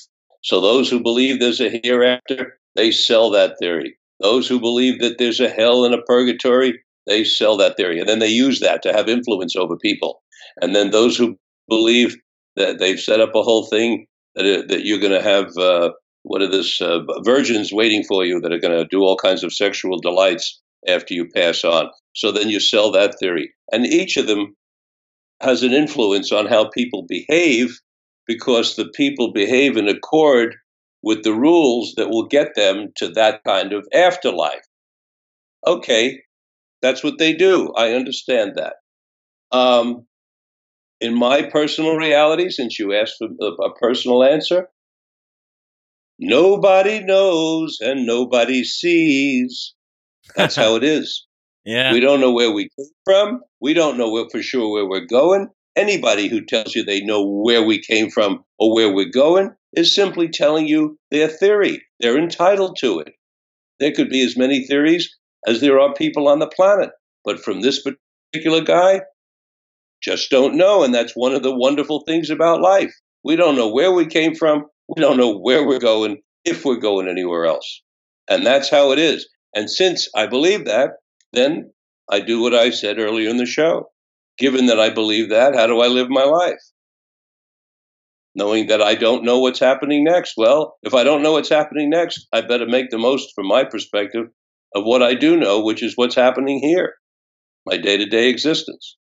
So 0.43 0.61
those 0.61 0.89
who 0.89 1.01
believe 1.03 1.41
there's 1.41 1.61
a 1.61 1.81
hereafter, 1.83 2.59
they 2.77 2.91
sell 2.91 3.31
that 3.31 3.57
theory. 3.59 3.97
Those 4.21 4.49
who 4.49 4.61
believe 4.61 5.01
that 5.01 5.19
there's 5.19 5.41
a 5.41 5.49
hell 5.49 5.85
and 5.85 5.95
a 5.95 6.03
purgatory, 6.03 6.81
they 7.07 7.25
sell 7.25 7.57
that 7.57 7.77
theory. 7.77 7.99
And 7.99 8.09
then 8.09 8.21
they 8.21 8.29
use 8.29 8.61
that 8.61 8.83
to 8.83 8.93
have 8.93 9.09
influence 9.09 9.57
over 9.57 9.77
people. 9.77 10.23
And 10.63 10.75
then 10.75 10.91
those 10.91 11.17
who 11.17 11.37
believe 11.69 12.17
that 12.55 12.79
they've 12.79 13.01
set 13.01 13.21
up 13.21 13.35
a 13.35 13.43
whole 13.43 13.67
thing 13.67 14.07
that, 14.35 14.47
uh, 14.47 14.67
that 14.69 14.85
you're 14.85 15.01
going 15.01 15.13
to 15.13 15.23
have, 15.23 15.57
uh, 15.57 15.91
what 16.23 16.43
are 16.43 16.51
this, 16.51 16.81
uh, 16.81 17.01
virgins 17.25 17.73
waiting 17.73 18.05
for 18.05 18.25
you 18.25 18.41
that 18.41 18.53
are 18.53 18.61
going 18.61 18.77
to 18.77 18.89
do 18.89 19.03
all 19.03 19.17
kinds 19.17 19.43
of 19.43 19.53
sexual 19.53 19.99
delights 19.99 20.61
after 20.89 21.13
you 21.13 21.29
pass 21.29 21.65
on. 21.65 21.91
So 22.15 22.31
then 22.31 22.49
you 22.49 22.61
sell 22.61 22.91
that 22.93 23.19
theory. 23.19 23.53
And 23.73 23.85
each 23.85 24.17
of 24.17 24.27
them 24.27 24.57
has 25.41 25.63
an 25.63 25.73
influence 25.73 26.33
on 26.33 26.47
how 26.47 26.69
people 26.71 27.05
behave 27.09 27.79
because 28.27 28.77
the 28.77 28.89
people 28.95 29.33
behave 29.33 29.77
in 29.77 29.89
accord 29.89 30.57
with 31.03 31.23
the 31.23 31.35
rules 31.35 31.95
that 31.97 32.09
will 32.09 32.27
get 32.27 32.55
them 32.55 32.89
to 32.97 33.09
that 33.11 33.43
kind 33.45 33.73
of 33.73 33.87
afterlife. 33.95 34.65
Okay, 35.67 36.23
that's 36.83 37.05
what 37.05 37.19
they 37.19 37.33
do. 37.33 37.73
I 37.77 37.93
understand 37.93 38.57
that. 38.57 38.75
Um, 39.53 40.07
in 41.01 41.15
my 41.15 41.43
personal 41.43 41.97
reality, 41.97 42.51
since 42.51 42.79
you 42.79 42.95
asked 42.95 43.17
for 43.19 43.29
a 43.29 43.75
personal 43.75 44.25
answer, 44.25 44.69
nobody 46.19 47.01
knows 47.01 47.79
and 47.81 48.07
nobody 48.07 48.65
sees. 48.65 49.75
That's 50.35 50.57
how 50.57 50.77
it 50.77 50.85
is. 50.85 51.25
Yeah. 51.69 51.93
We 51.93 51.99
don't 51.99 52.21
know 52.21 52.31
where 52.31 52.53
we 52.53 52.71
came 52.79 52.87
from. 53.05 53.41
We 53.67 53.75
don't 53.75 53.99
know 53.99 54.29
for 54.31 54.45
sure 54.45 54.71
where 54.71 54.87
we're 54.87 55.07
going. 55.07 55.49
Anybody 55.75 56.29
who 56.29 56.41
tells 56.41 56.77
you 56.77 56.85
they 56.85 57.01
know 57.01 57.27
where 57.27 57.65
we 57.65 57.83
came 57.83 58.11
from 58.11 58.45
or 58.61 58.73
where 58.73 58.95
we're 58.95 59.11
going 59.11 59.51
is 59.73 59.93
simply 59.93 60.29
telling 60.29 60.69
you 60.69 60.97
their 61.11 61.27
theory. 61.27 61.83
They're 61.99 62.17
entitled 62.17 62.77
to 62.79 63.01
it. 63.01 63.15
There 63.81 63.91
could 63.91 64.09
be 64.09 64.23
as 64.25 64.37
many 64.37 64.65
theories 64.65 65.13
as 65.49 65.61
there 65.61 65.81
are 65.81 65.93
people 65.95 66.29
on 66.29 66.39
the 66.39 66.47
planet. 66.47 66.91
But 67.25 67.41
from 67.41 67.61
this 67.61 67.85
particular 68.33 68.61
guy, 68.61 69.01
just 70.01 70.31
don't 70.31 70.57
know. 70.57 70.85
And 70.85 70.95
that's 70.95 71.17
one 71.17 71.35
of 71.35 71.43
the 71.43 71.53
wonderful 71.53 72.05
things 72.07 72.31
about 72.31 72.61
life. 72.61 72.95
We 73.25 73.35
don't 73.35 73.57
know 73.57 73.73
where 73.73 73.91
we 73.91 74.07
came 74.07 74.37
from. 74.37 74.67
We 74.95 75.03
don't 75.03 75.17
know 75.17 75.37
where 75.37 75.67
we're 75.67 75.81
going, 75.81 76.19
if 76.45 76.65
we're 76.65 76.77
going 76.77 77.09
anywhere 77.09 77.47
else. 77.47 77.83
And 78.31 78.47
that's 78.47 78.71
how 78.71 78.93
it 78.93 79.01
is. 79.01 79.29
And 79.57 79.69
since 79.69 80.09
I 80.15 80.29
believe 80.29 80.67
that, 80.67 80.91
then 81.33 81.73
I 82.11 82.21
do 82.21 82.41
what 82.41 82.55
I 82.55 82.71
said 82.71 82.99
earlier 82.99 83.29
in 83.29 83.37
the 83.37 83.47
show. 83.47 83.91
Given 84.39 84.67
that 84.67 84.79
I 84.79 84.91
believe 84.91 85.31
that, 85.31 85.55
how 85.55 85.67
do 85.67 85.81
I 85.81 85.87
live 85.87 86.09
my 86.09 86.25
life? 86.25 86.61
Knowing 88.35 88.67
that 88.67 88.83
I 88.83 88.95
don't 88.95 89.25
know 89.25 89.39
what's 89.41 89.61
happening 89.61 90.05
next. 90.05 90.35
Well, 90.37 90.77
if 90.83 90.93
I 90.93 91.05
don't 91.05 91.23
know 91.23 91.33
what's 91.33 91.49
happening 91.49 91.89
next, 91.89 92.27
I 92.33 92.43
better 92.43 92.67
make 92.67 92.91
the 92.91 92.99
most, 92.99 93.33
from 93.35 93.49
my 93.49 93.65
perspective, 93.65 94.27
of 94.75 94.85
what 94.85 95.03
I 95.03 95.15
do 95.15 95.37
know, 95.37 95.65
which 95.65 95.83
is 95.83 95.95
what's 95.97 96.15
happening 96.15 96.61
here, 96.61 96.95
my 97.65 97.79
day 97.79 97.97
to 97.97 98.05
day 98.05 98.29
existence. 98.29 98.99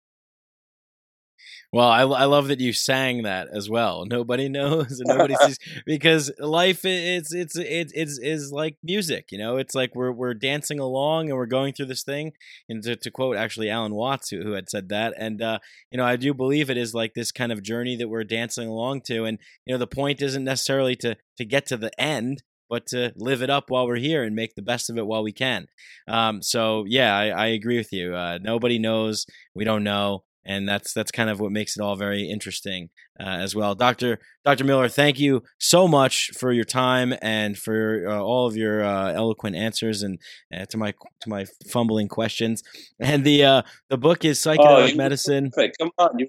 Well, 1.70 1.88
I, 1.88 2.00
I 2.00 2.24
love 2.24 2.48
that 2.48 2.60
you 2.60 2.72
sang 2.72 3.24
that 3.24 3.48
as 3.52 3.68
well. 3.68 4.06
Nobody 4.06 4.48
knows, 4.48 5.00
and 5.00 5.08
nobody 5.08 5.34
sees, 5.36 5.58
because 5.84 6.32
life 6.38 6.84
it's 6.84 7.34
it's 7.34 7.56
it's 7.56 7.92
it's 7.94 8.18
is 8.18 8.52
like 8.52 8.76
music. 8.82 9.26
You 9.30 9.38
know, 9.38 9.58
it's 9.58 9.74
like 9.74 9.94
we're 9.94 10.12
we're 10.12 10.34
dancing 10.34 10.80
along 10.80 11.28
and 11.28 11.36
we're 11.36 11.46
going 11.46 11.74
through 11.74 11.86
this 11.86 12.04
thing. 12.04 12.32
And 12.70 12.82
to, 12.84 12.96
to 12.96 13.10
quote 13.10 13.36
actually 13.36 13.68
Alan 13.68 13.94
Watts, 13.94 14.30
who, 14.30 14.42
who 14.42 14.52
had 14.52 14.70
said 14.70 14.88
that, 14.88 15.12
and 15.18 15.42
uh, 15.42 15.58
you 15.90 15.98
know, 15.98 16.06
I 16.06 16.16
do 16.16 16.32
believe 16.32 16.70
it 16.70 16.78
is 16.78 16.94
like 16.94 17.12
this 17.14 17.32
kind 17.32 17.52
of 17.52 17.62
journey 17.62 17.96
that 17.96 18.08
we're 18.08 18.24
dancing 18.24 18.68
along 18.68 19.02
to. 19.02 19.24
And 19.24 19.38
you 19.66 19.74
know, 19.74 19.78
the 19.78 19.86
point 19.86 20.22
isn't 20.22 20.44
necessarily 20.44 20.96
to 20.96 21.16
to 21.36 21.44
get 21.44 21.66
to 21.66 21.76
the 21.76 21.98
end 22.00 22.42
but 22.70 22.86
to 22.86 23.10
live 23.16 23.40
it 23.40 23.48
up 23.48 23.70
while 23.70 23.86
we're 23.86 23.96
here 23.96 24.22
and 24.22 24.36
make 24.36 24.54
the 24.54 24.60
best 24.60 24.90
of 24.90 24.98
it 24.98 25.06
while 25.06 25.22
we 25.22 25.32
can. 25.32 25.66
Um, 26.06 26.42
so 26.42 26.84
yeah, 26.86 27.16
I, 27.16 27.28
I, 27.28 27.46
agree 27.46 27.78
with 27.78 27.94
you. 27.94 28.14
Uh, 28.14 28.38
nobody 28.42 28.78
knows. 28.78 29.24
We 29.54 29.64
don't 29.64 29.84
know 29.84 30.24
and 30.48 30.66
that's 30.66 30.94
that's 30.94 31.12
kind 31.12 31.28
of 31.28 31.38
what 31.38 31.52
makes 31.52 31.76
it 31.76 31.82
all 31.82 31.94
very 31.94 32.28
interesting 32.28 32.88
uh, 33.20 33.24
as 33.24 33.54
well. 33.54 33.74
Doctor 33.74 34.18
Doctor 34.44 34.64
Miller, 34.64 34.88
thank 34.88 35.20
you 35.20 35.42
so 35.58 35.86
much 35.86 36.30
for 36.38 36.50
your 36.50 36.64
time 36.64 37.14
and 37.20 37.56
for 37.56 38.04
uh, 38.08 38.18
all 38.18 38.46
of 38.46 38.56
your 38.56 38.82
uh, 38.82 39.12
eloquent 39.12 39.54
answers 39.54 40.02
and 40.02 40.18
uh, 40.56 40.64
to 40.70 40.78
my 40.78 40.92
to 41.20 41.28
my 41.28 41.44
fumbling 41.70 42.08
questions. 42.08 42.62
And 42.98 43.24
the 43.24 43.44
uh, 43.44 43.62
the 43.90 43.98
book 43.98 44.24
is 44.24 44.44
oh, 44.44 44.50
psychedelic 44.50 44.94
oh, 44.94 44.96
medicine. 44.96 45.50
Perfect. 45.50 45.76
Come 45.78 45.90
on, 45.98 46.18
you 46.18 46.28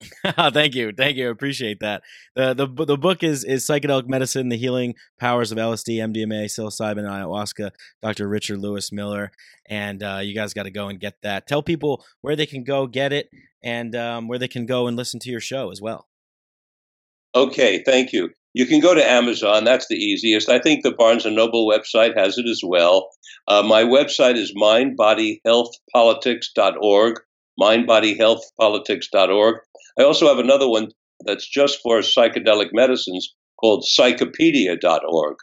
thank 0.52 0.74
you, 0.74 0.92
thank 0.96 1.16
you. 1.16 1.30
Appreciate 1.30 1.80
that. 1.80 2.02
the 2.34 2.54
the 2.54 2.66
The 2.66 2.96
book 2.96 3.22
is 3.22 3.44
is 3.44 3.66
psychedelic 3.66 4.08
medicine: 4.08 4.48
the 4.48 4.56
healing 4.56 4.94
powers 5.18 5.52
of 5.52 5.58
LSD, 5.58 5.96
MDMA, 5.96 6.46
psilocybin, 6.46 7.00
and 7.00 7.08
ayahuasca. 7.08 7.72
Dr. 8.02 8.26
Richard 8.28 8.60
Louis 8.60 8.90
Miller, 8.92 9.30
and 9.68 10.02
uh, 10.02 10.20
you 10.22 10.34
guys 10.34 10.54
got 10.54 10.62
to 10.62 10.70
go 10.70 10.88
and 10.88 10.98
get 10.98 11.16
that. 11.22 11.46
Tell 11.46 11.62
people 11.62 12.02
where 12.22 12.34
they 12.34 12.46
can 12.46 12.64
go 12.64 12.86
get 12.86 13.12
it, 13.12 13.28
and 13.62 13.94
um, 13.94 14.26
where 14.28 14.38
they 14.38 14.48
can 14.48 14.64
go 14.64 14.86
and 14.86 14.96
listen 14.96 15.20
to 15.20 15.30
your 15.30 15.40
show 15.40 15.70
as 15.70 15.82
well. 15.82 16.08
Okay, 17.34 17.82
thank 17.84 18.12
you. 18.12 18.30
You 18.54 18.64
can 18.66 18.80
go 18.80 18.94
to 18.94 19.04
Amazon. 19.08 19.62
That's 19.64 19.86
the 19.88 19.96
easiest. 19.96 20.48
I 20.48 20.58
think 20.58 20.82
the 20.82 20.90
Barnes 20.92 21.26
and 21.26 21.36
Noble 21.36 21.68
website 21.68 22.16
has 22.16 22.38
it 22.38 22.46
as 22.46 22.62
well. 22.64 23.10
Uh, 23.46 23.62
my 23.62 23.84
website 23.84 24.36
is 24.36 24.54
mindbodyhealthpolitics.org 24.56 27.16
mindbodyhealthpolitics.org. 27.58 29.56
I 29.98 30.02
also 30.02 30.28
have 30.28 30.38
another 30.38 30.68
one 30.68 30.90
that's 31.24 31.48
just 31.48 31.80
for 31.82 31.98
psychedelic 32.00 32.68
medicines 32.72 33.34
called 33.60 33.84
psychopedia.org. 33.84 35.36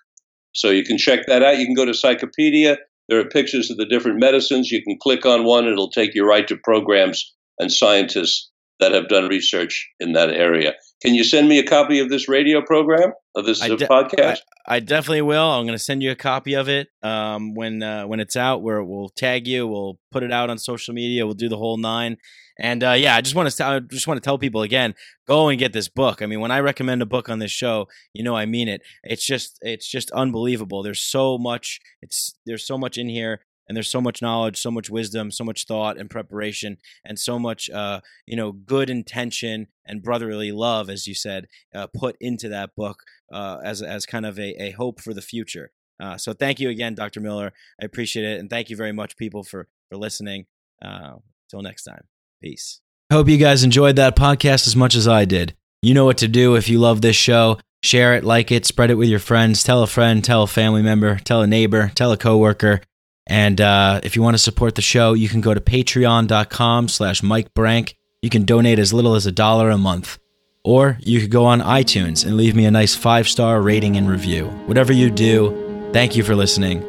So 0.53 0.69
you 0.69 0.83
can 0.83 0.97
check 0.97 1.27
that 1.27 1.43
out. 1.43 1.59
You 1.59 1.65
can 1.65 1.75
go 1.75 1.85
to 1.85 1.91
Psychopedia. 1.91 2.77
There 3.09 3.19
are 3.19 3.25
pictures 3.25 3.69
of 3.69 3.77
the 3.77 3.85
different 3.85 4.19
medicines. 4.19 4.71
You 4.71 4.83
can 4.83 4.97
click 5.01 5.25
on 5.25 5.45
one, 5.45 5.67
it'll 5.67 5.91
take 5.91 6.15
you 6.15 6.27
right 6.27 6.47
to 6.47 6.57
programs 6.57 7.33
and 7.59 7.71
scientists 7.71 8.49
that 8.79 8.91
have 8.91 9.07
done 9.07 9.27
research 9.27 9.87
in 9.99 10.13
that 10.13 10.29
area. 10.31 10.73
Can 11.01 11.13
you 11.13 11.23
send 11.23 11.47
me 11.47 11.59
a 11.59 11.63
copy 11.63 11.99
of 11.99 12.09
this 12.09 12.27
radio 12.27 12.61
program 12.61 13.13
of 13.35 13.45
this 13.45 13.61
uh, 13.61 13.67
de- 13.67 13.87
podcast? 13.87 14.39
I, 14.67 14.77
I, 14.77 14.79
definitely 14.79 15.21
will. 15.21 15.43
I'm 15.43 15.65
going 15.65 15.77
to 15.77 15.83
send 15.83 16.01
you 16.01 16.09
a 16.09 16.15
copy 16.15 16.55
of 16.55 16.69
it 16.69 16.87
um, 17.03 17.53
when 17.53 17.83
uh, 17.83 18.07
when 18.07 18.19
it's 18.19 18.35
out. 18.35 18.63
Where 18.63 18.83
we'll 18.83 19.09
tag 19.09 19.47
you, 19.47 19.67
we'll 19.67 19.99
put 20.11 20.23
it 20.23 20.31
out 20.31 20.49
on 20.49 20.57
social 20.57 20.95
media, 20.95 21.25
we'll 21.25 21.35
do 21.35 21.49
the 21.49 21.57
whole 21.57 21.77
nine. 21.77 22.17
And 22.59 22.83
uh, 22.83 22.93
yeah, 22.93 23.15
I 23.15 23.21
just 23.21 23.35
want 23.35 23.51
to 23.51 23.65
I 23.65 23.79
just 23.79 24.07
want 24.07 24.17
to 24.17 24.25
tell 24.25 24.39
people 24.39 24.63
again, 24.63 24.95
go 25.27 25.49
and 25.49 25.59
get 25.59 25.73
this 25.73 25.87
book. 25.87 26.23
I 26.23 26.25
mean, 26.25 26.39
when 26.39 26.49
I 26.49 26.61
recommend 26.61 27.03
a 27.03 27.05
book 27.05 27.29
on 27.29 27.37
this 27.37 27.51
show, 27.51 27.87
you 28.13 28.23
know 28.23 28.35
I 28.35 28.47
mean 28.47 28.67
it. 28.67 28.81
It's 29.03 29.25
just 29.25 29.59
it's 29.61 29.87
just 29.87 30.09
unbelievable. 30.11 30.81
There's 30.81 31.03
so 31.03 31.37
much. 31.37 31.79
It's 32.01 32.35
there's 32.47 32.65
so 32.65 32.77
much 32.77 32.97
in 32.97 33.07
here 33.09 33.41
and 33.67 33.75
there's 33.75 33.89
so 33.89 34.01
much 34.01 34.21
knowledge 34.21 34.57
so 34.57 34.71
much 34.71 34.89
wisdom 34.89 35.31
so 35.31 35.43
much 35.43 35.65
thought 35.65 35.97
and 35.97 36.09
preparation 36.09 36.77
and 37.05 37.19
so 37.19 37.37
much 37.37 37.69
uh, 37.69 37.99
you 38.25 38.35
know 38.35 38.51
good 38.51 38.89
intention 38.89 39.67
and 39.85 40.03
brotherly 40.03 40.51
love 40.51 40.89
as 40.89 41.07
you 41.07 41.13
said 41.13 41.47
uh, 41.75 41.87
put 41.95 42.15
into 42.19 42.49
that 42.49 42.75
book 42.75 43.03
uh, 43.31 43.57
as, 43.63 43.81
as 43.81 44.05
kind 44.05 44.25
of 44.25 44.39
a, 44.39 44.61
a 44.61 44.71
hope 44.71 45.01
for 45.01 45.13
the 45.13 45.21
future. 45.21 45.71
Uh, 45.99 46.17
so 46.17 46.33
thank 46.33 46.59
you 46.59 46.69
again 46.69 46.95
dr 46.95 47.19
miller. 47.19 47.51
I 47.81 47.85
appreciate 47.85 48.25
it 48.25 48.39
and 48.39 48.49
thank 48.49 48.69
you 48.69 48.75
very 48.75 48.91
much 48.91 49.17
people 49.17 49.43
for 49.43 49.67
for 49.89 49.97
listening. 49.97 50.45
Uh, 50.81 51.15
next 51.53 51.83
time. 51.85 52.03
Peace. 52.43 52.81
Hope 53.11 53.29
you 53.29 53.37
guys 53.37 53.63
enjoyed 53.63 53.95
that 53.95 54.17
podcast 54.17 54.67
as 54.67 54.75
much 54.75 54.95
as 54.95 55.07
i 55.07 55.25
did. 55.25 55.55
You 55.81 55.93
know 55.93 56.05
what 56.05 56.17
to 56.19 56.27
do 56.27 56.55
if 56.55 56.69
you 56.69 56.77
love 56.77 57.01
this 57.01 57.15
show. 57.15 57.57
Share 57.81 58.15
it 58.15 58.23
like 58.23 58.51
it 58.51 58.65
spread 58.65 58.91
it 58.91 58.95
with 58.95 59.07
your 59.09 59.19
friends. 59.19 59.63
Tell 59.63 59.81
a 59.81 59.87
friend 59.87 60.23
tell 60.23 60.43
a 60.43 60.47
family 60.47 60.83
member 60.83 61.17
tell 61.17 61.41
a 61.41 61.47
neighbor 61.47 61.91
tell 61.95 62.11
a 62.11 62.17
coworker 62.17 62.81
and 63.27 63.59
uh, 63.59 63.99
if 64.03 64.15
you 64.15 64.23
want 64.23 64.35
to 64.35 64.39
support 64.41 64.75
the 64.75 64.81
show, 64.81 65.13
you 65.13 65.27
can 65.27 65.41
go 65.41 65.53
to 65.53 65.59
patreon.com 65.59 66.87
slash 66.87 67.21
Mike 67.21 67.53
Brank. 67.53 67.95
You 68.21 68.29
can 68.29 68.45
donate 68.45 68.79
as 68.79 68.93
little 68.93 69.15
as 69.15 69.25
a 69.25 69.31
dollar 69.31 69.69
a 69.69 69.77
month. 69.77 70.17
Or 70.63 70.97
you 71.01 71.21
could 71.21 71.31
go 71.31 71.45
on 71.45 71.61
iTunes 71.61 72.25
and 72.25 72.35
leave 72.35 72.55
me 72.55 72.65
a 72.65 72.71
nice 72.71 72.95
five 72.95 73.27
star 73.27 73.61
rating 73.61 73.95
and 73.97 74.09
review. 74.09 74.47
Whatever 74.65 74.93
you 74.93 75.09
do, 75.09 75.89
thank 75.93 76.15
you 76.15 76.23
for 76.23 76.35
listening. 76.35 76.83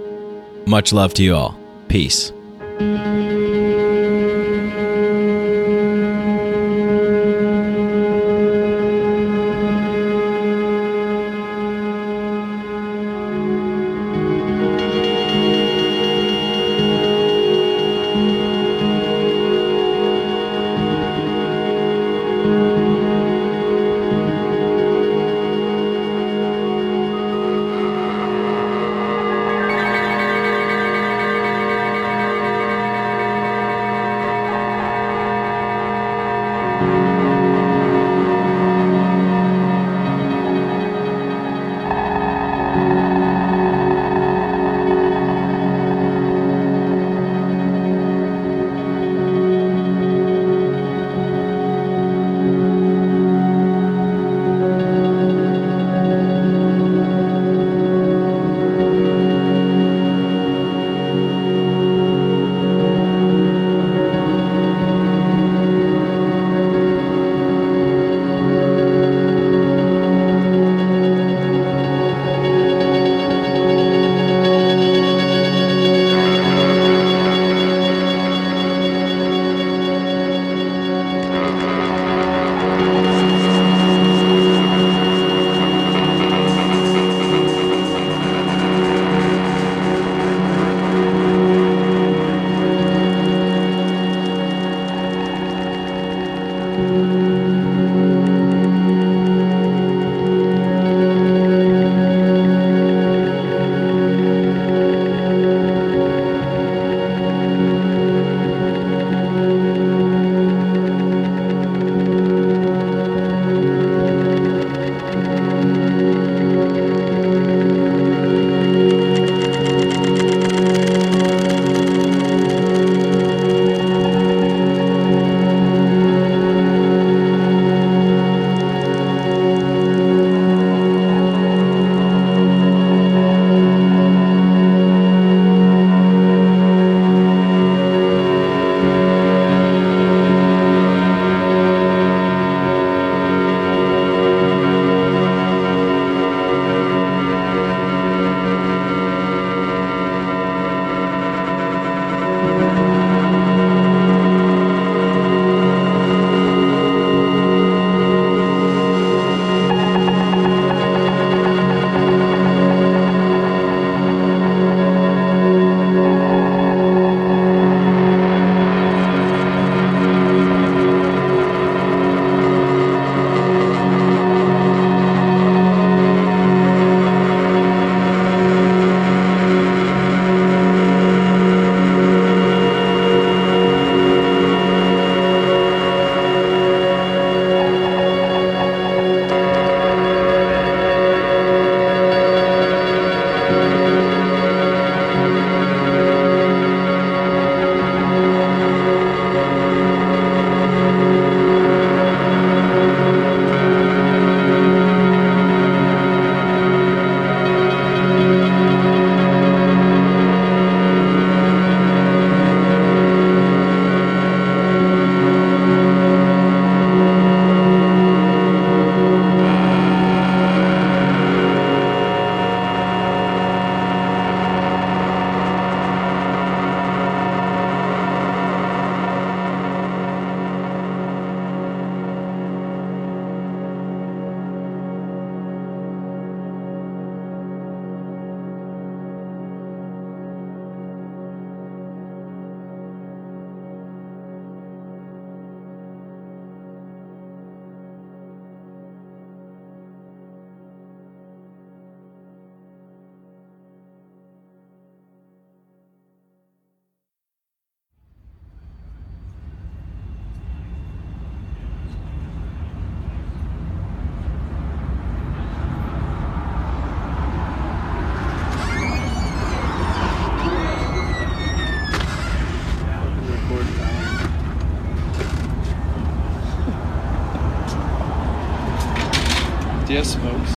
Much 0.66 0.92
love 0.92 1.12
to 1.14 1.22
you 1.22 1.34
all. 1.34 1.58
Peace. 1.88 2.32